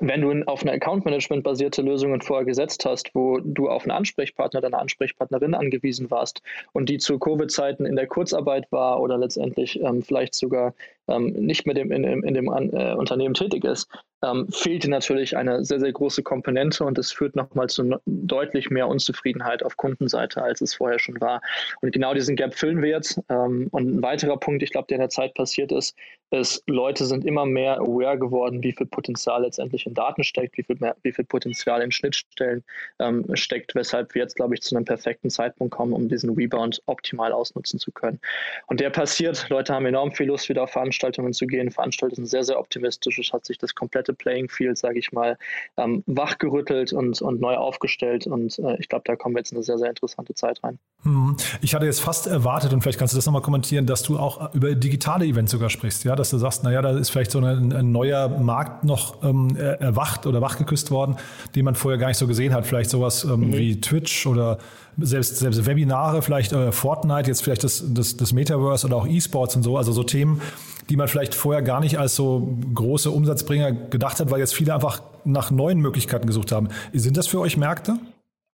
wenn 0.00 0.20
du 0.20 0.42
auf 0.46 0.62
eine 0.62 0.72
Account-Management-basierte 0.72 1.82
Lösung 1.82 2.20
vorher 2.20 2.44
gesetzt 2.44 2.84
hast, 2.84 3.14
wo 3.14 3.38
du 3.38 3.70
auf 3.70 3.84
einen 3.84 3.92
Ansprechpartner, 3.92 4.60
deine 4.60 4.78
Ansprechpartnerin 4.78 5.54
angewiesen 5.54 6.10
warst 6.10 6.42
und 6.72 6.88
die 6.88 6.98
zu 6.98 7.18
Covid-Zeiten 7.18 7.86
in 7.86 7.96
der 7.96 8.06
Kurzarbeit 8.06 8.70
war 8.70 9.00
oder 9.00 9.16
letztendlich 9.16 9.80
ähm, 9.80 10.02
vielleicht 10.02 10.34
sogar 10.34 10.74
ähm, 11.08 11.32
nicht 11.32 11.66
mehr 11.66 11.74
dem, 11.74 11.90
in, 11.90 12.04
in 12.04 12.34
dem 12.34 12.46
äh, 12.48 12.94
Unternehmen 12.94 13.34
tätig 13.34 13.64
ist, 13.64 13.88
ähm, 14.22 14.48
fehlte 14.50 14.90
natürlich 14.90 15.36
eine 15.36 15.64
sehr, 15.64 15.80
sehr 15.80 15.92
große 15.92 16.22
Komponente 16.22 16.84
und 16.84 16.98
es 16.98 17.12
führt 17.12 17.36
nochmal 17.36 17.68
zu 17.68 17.84
no 17.84 17.98
deutlich 18.06 18.68
mehr 18.68 18.88
Unzufriedenheit 18.88 19.62
auf 19.62 19.76
Kundenseite, 19.76 20.42
als 20.42 20.60
es 20.60 20.74
vorher 20.74 20.98
schon 20.98 21.20
war. 21.20 21.40
Und 21.80 21.92
genau 21.92 22.14
diesen 22.14 22.36
Gap 22.36 22.54
füllen 22.54 22.82
wir 22.82 22.90
jetzt. 22.90 23.20
Ähm, 23.30 23.68
und 23.70 23.96
ein 23.96 24.02
weiterer 24.02 24.36
Punkt, 24.36 24.62
ich 24.62 24.70
glaube, 24.70 24.86
der 24.88 24.96
in 24.96 25.02
der 25.02 25.08
Zeit 25.08 25.34
passiert 25.34 25.72
ist, 25.72 25.96
ist, 26.30 26.62
Leute 26.66 27.06
sind 27.06 27.24
immer 27.24 27.46
mehr 27.46 27.80
aware 27.80 28.18
geworden, 28.18 28.62
wie 28.62 28.72
viel 28.72 28.86
Potenzial 28.86 29.42
letztendlich 29.42 29.77
in 29.86 29.94
Daten 29.94 30.24
steckt, 30.24 30.56
wie 30.58 30.62
viel, 30.62 30.76
mehr, 30.80 30.96
wie 31.02 31.12
viel 31.12 31.24
Potenzial 31.24 31.82
in 31.82 31.92
Schnittstellen 31.92 32.64
ähm, 32.98 33.24
steckt, 33.34 33.74
weshalb 33.74 34.14
wir 34.14 34.22
jetzt, 34.22 34.36
glaube 34.36 34.54
ich, 34.54 34.62
zu 34.62 34.76
einem 34.76 34.84
perfekten 34.84 35.30
Zeitpunkt 35.30 35.74
kommen, 35.74 35.92
um 35.92 36.08
diesen 36.08 36.30
Rebound 36.30 36.82
optimal 36.86 37.32
ausnutzen 37.32 37.78
zu 37.78 37.92
können. 37.92 38.20
Und 38.66 38.80
der 38.80 38.90
passiert. 38.90 39.48
Leute 39.48 39.74
haben 39.74 39.86
enorm 39.86 40.12
viel 40.12 40.26
Lust, 40.26 40.48
wieder 40.48 40.62
auf 40.64 40.70
Veranstaltungen 40.70 41.32
zu 41.32 41.46
gehen. 41.46 41.70
Veranstaltungen 41.70 42.16
sind 42.16 42.26
sehr, 42.26 42.44
sehr 42.44 42.58
optimistisch. 42.58 43.18
Es 43.18 43.32
hat 43.32 43.44
sich 43.44 43.58
das 43.58 43.74
komplette 43.74 44.12
Playing 44.12 44.48
Field, 44.48 44.78
sage 44.78 44.98
ich 44.98 45.12
mal, 45.12 45.36
ähm, 45.76 46.02
wachgerüttelt 46.06 46.92
und, 46.92 47.20
und 47.22 47.40
neu 47.40 47.54
aufgestellt. 47.54 48.26
Und 48.26 48.58
äh, 48.58 48.76
ich 48.78 48.88
glaube, 48.88 49.04
da 49.06 49.16
kommen 49.16 49.34
wir 49.34 49.40
jetzt 49.40 49.52
in 49.52 49.58
eine 49.58 49.64
sehr, 49.64 49.78
sehr 49.78 49.88
interessante 49.88 50.34
Zeit 50.34 50.62
rein. 50.62 50.78
Hm. 51.02 51.36
Ich 51.60 51.74
hatte 51.74 51.86
jetzt 51.86 52.00
fast 52.00 52.26
erwartet, 52.26 52.72
und 52.72 52.82
vielleicht 52.82 52.98
kannst 52.98 53.14
du 53.14 53.18
das 53.18 53.26
nochmal 53.26 53.42
kommentieren, 53.42 53.86
dass 53.86 54.02
du 54.02 54.18
auch 54.18 54.54
über 54.54 54.74
digitale 54.74 55.24
Events 55.24 55.52
sogar 55.52 55.70
sprichst, 55.70 56.04
ja, 56.04 56.16
dass 56.16 56.30
du 56.30 56.38
sagst, 56.38 56.64
naja, 56.64 56.82
da 56.82 56.96
ist 56.96 57.10
vielleicht 57.10 57.30
so 57.30 57.38
ein, 57.38 57.72
ein 57.72 57.92
neuer 57.92 58.28
Markt 58.28 58.84
noch 58.84 59.22
ähm, 59.22 59.56
erwacht 59.74 60.26
oder 60.26 60.40
wachgeküsst 60.40 60.90
worden, 60.90 61.16
den 61.54 61.64
man 61.64 61.74
vorher 61.74 61.98
gar 61.98 62.08
nicht 62.08 62.18
so 62.18 62.26
gesehen 62.26 62.52
hat. 62.52 62.66
Vielleicht 62.66 62.90
sowas 62.90 63.24
ähm, 63.24 63.48
mhm. 63.48 63.56
wie 63.56 63.80
Twitch 63.80 64.26
oder 64.26 64.58
selbst, 64.98 65.36
selbst 65.36 65.64
Webinare, 65.66 66.22
vielleicht 66.22 66.52
äh, 66.52 66.72
Fortnite, 66.72 67.28
jetzt 67.28 67.42
vielleicht 67.42 67.64
das, 67.64 67.84
das, 67.86 68.16
das 68.16 68.32
Metaverse 68.32 68.86
oder 68.86 68.96
auch 68.96 69.06
E-Sports 69.06 69.56
und 69.56 69.62
so, 69.62 69.76
also 69.76 69.92
so 69.92 70.02
Themen, 70.02 70.40
die 70.88 70.96
man 70.96 71.08
vielleicht 71.08 71.34
vorher 71.34 71.62
gar 71.62 71.80
nicht 71.80 71.98
als 71.98 72.16
so 72.16 72.58
große 72.74 73.10
Umsatzbringer 73.10 73.72
gedacht 73.72 74.20
hat, 74.20 74.30
weil 74.30 74.40
jetzt 74.40 74.54
viele 74.54 74.74
einfach 74.74 75.02
nach 75.24 75.50
neuen 75.50 75.78
Möglichkeiten 75.78 76.26
gesucht 76.26 76.52
haben. 76.52 76.68
Sind 76.92 77.16
das 77.16 77.26
für 77.26 77.40
euch 77.40 77.56
Märkte? 77.56 77.98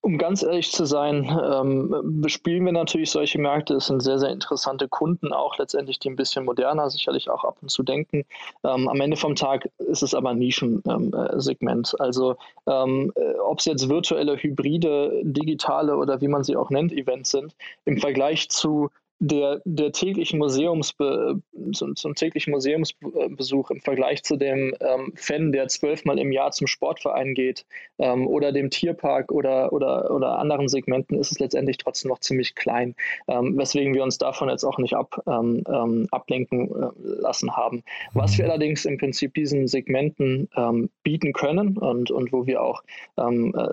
Um 0.05 0.19
ganz 0.19 0.43
ehrlich 0.43 0.71
zu 0.71 0.85
sein, 0.85 1.25
ähm, 1.51 2.21
bespielen 2.21 2.67
wir 2.67 2.73
natürlich 2.73 3.11
solche 3.11 3.41
Märkte. 3.41 3.77
Es 3.77 3.87
sind 3.87 4.03
sehr, 4.03 4.19
sehr 4.19 4.29
interessante 4.29 4.87
Kunden, 4.87 5.33
auch 5.33 5.57
letztendlich, 5.57 5.99
die 5.99 6.11
ein 6.11 6.17
bisschen 6.17 6.45
moderner 6.45 6.91
sicherlich 6.91 7.31
auch 7.31 7.43
ab 7.43 7.57
und 7.63 7.71
zu 7.71 7.83
denken. 7.83 8.27
Ähm, 8.65 8.87
am 8.87 9.01
Ende 9.01 9.17
vom 9.17 9.35
Tag 9.35 9.67
ist 9.79 10.03
es 10.03 10.15
aber 10.15 10.29
ein 10.29 10.39
Nischensegment. 10.39 11.99
Also 12.01 12.37
ähm, 12.67 13.15
äh, 13.15 13.39
ob 13.39 13.61
es 13.61 13.65
jetzt 13.65 13.89
virtuelle, 13.89 14.37
hybride, 14.37 15.23
digitale 15.23 15.97
oder 15.97 16.21
wie 16.21 16.29
man 16.29 16.45
sie 16.45 16.57
auch 16.57 16.69
nennt, 16.69 16.93
Events 16.93 17.31
sind, 17.31 17.57
im 17.87 17.97
Vergleich 17.97 18.51
zu 18.51 18.91
der, 19.21 19.63
der 19.65 19.93
täglichen 19.93 20.39
Museumsbe 20.39 21.41
zum, 21.73 21.97
zum, 21.97 22.15
täglichen 22.15 22.53
Museumsbesuch 22.53 23.71
im 23.71 23.81
Vergleich 23.81 24.23
zu 24.23 24.37
dem 24.37 24.75
ähm, 24.81 25.13
Fan, 25.15 25.53
der 25.53 25.69
zwölfmal 25.69 26.19
im 26.19 26.33
Jahr 26.33 26.51
zum 26.51 26.67
Sportverein 26.67 27.35
geht 27.35 27.65
ähm, 27.99 28.27
oder 28.27 28.53
dem 28.53 28.71
Tierpark 28.71 29.31
oder, 29.31 29.73
oder, 29.73 30.11
oder 30.11 30.39
anderen 30.39 30.69
Segmenten, 30.69 31.19
ist 31.19 31.31
es 31.31 31.39
letztendlich 31.39 31.79
trotzdem 31.79 32.11
noch 32.11 32.19
ziemlich 32.19 32.55
klein, 32.55 32.95
ähm, 33.29 33.57
weswegen 33.57 33.95
wir 33.95 34.03
uns 34.03 34.19
davon 34.19 34.49
jetzt 34.49 34.65
auch 34.65 34.79
nicht 34.79 34.95
ab, 34.95 35.23
ähm, 35.27 35.63
ähm, 35.69 36.09
ablenken 36.11 36.71
äh, 36.71 36.91
lassen 37.21 37.57
haben. 37.57 37.83
Was 38.13 38.37
wir 38.37 38.45
allerdings 38.47 38.85
im 38.85 38.99
Prinzip 38.99 39.35
diesen 39.35 39.69
Segmenten 39.69 40.49
ähm, 40.57 40.91
bieten 41.03 41.33
können 41.33 41.79
und, 41.79 42.11
und 42.11 42.33
wo 42.33 42.47
wir 42.47 42.63
auch 42.63 42.83
äh, 43.17 43.23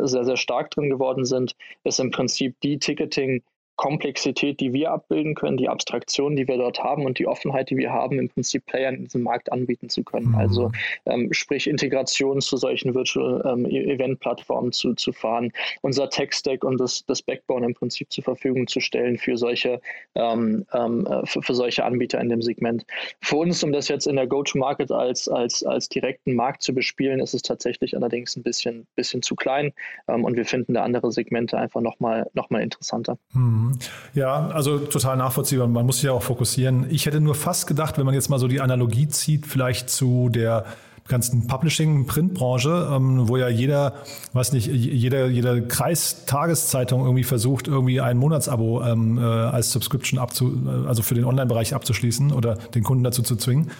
sehr, 0.07 0.23
sehr 0.23 0.37
stark 0.37 0.71
drin 0.71 0.89
geworden 0.89 1.25
sind, 1.25 1.55
ist 1.83 1.99
im 1.99 2.11
Prinzip 2.11 2.59
die 2.61 2.77
Ticketing- 2.77 3.41
Komplexität, 3.81 4.59
die 4.59 4.73
wir 4.73 4.91
abbilden 4.91 5.33
können, 5.33 5.57
die 5.57 5.67
Abstraktion, 5.67 6.35
die 6.35 6.47
wir 6.47 6.57
dort 6.57 6.83
haben 6.83 7.03
und 7.03 7.17
die 7.17 7.25
Offenheit, 7.25 7.71
die 7.71 7.77
wir 7.77 7.91
haben, 7.91 8.19
im 8.19 8.29
Prinzip 8.29 8.63
Playern 8.67 8.93
in 8.93 9.03
diesem 9.05 9.23
Markt 9.23 9.51
anbieten 9.51 9.89
zu 9.89 10.03
können. 10.03 10.27
Mhm. 10.27 10.35
Also 10.35 10.71
ähm, 11.07 11.33
sprich 11.33 11.67
Integration 11.67 12.41
zu 12.41 12.57
solchen 12.57 12.93
Virtual 12.93 13.41
ähm, 13.43 13.65
e-, 13.65 13.91
Event-Plattformen 13.91 14.71
zu, 14.71 14.93
zu 14.93 15.11
fahren, 15.11 15.51
unser 15.81 16.11
Tech-Stack 16.11 16.63
und 16.63 16.79
das, 16.79 17.03
das 17.07 17.23
Backbone 17.23 17.65
im 17.65 17.73
Prinzip 17.73 18.11
zur 18.11 18.23
Verfügung 18.23 18.67
zu 18.67 18.81
stellen 18.81 19.17
für 19.17 19.35
solche, 19.35 19.81
ähm, 20.13 20.63
ähm, 20.73 21.07
für, 21.23 21.41
für, 21.41 21.55
solche 21.55 21.83
Anbieter 21.83 22.21
in 22.21 22.29
dem 22.29 22.43
Segment. 22.43 22.85
Für 23.19 23.37
uns, 23.37 23.63
um 23.63 23.71
das 23.71 23.87
jetzt 23.87 24.05
in 24.05 24.15
der 24.15 24.27
Go-to-Market 24.27 24.91
als, 24.91 25.27
als, 25.27 25.63
als 25.63 25.89
direkten 25.89 26.35
Markt 26.35 26.61
zu 26.61 26.75
bespielen, 26.75 27.19
ist 27.19 27.33
es 27.33 27.41
tatsächlich 27.41 27.97
allerdings 27.97 28.35
ein 28.35 28.43
bisschen, 28.43 28.85
bisschen 28.93 29.23
zu 29.23 29.35
klein 29.35 29.73
ähm, 30.07 30.23
und 30.23 30.35
wir 30.35 30.45
finden 30.45 30.75
da 30.75 30.83
andere 30.83 31.11
Segmente 31.11 31.57
einfach 31.57 31.81
nochmal 31.81 32.29
noch 32.35 32.51
mal 32.51 32.61
interessanter. 32.61 33.17
Mhm. 33.33 33.70
Ja, 34.13 34.47
also 34.47 34.79
total 34.79 35.17
nachvollziehbar. 35.17 35.67
Man 35.67 35.85
muss 35.85 35.97
sich 35.97 36.05
ja 36.05 36.11
auch 36.11 36.23
fokussieren. 36.23 36.85
Ich 36.89 37.05
hätte 37.05 37.21
nur 37.21 37.35
fast 37.35 37.67
gedacht, 37.67 37.97
wenn 37.97 38.05
man 38.05 38.13
jetzt 38.13 38.29
mal 38.29 38.39
so 38.39 38.47
die 38.47 38.61
Analogie 38.61 39.07
zieht, 39.07 39.45
vielleicht 39.45 39.89
zu 39.89 40.29
der 40.29 40.65
ganzen 41.07 41.47
Publishing-Printbranche, 41.47 42.89
ähm, 42.91 43.27
wo 43.27 43.37
ja 43.37 43.49
jeder, 43.49 43.93
weiß 44.33 44.53
nicht, 44.53 44.67
jeder, 44.67 45.27
jeder 45.27 45.61
Kreis 45.61 46.25
Tageszeitung 46.25 47.01
irgendwie 47.01 47.23
versucht, 47.23 47.67
irgendwie 47.67 48.01
ein 48.01 48.17
Monatsabo 48.17 48.83
ähm, 48.83 49.17
äh, 49.17 49.21
als 49.21 49.71
Subscription 49.71 50.19
abzu, 50.19 50.53
äh, 50.65 50.87
also 50.87 51.03
für 51.03 51.15
den 51.15 51.25
Online-Bereich 51.25 51.75
abzuschließen 51.75 52.31
oder 52.31 52.55
den 52.55 52.83
Kunden 52.83 53.03
dazu 53.03 53.23
zu 53.23 53.35
zwingen. 53.35 53.71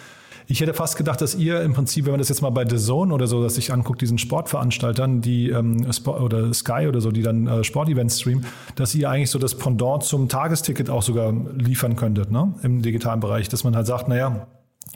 Ich 0.52 0.60
hätte 0.60 0.74
fast 0.74 0.98
gedacht, 0.98 1.18
dass 1.22 1.34
ihr 1.34 1.62
im 1.62 1.72
Prinzip, 1.72 2.04
wenn 2.04 2.12
man 2.12 2.18
das 2.18 2.28
jetzt 2.28 2.42
mal 2.42 2.50
bei 2.50 2.68
The 2.68 2.76
Zone 2.76 3.14
oder 3.14 3.26
so, 3.26 3.42
dass 3.42 3.54
sich 3.54 3.72
anguckt, 3.72 4.02
diesen 4.02 4.18
Sportveranstaltern, 4.18 5.22
die 5.22 5.48
ähm, 5.48 5.86
oder 6.06 6.52
Sky 6.52 6.88
oder 6.88 7.00
so, 7.00 7.10
die 7.10 7.22
dann 7.22 7.46
äh, 7.46 7.64
Sportevents 7.64 8.20
streamen, 8.20 8.44
dass 8.74 8.94
ihr 8.94 9.08
eigentlich 9.08 9.30
so 9.30 9.38
das 9.38 9.56
Pendant 9.56 10.04
zum 10.04 10.28
Tagesticket 10.28 10.90
auch 10.90 11.00
sogar 11.00 11.32
liefern 11.32 11.96
könntet, 11.96 12.30
ne? 12.30 12.54
Im 12.62 12.82
digitalen 12.82 13.20
Bereich, 13.20 13.48
dass 13.48 13.64
man 13.64 13.74
halt 13.74 13.86
sagt, 13.86 14.08
naja, 14.08 14.46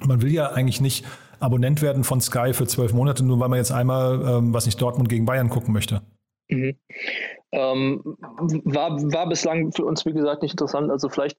man 0.04 0.20
will 0.20 0.30
ja 0.30 0.52
eigentlich 0.52 0.82
nicht 0.82 1.06
Abonnent 1.40 1.80
werden 1.80 2.04
von 2.04 2.20
Sky 2.20 2.52
für 2.52 2.66
zwölf 2.66 2.92
Monate, 2.92 3.24
nur 3.24 3.40
weil 3.40 3.48
man 3.48 3.56
jetzt 3.56 3.72
einmal, 3.72 4.20
ähm, 4.26 4.52
was 4.52 4.66
nicht 4.66 4.78
Dortmund 4.82 5.08
gegen 5.08 5.24
Bayern 5.24 5.48
gucken 5.48 5.72
möchte. 5.72 6.02
Mhm. 6.48 6.76
Ähm, 7.52 8.02
war, 8.64 8.90
war 9.12 9.28
bislang 9.28 9.72
für 9.72 9.84
uns, 9.84 10.04
wie 10.04 10.12
gesagt, 10.12 10.42
nicht 10.42 10.52
interessant. 10.52 10.90
Also 10.90 11.08
vielleicht 11.08 11.38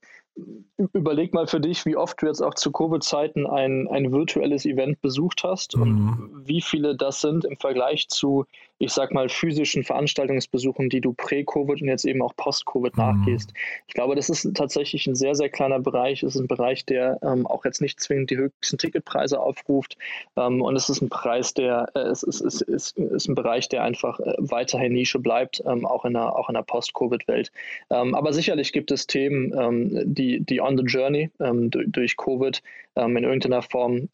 überleg 0.94 1.34
mal 1.34 1.48
für 1.48 1.60
dich, 1.60 1.86
wie 1.86 1.96
oft 1.96 2.22
du 2.22 2.28
jetzt 2.28 2.42
auch 2.42 2.54
zu 2.54 2.72
Covid-Zeiten 2.72 3.48
ein, 3.48 3.88
ein 3.88 4.12
virtuelles 4.12 4.66
Event 4.66 5.02
besucht 5.02 5.44
hast 5.44 5.76
mhm. 5.76 5.82
und 5.82 6.48
wie 6.48 6.62
viele 6.62 6.96
das 6.96 7.22
sind 7.22 7.46
im 7.46 7.58
Vergleich 7.58 8.08
zu, 8.10 8.46
ich 8.80 8.92
sag 8.92 9.14
mal, 9.14 9.30
physischen 9.30 9.84
Veranstaltungsbesuchen, 9.84 10.90
die 10.90 11.02
du 11.02 11.14
prä-Covid 11.14 11.82
und 11.82 11.88
jetzt 11.88 12.06
eben 12.06 12.22
auch 12.22 12.36
post-Covid 12.36 12.96
mhm. 12.96 13.04
nachgehst. 13.04 13.54
Ich 13.88 13.94
glaube, 13.94 14.16
das 14.16 14.30
ist 14.30 14.56
tatsächlich 14.56 15.08
ein 15.08 15.16
sehr, 15.16 15.36
sehr 15.36 15.50
kleiner 15.50 15.80
Bereich. 15.80 16.24
Es 16.24 16.36
ist 16.36 16.42
ein 16.42 16.48
Bereich, 16.48 16.86
der 16.86 17.20
ähm, 17.24 17.48
auch 17.48 17.66
jetzt 17.66 17.82
nicht 17.82 18.00
zwingend 18.00 18.30
die 18.30 18.38
höchsten 18.38 18.78
Ticketpreise 18.78 19.40
aufruft. 19.40 19.98
Ähm, 20.36 20.62
und 20.62 20.76
es 20.76 20.90
ist 20.90 21.02
ein 21.02 21.10
Preis, 21.10 21.54
der, 21.54 21.90
äh, 21.96 22.00
es 22.00 22.24
ist, 22.24 22.42
ist, 22.42 22.62
ist, 22.62 22.98
ist 22.98 23.28
ein 23.28 23.36
Bereich, 23.36 23.68
der 23.70 23.84
einfach 23.84 24.20
äh, 24.20 24.34
weiterhin 24.38 24.94
Nische 24.94 25.20
bleibt, 25.20 25.64
ähm, 25.66 25.86
auch 25.86 26.06
in 26.06 26.14
der, 26.14 26.36
auch 26.36 26.50
in 26.50 26.56
der 26.56 26.64
Post-Covid-Welt. 26.64 27.52
Ähm, 27.90 28.14
aber 28.14 28.34
sicherlich 28.34 28.74
gibt 28.74 28.92
es 28.92 29.08
Themen, 29.08 29.54
ähm, 29.58 30.14
die 30.14 30.40
die, 30.42 30.62
on 30.62 30.78
the 30.78 30.84
journey 30.84 31.32
ähm, 31.40 31.72
durch, 31.72 31.88
durch, 31.90 32.18
Covid 32.18 32.62
in 32.96 33.24
irgendeiner 33.24 33.62
Form 33.62 34.10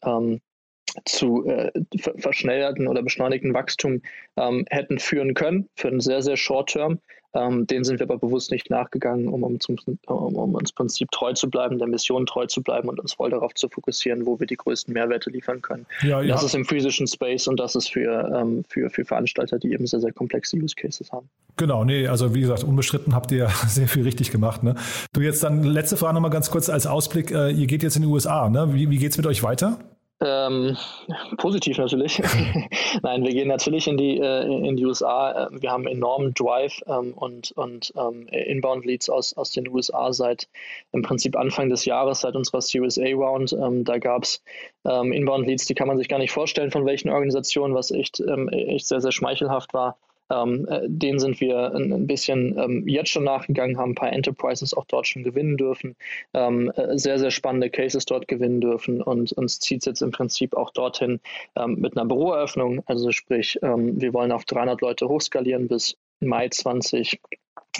zu 1.04 1.46
äh, 1.46 1.70
verschnellerten 2.18 2.88
oder 2.88 3.02
beschleunigten 3.02 3.54
Wachstum 3.54 4.02
ähm, 4.36 4.64
hätten 4.70 4.98
führen 4.98 5.34
können 5.34 5.68
für 5.74 5.88
einen 5.88 6.00
sehr, 6.00 6.22
sehr 6.22 6.36
short 6.36 6.70
term. 6.70 6.98
Ähm, 7.34 7.66
den 7.66 7.82
sind 7.82 7.98
wir 7.98 8.04
aber 8.04 8.18
bewusst 8.18 8.52
nicht 8.52 8.70
nachgegangen, 8.70 9.26
um, 9.26 9.42
um, 9.42 9.58
zum, 9.58 9.76
um, 10.06 10.36
um, 10.36 10.54
uns 10.54 10.72
Prinzip 10.72 11.10
treu 11.10 11.32
zu 11.32 11.50
bleiben, 11.50 11.78
der 11.78 11.88
Mission 11.88 12.26
treu 12.26 12.46
zu 12.46 12.62
bleiben 12.62 12.88
und 12.88 13.00
uns 13.00 13.14
voll 13.14 13.30
darauf 13.30 13.52
zu 13.54 13.68
fokussieren, 13.68 14.24
wo 14.24 14.38
wir 14.38 14.46
die 14.46 14.56
größten 14.56 14.94
Mehrwerte 14.94 15.30
liefern 15.30 15.60
können. 15.60 15.84
Ja, 16.02 16.22
ja. 16.22 16.34
Das 16.34 16.44
ist 16.44 16.54
im 16.54 16.64
physischen 16.64 17.08
Space 17.08 17.48
und 17.48 17.58
das 17.58 17.74
ist 17.74 17.92
für, 17.92 18.32
ähm, 18.34 18.62
für, 18.68 18.88
für 18.88 19.04
Veranstalter, 19.04 19.58
die 19.58 19.72
eben 19.72 19.86
sehr, 19.86 20.00
sehr 20.00 20.12
komplexe 20.12 20.56
Use 20.56 20.76
Cases 20.76 21.10
haben. 21.10 21.28
Genau, 21.56 21.84
nee, 21.84 22.06
also 22.06 22.34
wie 22.34 22.40
gesagt, 22.40 22.62
unbestritten 22.62 23.14
habt 23.14 23.32
ihr 23.32 23.48
sehr 23.66 23.88
viel 23.88 24.04
richtig 24.04 24.30
gemacht. 24.30 24.62
Ne? 24.62 24.76
Du 25.12 25.20
jetzt 25.20 25.42
dann 25.42 25.64
letzte 25.64 25.96
Frage 25.96 26.14
nochmal 26.14 26.30
ganz 26.30 26.50
kurz 26.50 26.68
als 26.68 26.86
Ausblick. 26.86 27.32
Äh, 27.32 27.50
ihr 27.50 27.66
geht 27.66 27.82
jetzt 27.82 27.96
in 27.96 28.02
die 28.02 28.08
USA, 28.08 28.48
ne? 28.48 28.72
Wie, 28.74 28.90
wie 28.90 28.98
geht 28.98 29.10
es 29.10 29.16
mit 29.16 29.26
euch 29.26 29.42
weiter? 29.42 29.78
Ähm, 30.24 30.76
positiv 31.36 31.78
natürlich. 31.78 32.22
Nein, 33.02 33.24
wir 33.24 33.32
gehen 33.32 33.48
natürlich 33.48 33.86
in 33.86 33.96
die, 33.96 34.18
äh, 34.18 34.44
in 34.44 34.76
die 34.76 34.86
USA. 34.86 35.48
Wir 35.52 35.70
haben 35.70 35.86
enormen 35.86 36.32
Drive 36.34 36.80
ähm, 36.86 37.12
und, 37.14 37.52
und 37.52 37.92
ähm, 37.96 38.26
Inbound-Leads 38.28 39.10
aus, 39.10 39.36
aus 39.36 39.50
den 39.50 39.68
USA 39.68 40.12
seit 40.12 40.48
im 40.92 41.02
Prinzip 41.02 41.36
Anfang 41.36 41.68
des 41.68 41.84
Jahres, 41.84 42.20
seit 42.20 42.34
unserer 42.34 42.62
Series 42.62 42.98
A-Round. 42.98 43.52
Ähm, 43.52 43.84
da 43.84 43.98
gab 43.98 44.22
es 44.22 44.42
ähm, 44.84 45.12
Inbound-Leads, 45.12 45.66
die 45.66 45.74
kann 45.74 45.88
man 45.88 45.98
sich 45.98 46.08
gar 46.08 46.18
nicht 46.18 46.32
vorstellen, 46.32 46.70
von 46.70 46.86
welchen 46.86 47.10
Organisationen, 47.10 47.74
was 47.74 47.90
echt, 47.90 48.20
ähm, 48.20 48.48
echt 48.48 48.86
sehr, 48.86 49.00
sehr 49.00 49.12
schmeichelhaft 49.12 49.74
war. 49.74 49.98
Ähm, 50.30 50.66
äh, 50.68 50.80
den 50.86 51.18
sind 51.18 51.40
wir 51.40 51.74
ein, 51.74 52.06
bisschen 52.06 52.58
ähm, 52.58 52.88
jetzt 52.88 53.10
schon 53.10 53.24
nachgegangen, 53.24 53.78
haben 53.78 53.92
ein 53.92 53.94
paar 53.94 54.12
Enterprises 54.12 54.74
auch 54.74 54.84
dort 54.86 55.06
schon 55.06 55.22
gewinnen 55.22 55.56
dürfen, 55.56 55.96
ähm, 56.32 56.72
äh, 56.76 56.98
sehr, 56.98 57.18
sehr 57.18 57.30
spannende 57.30 57.70
Cases 57.70 58.04
dort 58.06 58.26
gewinnen 58.28 58.60
dürfen 58.60 59.02
und 59.02 59.32
uns 59.32 59.60
zieht 59.60 59.80
es 59.80 59.86
jetzt 59.86 60.02
im 60.02 60.12
Prinzip 60.12 60.56
auch 60.56 60.70
dorthin 60.70 61.20
ähm, 61.56 61.76
mit 61.78 61.96
einer 61.96 62.06
Büroeröffnung. 62.06 62.82
Also 62.86 63.10
sprich, 63.12 63.58
ähm, 63.62 64.00
wir 64.00 64.14
wollen 64.14 64.32
auf 64.32 64.44
300 64.44 64.80
Leute 64.80 65.08
hochskalieren 65.08 65.68
bis 65.68 65.96
Mai 66.20 66.48
20. 66.48 67.20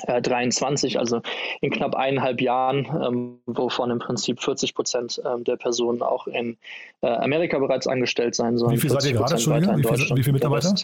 23, 0.06 0.94
äh, 0.94 0.98
also 0.98 1.20
in 1.60 1.70
knapp 1.70 1.94
eineinhalb 1.94 2.40
Jahren, 2.40 2.86
ähm, 3.06 3.38
wovon 3.46 3.90
im 3.90 4.00
Prinzip 4.00 4.40
40 4.42 4.74
Prozent 4.74 5.22
ähm, 5.24 5.44
der 5.44 5.56
Personen 5.56 6.02
auch 6.02 6.26
in 6.26 6.56
äh, 7.00 7.06
Amerika 7.06 7.58
bereits 7.58 7.86
angestellt 7.86 8.34
sein 8.34 8.58
sollen. 8.58 8.72
Wie 8.72 8.78
viel 8.78 8.90
seid 8.90 9.04
ihr 9.04 9.12
gerade? 9.12 9.36
Wie, 9.36 9.84
viel, 9.84 10.16
wie 10.16 10.22
viele 10.22 10.32
Mitarbeiter? 10.32 10.74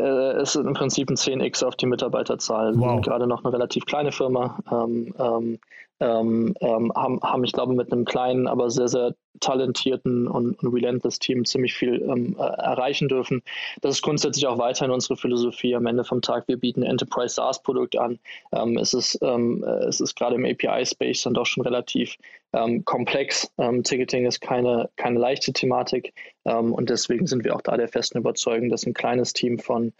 Äh, 0.00 0.42
ist 0.42 0.56
im 0.56 0.72
Prinzip 0.72 1.10
ein 1.10 1.16
10x 1.16 1.64
auf 1.64 1.76
die 1.76 1.86
Mitarbeiterzahl. 1.86 2.74
Wow. 2.74 2.80
Wir 2.80 2.90
sind 2.90 3.04
gerade 3.04 3.26
noch 3.26 3.44
eine 3.44 3.52
relativ 3.52 3.86
kleine 3.86 4.12
Firma, 4.12 4.58
ähm, 4.70 5.14
ähm, 5.18 5.58
ähm, 6.00 6.54
ähm, 6.60 6.92
haben, 6.94 7.20
haben, 7.22 7.44
ich 7.44 7.52
glaube, 7.52 7.74
mit 7.74 7.92
einem 7.92 8.04
kleinen, 8.04 8.46
aber 8.46 8.70
sehr, 8.70 8.88
sehr 8.88 9.14
talentierten 9.40 10.28
und, 10.28 10.62
und 10.62 10.74
relentless 10.74 11.18
Team 11.18 11.44
ziemlich 11.44 11.74
viel 11.74 12.02
ähm, 12.02 12.36
äh, 12.38 12.42
erreichen 12.42 13.08
dürfen. 13.08 13.42
Das 13.80 13.96
ist 13.96 14.02
grundsätzlich 14.02 14.46
auch 14.46 14.58
weiterhin 14.58 14.92
unsere 14.92 15.16
Philosophie. 15.16 15.74
Am 15.74 15.86
Ende 15.86 16.04
vom 16.04 16.22
Tag, 16.22 16.48
wir 16.48 16.58
bieten 16.58 16.82
Enterprise 16.82 17.34
SaaS-Produkt 17.34 17.96
an. 17.96 18.18
Ähm, 18.52 18.76
es 18.76 18.94
ist, 18.94 19.18
ähm, 19.22 19.64
äh, 19.64 19.86
es 19.86 20.00
ist 20.00 20.16
gerade 20.16 20.36
im 20.36 20.44
API-Space 20.44 21.22
dann 21.22 21.34
doch 21.34 21.46
schon 21.46 21.64
relativ 21.64 22.16
ähm, 22.52 22.84
komplex. 22.84 23.52
Ticketing 23.84 24.26
ist 24.26 24.40
keine, 24.40 24.90
keine 24.96 25.20
leichte 25.20 25.52
Thematik 25.52 26.12
und 26.42 26.90
deswegen 26.90 27.28
sind 27.28 27.44
wir 27.44 27.54
auch 27.54 27.60
da 27.60 27.76
der 27.76 27.86
festen 27.86 28.18
Überzeugung, 28.18 28.70
dass 28.70 28.84
ein 28.86 28.94
kleines 28.94 29.34
Team 29.34 29.60
von 29.60 29.92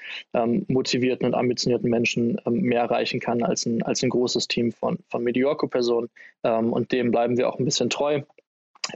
motivierten 0.67 1.27
und 1.27 1.35
ambitionierten 1.35 1.89
Menschen 1.89 2.41
mehr 2.47 2.81
erreichen 2.81 3.21
kann 3.21 3.45
als 3.45 3.67
ein, 3.67 3.83
als 3.83 4.03
ein 4.03 4.11
großes 4.11 4.49
Team 4.49 4.73
von, 4.73 4.99
von 5.11 5.23
Mediocre-Personen 5.91 6.73
und 6.73 6.93
dem 6.93 7.11
bleiben 7.11 7.37
wir 7.37 7.49
auch 7.49 7.59
ein 7.59 7.65
bisschen 7.65 7.91
treu. 7.91 8.23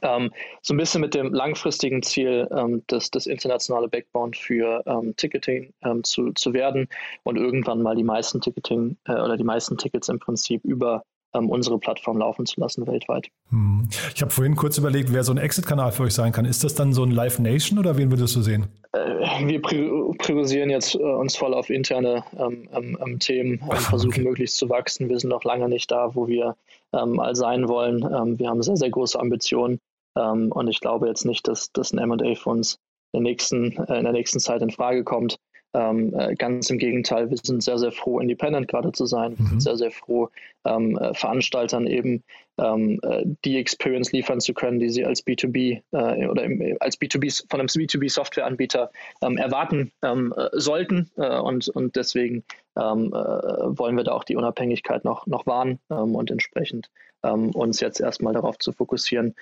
Ähm, 0.03 0.33
so 0.63 0.75
ein 0.75 0.79
bisschen 0.79 1.01
mit 1.01 1.15
dem 1.15 1.33
langfristigen 1.33 2.03
Ziel, 2.03 2.49
ähm, 2.51 2.83
das, 2.87 3.11
das 3.11 3.27
internationale 3.27 3.89
Backbone 3.89 4.33
für 4.35 4.83
ähm, 4.87 5.15
Ticketing 5.17 5.73
ähm, 5.83 6.03
zu, 6.05 6.33
zu 6.33 6.53
werden 6.53 6.89
und 7.23 7.37
irgendwann 7.37 7.83
mal 7.83 7.95
die 7.95 8.03
meisten 8.03 8.41
Ticketing 8.41 8.97
äh, 9.05 9.13
oder 9.13 9.37
die 9.37 9.45
meisten 9.45 9.77
Tickets 9.77 10.09
im 10.09 10.19
Prinzip 10.19 10.65
über 10.65 10.97
ähm, 10.97 11.05
unsere 11.35 11.79
Plattform 11.79 12.19
laufen 12.19 12.47
zu 12.47 12.61
lassen 12.61 12.87
weltweit. 12.87 13.29
Hm. 13.51 13.89
Ich 14.15 14.23
habe 14.23 14.31
vorhin 14.31 14.57
kurz 14.57 14.79
überlegt, 14.79 15.13
wer 15.13 15.25
so 15.25 15.33
ein 15.33 15.39
Exit-Kanal 15.39 15.93
für 15.93 16.05
euch 16.05 16.15
sein 16.15 16.33
kann. 16.33 16.45
Ist 16.45 16.65
das 16.65 16.75
dann 16.75 16.93
so 16.93 17.03
ein 17.03 17.11
Live 17.11 17.39
Nation 17.39 17.79
oder 17.79 17.97
wen 17.97 18.11
würdest 18.11 18.37
du 18.37 18.43
sehen? 18.43 18.69
Äh, 18.93 19.47
wir 19.47 19.61
priorisieren 19.61 20.71
jetzt 20.71 20.95
äh, 20.95 20.99
uns 20.99 21.37
voll 21.37 21.55
auf 21.55 21.71
interne 21.71 22.25
ähm, 22.39 23.19
Themen 23.19 23.59
und 23.59 23.79
versuchen 23.79 24.13
okay. 24.13 24.23
möglichst 24.23 24.57
zu 24.57 24.69
wachsen. 24.69 25.09
Wir 25.09 25.19
sind 25.19 25.31
noch 25.31 25.45
lange 25.45 25.69
nicht 25.69 25.91
da, 25.91 26.15
wo 26.15 26.29
wir 26.29 26.57
ähm, 26.93 27.19
all 27.19 27.35
sein 27.35 27.69
wollen. 27.69 28.03
Ähm, 28.03 28.39
wir 28.39 28.49
haben 28.49 28.63
sehr, 28.63 28.77
sehr 28.77 28.91
große 28.91 29.19
Ambitionen 29.19 29.81
ähm, 30.17 30.53
und 30.53 30.69
ich 30.69 30.81
glaube 30.81 31.09
jetzt 31.09 31.25
nicht, 31.25 31.49
dass, 31.49 31.73
dass 31.73 31.93
ein 31.93 32.09
MA 32.09 32.35
für 32.35 32.51
uns 32.51 32.79
in 33.13 33.23
der, 33.25 33.31
nächsten, 33.31 33.77
äh, 33.89 33.99
in 33.99 34.05
der 34.05 34.13
nächsten 34.13 34.41
Zeit 34.41 34.63
in 34.63 34.71
Frage 34.71 35.05
kommt. 35.05 35.37
Ähm, 35.75 36.15
äh, 36.17 36.35
ganz 36.37 36.71
im 36.71 36.79
Gegenteil, 36.79 37.31
wir 37.31 37.39
sind 37.43 37.63
sehr, 37.63 37.79
sehr 37.79 37.91
froh, 37.91 38.21
independent 38.21 38.69
gerade 38.69 38.93
zu 38.93 39.07
sein. 39.07 39.33
Wir 39.37 39.45
sind 39.47 39.55
mhm. 39.55 39.61
sehr, 39.61 39.77
sehr 39.77 39.91
froh, 39.91 40.31
ähm, 40.65 40.97
äh, 40.97 41.13
Veranstaltern 41.15 41.87
eben 41.89 42.23
ähm, 42.59 43.01
äh, 43.03 43.25
die 43.45 43.59
Experience 43.59 44.13
liefern 44.13 44.41
zu 44.41 44.55
können, 44.55 44.79
die 44.79 44.89
sie 44.89 45.05
als 45.05 45.27
B2B 45.27 45.83
äh, 45.91 46.27
oder 46.29 46.45
im, 46.45 46.77
als 46.79 47.01
B2B 47.01 47.45
von 47.51 47.59
einem 47.59 47.67
B2B-Softwareanbieter 47.67 48.91
ähm, 49.23 49.37
erwarten 49.37 49.91
ähm, 50.03 50.33
äh, 50.37 50.49
sollten. 50.53 51.11
Äh, 51.17 51.39
und, 51.41 51.69
und 51.69 51.97
deswegen 51.97 52.45
ähm, 52.77 53.11
wollen 53.13 53.97
wir 53.97 54.05
da 54.05 54.13
auch 54.13 54.25
die 54.25 54.37
Unabhängigkeit 54.37 55.05
noch, 55.05 55.27
noch 55.27 55.47
wahren 55.47 55.79
und 55.89 56.31
entsprechend 56.33 56.91
uns 57.23 57.79
jetzt 57.79 58.01
erstmal 58.01 58.35
darauf 58.35 58.59
zu 58.59 58.73
fokussieren, 58.73 59.37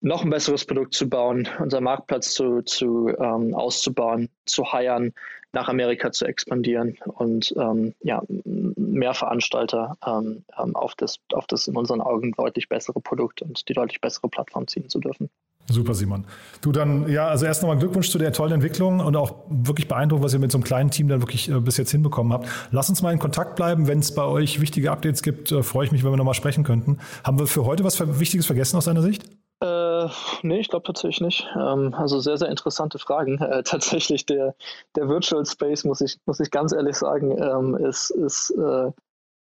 noch 0.00 0.24
ein 0.24 0.30
besseres 0.30 0.64
Produkt 0.64 0.94
zu 0.94 1.08
bauen, 1.08 1.48
unseren 1.58 1.84
Marktplatz 1.84 2.32
zu, 2.32 2.62
zu 2.62 3.08
ähm, 3.08 3.54
auszubauen, 3.54 4.28
zu 4.44 4.72
heiern, 4.72 5.12
nach 5.56 5.68
Amerika 5.70 6.12
zu 6.12 6.26
expandieren 6.26 6.98
und 7.06 7.54
ähm, 7.56 7.94
ja, 8.02 8.22
mehr 8.28 9.14
Veranstalter 9.14 9.96
ähm, 10.06 10.44
ähm, 10.62 10.76
auf, 10.76 10.94
das, 10.94 11.16
auf 11.32 11.46
das 11.46 11.66
in 11.66 11.76
unseren 11.76 12.02
Augen 12.02 12.32
deutlich 12.32 12.68
bessere 12.68 13.00
Produkt 13.00 13.40
und 13.40 13.66
die 13.66 13.72
deutlich 13.72 14.02
bessere 14.02 14.28
Plattform 14.28 14.68
ziehen 14.68 14.90
zu 14.90 15.00
dürfen. 15.00 15.30
Super, 15.68 15.94
Simon. 15.94 16.26
Du 16.60 16.72
dann, 16.72 17.08
ja, 17.08 17.28
also 17.28 17.46
erst 17.46 17.62
nochmal 17.62 17.78
Glückwunsch 17.78 18.10
zu 18.10 18.18
der 18.18 18.34
tollen 18.34 18.52
Entwicklung 18.52 19.00
und 19.00 19.16
auch 19.16 19.46
wirklich 19.48 19.88
beeindruckt, 19.88 20.22
was 20.22 20.34
ihr 20.34 20.40
mit 20.40 20.52
so 20.52 20.58
einem 20.58 20.64
kleinen 20.64 20.90
Team 20.90 21.08
dann 21.08 21.22
wirklich 21.22 21.48
äh, 21.50 21.58
bis 21.58 21.78
jetzt 21.78 21.90
hinbekommen 21.90 22.34
habt. 22.34 22.48
Lass 22.70 22.90
uns 22.90 23.00
mal 23.00 23.12
in 23.14 23.18
Kontakt 23.18 23.56
bleiben. 23.56 23.88
Wenn 23.88 24.00
es 24.00 24.14
bei 24.14 24.24
euch 24.24 24.60
wichtige 24.60 24.92
Updates 24.92 25.22
gibt, 25.22 25.50
äh, 25.52 25.62
freue 25.62 25.86
ich 25.86 25.92
mich, 25.92 26.04
wenn 26.04 26.12
wir 26.12 26.18
nochmal 26.18 26.34
sprechen 26.34 26.64
könnten. 26.64 26.98
Haben 27.24 27.38
wir 27.38 27.46
für 27.46 27.64
heute 27.64 27.82
was 27.82 27.98
Wichtiges 28.20 28.44
vergessen 28.44 28.76
aus 28.76 28.84
deiner 28.84 29.02
Sicht? 29.02 29.24
Äh, 29.60 30.08
nee, 30.42 30.60
ich 30.60 30.68
glaube 30.68 30.86
tatsächlich 30.86 31.20
nicht. 31.20 31.48
Ähm, 31.56 31.94
also 31.94 32.20
sehr, 32.20 32.36
sehr 32.36 32.48
interessante 32.48 32.98
Fragen. 32.98 33.38
Äh, 33.40 33.62
tatsächlich 33.64 34.26
der, 34.26 34.54
der 34.94 35.08
Virtual 35.08 35.44
Space, 35.46 35.84
muss 35.84 36.00
ich, 36.00 36.18
muss 36.26 36.40
ich 36.40 36.50
ganz 36.50 36.72
ehrlich 36.72 36.96
sagen, 36.96 37.36
ähm, 37.42 37.74
ist, 37.76 38.10
ist, 38.10 38.50
äh, 38.50 38.90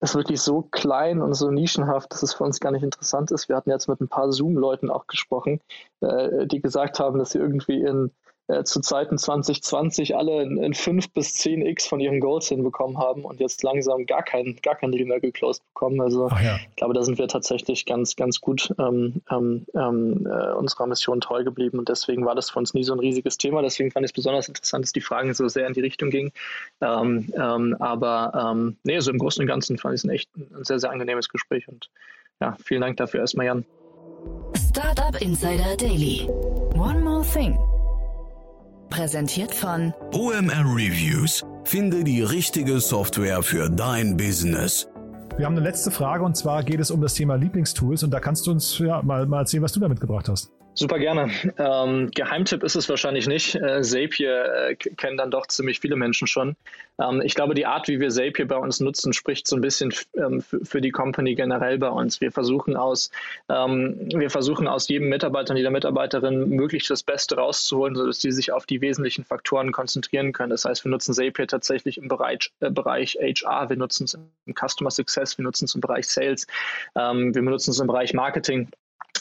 ist 0.01 0.15
wirklich 0.15 0.41
so 0.41 0.63
klein 0.63 1.21
und 1.21 1.33
so 1.33 1.49
nischenhaft, 1.49 2.11
dass 2.11 2.23
es 2.23 2.33
für 2.33 2.43
uns 2.43 2.59
gar 2.59 2.71
nicht 2.71 2.83
interessant 2.83 3.31
ist. 3.31 3.47
Wir 3.47 3.55
hatten 3.55 3.69
jetzt 3.69 3.87
mit 3.87 4.01
ein 4.01 4.09
paar 4.09 4.31
Zoom-Leuten 4.31 4.89
auch 4.89 5.07
gesprochen, 5.07 5.61
äh, 6.01 6.45
die 6.47 6.61
gesagt 6.61 6.99
haben, 6.99 7.19
dass 7.19 7.31
sie 7.31 7.39
irgendwie 7.39 7.81
in 7.81 8.11
äh, 8.47 8.63
zu 8.63 8.81
Zeiten 8.81 9.17
2020 9.17 10.17
alle 10.17 10.43
in, 10.43 10.73
5 10.73 11.13
bis 11.13 11.35
10x 11.35 11.87
von 11.87 12.01
ihren 12.01 12.19
Goals 12.19 12.49
hinbekommen 12.49 12.97
haben 12.97 13.23
und 13.23 13.39
jetzt 13.39 13.63
langsam 13.63 14.05
gar 14.05 14.21
kein, 14.21 14.57
gar 14.61 14.75
kein 14.75 14.91
Deal 14.91 15.05
mehr 15.05 15.21
geclosed 15.21 15.63
bekommen. 15.73 16.01
Also 16.01 16.27
ja. 16.27 16.59
ich 16.69 16.75
glaube, 16.75 16.93
da 16.93 17.03
sind 17.03 17.17
wir 17.17 17.27
tatsächlich 17.29 17.85
ganz, 17.85 18.17
ganz 18.17 18.41
gut 18.41 18.73
ähm, 18.79 19.21
ähm, 19.31 19.65
ähm, 19.75 20.27
äh, 20.29 20.51
unserer 20.53 20.87
Mission 20.87 21.21
treu 21.21 21.43
geblieben 21.43 21.79
und 21.79 21.87
deswegen 21.87 22.25
war 22.25 22.35
das 22.35 22.49
für 22.49 22.59
uns 22.59 22.73
nie 22.73 22.83
so 22.83 22.93
ein 22.93 22.99
riesiges 22.99 23.37
Thema. 23.37 23.61
Deswegen 23.61 23.91
fand 23.91 24.03
ich 24.05 24.09
es 24.09 24.13
besonders 24.13 24.49
interessant, 24.49 24.83
dass 24.83 24.91
die 24.91 25.01
Fragen 25.01 25.33
so 25.33 25.47
sehr 25.47 25.65
in 25.67 25.73
die 25.73 25.81
Richtung 25.81 26.09
gingen. 26.09 26.33
Ähm, 26.81 27.33
ähm, 27.35 27.77
aber 27.79 28.51
ähm, 28.51 28.75
nee, 28.83 28.99
so 28.99 29.09
im 29.09 29.19
Großen 29.19 29.41
und 29.41 29.47
Ganzen 29.47 29.77
fand 29.77 29.95
ich 29.95 30.01
es 30.01 30.03
ein 30.03 30.09
echt 30.09 30.29
ein 30.35 30.65
sehr, 30.65 30.79
sehr 30.79 30.91
angenehmes 30.91 31.29
Gespräch 31.29 31.67
und 31.69 31.89
ja, 32.41 32.57
vielen 32.63 32.81
Dank 32.81 32.97
dafür 32.97 33.21
erstmal, 33.21 33.45
Jan. 33.45 33.65
Startup 34.69 35.21
Insider 35.21 35.77
Daily. 35.77 36.27
One 36.75 36.99
more 37.01 37.23
thing. 37.23 37.57
Präsentiert 38.93 39.55
von 39.55 39.91
OMR 40.13 40.65
Reviews. 40.65 41.43
Finde 41.63 42.03
die 42.03 42.21
richtige 42.21 42.79
Software 42.79 43.41
für 43.41 43.67
dein 43.67 44.15
Business. 44.17 44.87
Wir 45.35 45.47
haben 45.47 45.55
eine 45.57 45.63
letzte 45.63 45.89
Frage 45.89 46.23
und 46.23 46.37
zwar 46.37 46.61
geht 46.61 46.79
es 46.79 46.91
um 46.91 47.01
das 47.01 47.15
Thema 47.15 47.33
Lieblingstools 47.33 48.03
und 48.03 48.11
da 48.11 48.19
kannst 48.19 48.45
du 48.45 48.51
uns 48.51 48.77
ja, 48.77 49.01
mal, 49.01 49.25
mal 49.25 49.39
erzählen, 49.39 49.63
was 49.63 49.71
du 49.71 49.79
da 49.79 49.89
mitgebracht 49.89 50.29
hast. 50.29 50.51
Super 50.75 50.97
gerne. 50.97 51.29
Ähm, 51.59 52.09
Geheimtipp 52.09 52.63
ist 52.63 52.75
es 52.75 52.89
wahrscheinlich 52.89 53.27
nicht. 53.27 53.53
Äh, 53.53 53.83
Zapier 53.83 54.69
äh, 54.69 54.75
kennen 54.75 55.17
dann 55.17 55.29
doch 55.29 55.45
ziemlich 55.45 55.79
viele 55.79 55.95
Menschen 55.95 56.25
schon. 56.25 56.55
Ähm, 56.99 57.21
ich 57.23 57.35
glaube, 57.35 57.53
die 57.53 57.67
Art, 57.67 57.87
wie 57.87 57.99
wir 57.99 58.09
Zapier 58.09 58.47
bei 58.47 58.55
uns 58.55 58.79
nutzen, 58.79 59.13
spricht 59.13 59.47
so 59.47 59.55
ein 59.55 59.61
bisschen 59.61 59.93
ähm, 60.17 60.41
für 60.41 60.81
die 60.81 60.89
Company 60.89 61.35
generell 61.35 61.77
bei 61.77 61.89
uns. 61.89 62.21
Wir 62.21 62.31
versuchen 62.31 62.75
aus, 62.75 63.11
ähm, 63.49 64.09
wir 64.15 64.31
versuchen 64.31 64.67
aus 64.67 64.87
jedem 64.87 65.09
Mitarbeiter 65.09 65.51
und 65.51 65.57
jeder 65.57 65.69
Mitarbeiterin 65.69 66.49
möglichst 66.49 66.89
das 66.89 67.03
Beste 67.03 67.35
rauszuholen, 67.35 67.95
sodass 67.95 68.19
sie 68.19 68.31
sich 68.31 68.51
auf 68.51 68.65
die 68.65 68.81
wesentlichen 68.81 69.25
Faktoren 69.25 69.71
konzentrieren 69.71 70.33
können. 70.33 70.49
Das 70.49 70.65
heißt, 70.65 70.83
wir 70.85 70.89
nutzen 70.89 71.13
Zapier 71.13 71.45
tatsächlich 71.47 71.99
im 71.99 72.07
Bereich, 72.07 72.51
äh, 72.61 72.71
Bereich 72.71 73.15
HR, 73.21 73.69
wir 73.69 73.77
nutzen 73.77 74.05
es 74.05 74.15
im 74.15 74.55
Customer 74.55 74.89
Success, 74.89 75.37
wir 75.37 75.43
nutzen 75.43 75.65
es 75.65 75.75
im 75.75 75.81
Bereich 75.81 76.07
Sales, 76.07 76.47
ähm, 76.95 77.35
wir 77.35 77.43
benutzen 77.43 77.71
es 77.71 77.79
im 77.79 77.85
Bereich 77.85 78.15
Marketing. 78.15 78.69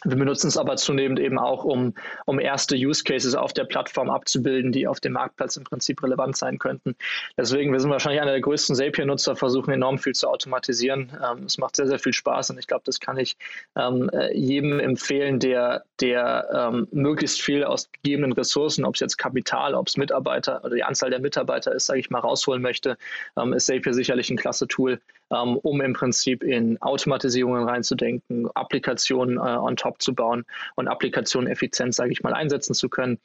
Wir 0.05 0.17
benutzen 0.17 0.49
es 0.49 0.57
aber 0.57 0.77
zunehmend 0.77 1.21
eben 1.21 1.39
auch, 1.39 1.65
um, 1.65 1.95
um 2.27 2.41
erste 2.41 2.75
Use 2.75 3.05
Cases 3.05 3.35
auf 3.35 3.53
der 3.53 3.65
Plattform 3.65 4.11
abzubilden, 4.11 4.73
die 4.73 4.87
auf 4.87 5.01
dem 5.01 5.13
Marktplatz 5.13 5.57
im 5.57 5.65
Prinzip 5.65 6.03
relevant 6.03 6.37
sein 6.37 6.59
könnten. 6.59 6.97
Deswegen, 7.37 7.73
wir 7.73 7.81
sind 7.81 7.91
wahrscheinlich 7.91 8.21
einer 8.21 8.33
der 8.33 8.41
größten 8.41 8.75
Zapier-Nutzer, 8.75 9.37
versuchen 9.37 9.73
enorm 9.73 9.99
viel 9.99 10.15
zu 10.15 10.29
automatisieren. 10.29 11.13
Ähm, 11.23 11.45
es 11.45 11.59
macht 11.59 11.77
sehr, 11.77 11.87
sehr 11.87 11.99
viel 11.99 12.13
Spaß 12.13 12.51
und 12.51 12.59
ich 12.59 12.67
glaube, 12.67 12.83
das 12.85 13.01
kann 13.01 13.17
ich 13.17 13.37
ähm, 13.77 14.11
äh, 14.13 14.37
jedem 14.37 14.81
empfehlen, 14.81 15.39
der, 15.39 15.85
der 16.01 16.49
ähm, 16.53 16.89
möglichst 16.91 17.41
viel 17.41 17.65
aus 17.65 17.91
gegebenen 17.93 18.33
Ressourcen, 18.33 18.85
ob 18.85 18.95
es 18.95 19.01
jetzt 19.01 19.19
Kapital, 19.19 19.75
ob 19.75 19.89
es 19.89 19.97
Mitarbeiter 19.97 20.65
oder 20.65 20.75
die 20.75 20.85
Anzahl 20.85 21.11
der 21.11 21.21
Mitarbeiter 21.21 21.73
ist, 21.73 21.87
sage 21.87 22.01
ich 22.01 22.11
mal, 22.11 22.21
rausholen 22.21 22.63
möchte, 22.63 22.97
ähm, 23.37 23.53
ist 23.53 23.67
Zapier 23.67 23.95
sicherlich 23.95 24.31
ein 24.31 24.37
klasse 24.37 24.67
Tool, 24.67 25.01
ähm, 25.33 25.57
um 25.57 25.81
im 25.81 25.93
Prinzip 25.95 26.43
in 26.43 26.81
Automatisierungen 26.83 27.69
reinzudenken, 27.69 28.49
Applikationen 28.55 29.37
äh, 29.37 29.41
on 29.41 29.77
top 29.77 30.03
zu 30.03 30.15
bauen 30.15 30.45
und 30.75 30.89
Applikationen 30.89 31.51
effizient, 31.51 31.95
sage 31.95 32.13
ich 32.13 32.23
mal, 32.23 32.35
einsetzen 32.35 32.75
zu 32.75 32.89
können. 32.89 33.19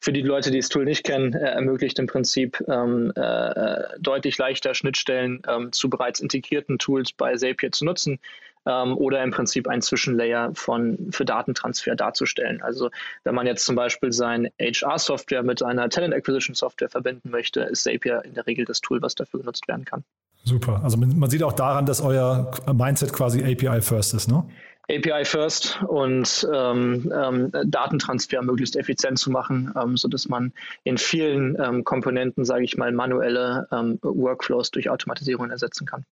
Für 0.00 0.12
die 0.12 0.22
Leute, 0.22 0.50
die 0.50 0.58
das 0.58 0.68
Tool 0.68 0.84
nicht 0.84 1.04
kennen, 1.04 1.32
äh, 1.34 1.38
ermöglicht 1.38 1.98
im 1.98 2.06
Prinzip 2.06 2.62
ähm, 2.68 3.12
äh, 3.14 3.82
deutlich 4.00 4.38
leichter 4.38 4.74
Schnittstellen 4.74 5.42
ähm, 5.48 5.72
zu 5.72 5.88
bereits 5.88 6.20
integrierten 6.20 6.78
Tools 6.78 7.12
bei 7.12 7.34
Zapier 7.36 7.72
zu 7.72 7.84
nutzen 7.84 8.18
ähm, 8.66 8.96
oder 8.96 9.22
im 9.22 9.30
Prinzip 9.30 9.68
ein 9.68 9.82
Zwischenlayer 9.82 10.52
von, 10.54 11.10
für 11.10 11.24
Datentransfer 11.24 11.94
darzustellen. 11.94 12.62
Also 12.62 12.90
wenn 13.24 13.34
man 13.34 13.46
jetzt 13.46 13.64
zum 13.64 13.76
Beispiel 13.76 14.12
sein 14.12 14.50
HR-Software 14.60 15.42
mit 15.42 15.62
einer 15.62 15.88
Talent 15.88 16.14
Acquisition 16.14 16.54
Software 16.54 16.88
verbinden 16.88 17.30
möchte, 17.30 17.60
ist 17.62 17.84
Zapier 17.84 18.22
in 18.24 18.34
der 18.34 18.46
Regel 18.46 18.64
das 18.64 18.80
Tool, 18.80 19.02
was 19.02 19.14
dafür 19.14 19.40
genutzt 19.40 19.68
werden 19.68 19.84
kann. 19.84 20.04
Super. 20.44 20.80
Also 20.82 20.96
man 20.96 21.30
sieht 21.30 21.42
auch 21.42 21.52
daran, 21.52 21.86
dass 21.86 22.00
euer 22.00 22.50
Mindset 22.72 23.12
quasi 23.12 23.42
API 23.42 23.80
first 23.80 24.14
ist, 24.14 24.28
ne? 24.28 24.44
API 24.88 25.24
first 25.24 25.80
und 25.86 26.46
ähm, 26.52 27.12
ähm, 27.14 27.52
Datentransfer 27.66 28.42
möglichst 28.42 28.76
effizient 28.76 29.18
zu 29.18 29.30
machen, 29.30 29.72
ähm, 29.80 29.96
sodass 29.96 30.28
man 30.28 30.52
in 30.82 30.98
vielen 30.98 31.56
ähm, 31.62 31.84
Komponenten, 31.84 32.44
sage 32.44 32.64
ich 32.64 32.76
mal, 32.76 32.90
manuelle 32.90 33.68
ähm, 33.70 33.98
Workflows 34.02 34.72
durch 34.72 34.90
Automatisierung 34.90 35.50
ersetzen 35.50 35.86
kann. 35.86 36.04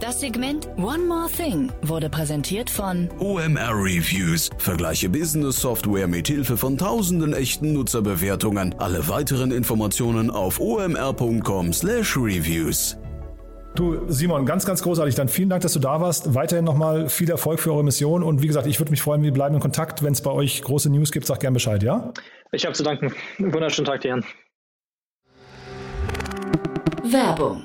Das 0.00 0.20
Segment 0.20 0.68
One 0.76 1.06
More 1.06 1.28
Thing 1.30 1.70
wurde 1.82 2.10
präsentiert 2.10 2.68
von 2.68 3.08
OMR 3.18 3.70
Reviews. 3.72 4.50
Vergleiche 4.58 5.08
Business 5.08 5.60
Software 5.60 6.08
mit 6.08 6.26
Hilfe 6.26 6.56
von 6.56 6.76
tausenden 6.76 7.32
echten 7.32 7.72
Nutzerbewertungen. 7.72 8.74
Alle 8.78 9.06
weiteren 9.08 9.52
Informationen 9.52 10.30
auf 10.30 10.58
omr.com/reviews. 10.60 12.98
Du, 13.76 14.00
Simon, 14.08 14.46
ganz, 14.46 14.66
ganz 14.66 14.82
großartig. 14.82 15.14
Dann 15.14 15.28
vielen 15.28 15.48
Dank, 15.48 15.62
dass 15.62 15.72
du 15.72 15.78
da 15.80 16.00
warst. 16.00 16.34
Weiterhin 16.34 16.64
nochmal 16.64 17.08
viel 17.08 17.30
Erfolg 17.30 17.60
für 17.60 17.72
eure 17.72 17.84
Mission. 17.84 18.22
Und 18.22 18.42
wie 18.42 18.46
gesagt, 18.46 18.66
ich 18.66 18.78
würde 18.80 18.90
mich 18.90 19.02
freuen, 19.02 19.22
wir 19.22 19.32
bleiben 19.32 19.54
in 19.54 19.60
Kontakt. 19.60 20.02
Wenn 20.02 20.12
es 20.12 20.22
bei 20.22 20.30
euch 20.30 20.62
große 20.62 20.90
News 20.90 21.12
gibt, 21.12 21.26
sag 21.26 21.40
gerne 21.40 21.54
Bescheid, 21.54 21.82
ja? 21.82 22.12
Ich 22.52 22.64
habe 22.64 22.74
zu 22.74 22.82
danken. 22.82 23.12
Wunderschönen 23.38 23.86
Tag 23.86 24.02
dir. 24.02 24.10
Jan. 24.10 24.24
Werbung. 27.04 27.64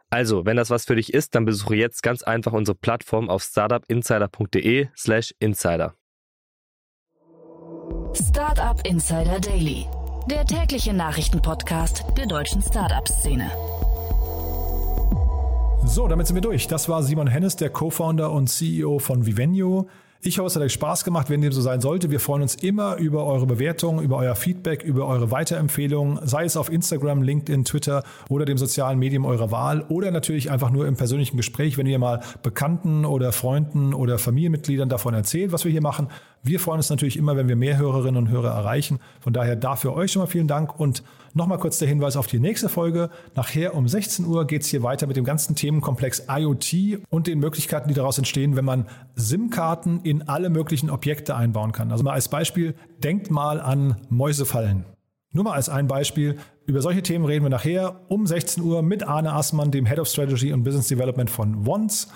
Also, 0.13 0.45
wenn 0.45 0.57
das 0.57 0.69
was 0.69 0.83
für 0.83 0.97
dich 0.97 1.13
ist, 1.13 1.35
dann 1.35 1.45
besuche 1.45 1.75
jetzt 1.75 2.03
ganz 2.03 2.21
einfach 2.21 2.51
unsere 2.51 2.75
Plattform 2.75 3.29
auf 3.29 3.43
startupinsider.de/slash 3.43 5.33
insider. 5.39 5.95
Startup 8.13 8.85
Insider 8.85 9.39
Daily, 9.39 9.85
der 10.29 10.45
tägliche 10.45 10.91
Nachrichtenpodcast 10.93 12.03
der 12.17 12.25
deutschen 12.25 12.61
Startup-Szene. 12.61 13.49
So, 15.85 16.09
damit 16.09 16.27
sind 16.27 16.35
wir 16.35 16.41
durch. 16.41 16.67
Das 16.67 16.89
war 16.89 17.03
Simon 17.03 17.27
Hennes, 17.27 17.55
der 17.55 17.69
Co-Founder 17.69 18.33
und 18.33 18.47
CEO 18.47 18.99
von 18.99 19.25
Vivenio. 19.25 19.87
Ich 20.23 20.37
hoffe, 20.37 20.45
es 20.45 20.55
hat 20.55 20.61
euch 20.61 20.73
Spaß 20.73 21.03
gemacht, 21.03 21.31
wenn 21.31 21.41
dem 21.41 21.51
so 21.51 21.61
sein 21.61 21.81
sollte. 21.81 22.11
Wir 22.11 22.19
freuen 22.19 22.43
uns 22.43 22.53
immer 22.53 22.97
über 22.97 23.25
eure 23.25 23.47
Bewertungen, 23.47 24.03
über 24.03 24.17
euer 24.17 24.35
Feedback, 24.35 24.83
über 24.83 25.07
eure 25.07 25.31
Weiterempfehlungen, 25.31 26.19
sei 26.27 26.43
es 26.43 26.55
auf 26.57 26.71
Instagram, 26.71 27.23
LinkedIn, 27.23 27.65
Twitter 27.65 28.03
oder 28.29 28.45
dem 28.45 28.59
sozialen 28.59 28.99
Medium 28.99 29.25
eurer 29.25 29.49
Wahl 29.49 29.83
oder 29.89 30.11
natürlich 30.11 30.51
einfach 30.51 30.69
nur 30.69 30.85
im 30.85 30.95
persönlichen 30.95 31.37
Gespräch, 31.37 31.79
wenn 31.79 31.87
ihr 31.87 31.97
mal 31.97 32.21
Bekannten 32.43 33.03
oder 33.03 33.31
Freunden 33.31 33.95
oder 33.95 34.19
Familienmitgliedern 34.19 34.89
davon 34.89 35.15
erzählt, 35.15 35.53
was 35.53 35.65
wir 35.65 35.71
hier 35.71 35.81
machen. 35.81 36.07
Wir 36.43 36.59
freuen 36.59 36.77
uns 36.77 36.89
natürlich 36.89 37.17
immer, 37.17 37.37
wenn 37.37 37.47
wir 37.47 37.55
mehr 37.55 37.77
Hörerinnen 37.77 38.17
und 38.17 38.29
Hörer 38.29 38.49
erreichen. 38.49 38.99
Von 39.19 39.31
daher 39.31 39.55
dafür 39.55 39.93
euch 39.93 40.11
schon 40.11 40.23
mal 40.23 40.27
vielen 40.27 40.47
Dank 40.47 40.79
und 40.79 41.03
nochmal 41.35 41.59
kurz 41.59 41.77
der 41.77 41.87
Hinweis 41.87 42.15
auf 42.15 42.25
die 42.25 42.39
nächste 42.39 42.67
Folge. 42.67 43.11
Nachher 43.35 43.75
um 43.75 43.87
16 43.87 44.25
Uhr 44.25 44.47
geht 44.47 44.63
es 44.63 44.67
hier 44.69 44.81
weiter 44.81 45.05
mit 45.05 45.17
dem 45.17 45.23
ganzen 45.23 45.55
Themenkomplex 45.55 46.23
IoT 46.27 47.03
und 47.09 47.27
den 47.27 47.37
Möglichkeiten, 47.37 47.89
die 47.89 47.93
daraus 47.93 48.17
entstehen, 48.17 48.55
wenn 48.55 48.65
man 48.65 48.87
SIM-Karten 49.15 49.99
in 50.01 50.27
alle 50.27 50.49
möglichen 50.49 50.89
Objekte 50.89 51.35
einbauen 51.35 51.73
kann. 51.73 51.91
Also 51.91 52.03
mal 52.03 52.13
als 52.13 52.27
Beispiel, 52.27 52.73
denkt 53.03 53.29
mal 53.29 53.61
an 53.61 53.97
Mäusefallen. 54.09 54.85
Nur 55.33 55.43
mal 55.43 55.53
als 55.53 55.69
ein 55.69 55.87
Beispiel. 55.87 56.37
Über 56.65 56.81
solche 56.81 57.03
Themen 57.03 57.25
reden 57.25 57.45
wir 57.45 57.49
nachher 57.49 58.01
um 58.09 58.25
16 58.25 58.63
Uhr 58.63 58.81
mit 58.81 59.03
Arne 59.03 59.33
Assmann, 59.33 59.71
dem 59.71 59.85
Head 59.85 59.99
of 59.99 60.07
Strategy 60.07 60.51
und 60.53 60.63
Business 60.63 60.87
Development 60.87 61.29
von 61.29 61.67
Once. 61.67 62.07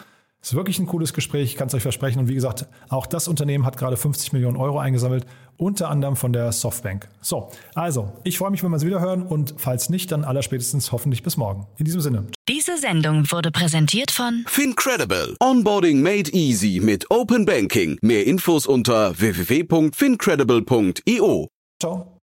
Ist 0.45 0.53
wirklich 0.53 0.77
ein 0.77 0.85
cooles 0.85 1.11
Gespräch, 1.11 1.49
ich 1.49 1.55
kann 1.55 1.69
es 1.69 1.73
euch 1.73 1.81
versprechen. 1.81 2.19
Und 2.19 2.27
wie 2.27 2.35
gesagt, 2.35 2.67
auch 2.89 3.07
das 3.07 3.27
Unternehmen 3.27 3.65
hat 3.65 3.77
gerade 3.77 3.97
50 3.97 4.31
Millionen 4.31 4.57
Euro 4.57 4.77
eingesammelt, 4.77 5.25
unter 5.57 5.89
anderem 5.89 6.15
von 6.15 6.33
der 6.33 6.51
Softbank. 6.51 7.09
So, 7.19 7.49
also, 7.73 8.13
ich 8.23 8.37
freue 8.37 8.51
mich, 8.51 8.61
wenn 8.61 8.69
wir 8.69 8.77
es 8.77 8.85
wieder 8.85 8.99
hören 8.99 9.23
und 9.23 9.55
falls 9.57 9.89
nicht, 9.89 10.11
dann 10.11 10.23
allerspätestens 10.23 10.91
hoffentlich 10.91 11.23
bis 11.23 11.35
morgen. 11.35 11.65
In 11.77 11.85
diesem 11.85 12.01
Sinne. 12.01 12.27
Diese 12.47 12.77
Sendung 12.77 13.31
wurde 13.31 13.49
präsentiert 13.49 14.11
von 14.11 14.43
Fincredible. 14.45 15.35
Onboarding 15.39 16.03
made 16.03 16.29
easy 16.31 16.79
mit 16.79 17.09
Open 17.09 17.45
Banking. 17.45 17.97
Mehr 18.03 18.27
Infos 18.27 18.67
unter 18.67 19.17
www.fincredible.io. 19.17 21.47
Ciao. 21.81 22.14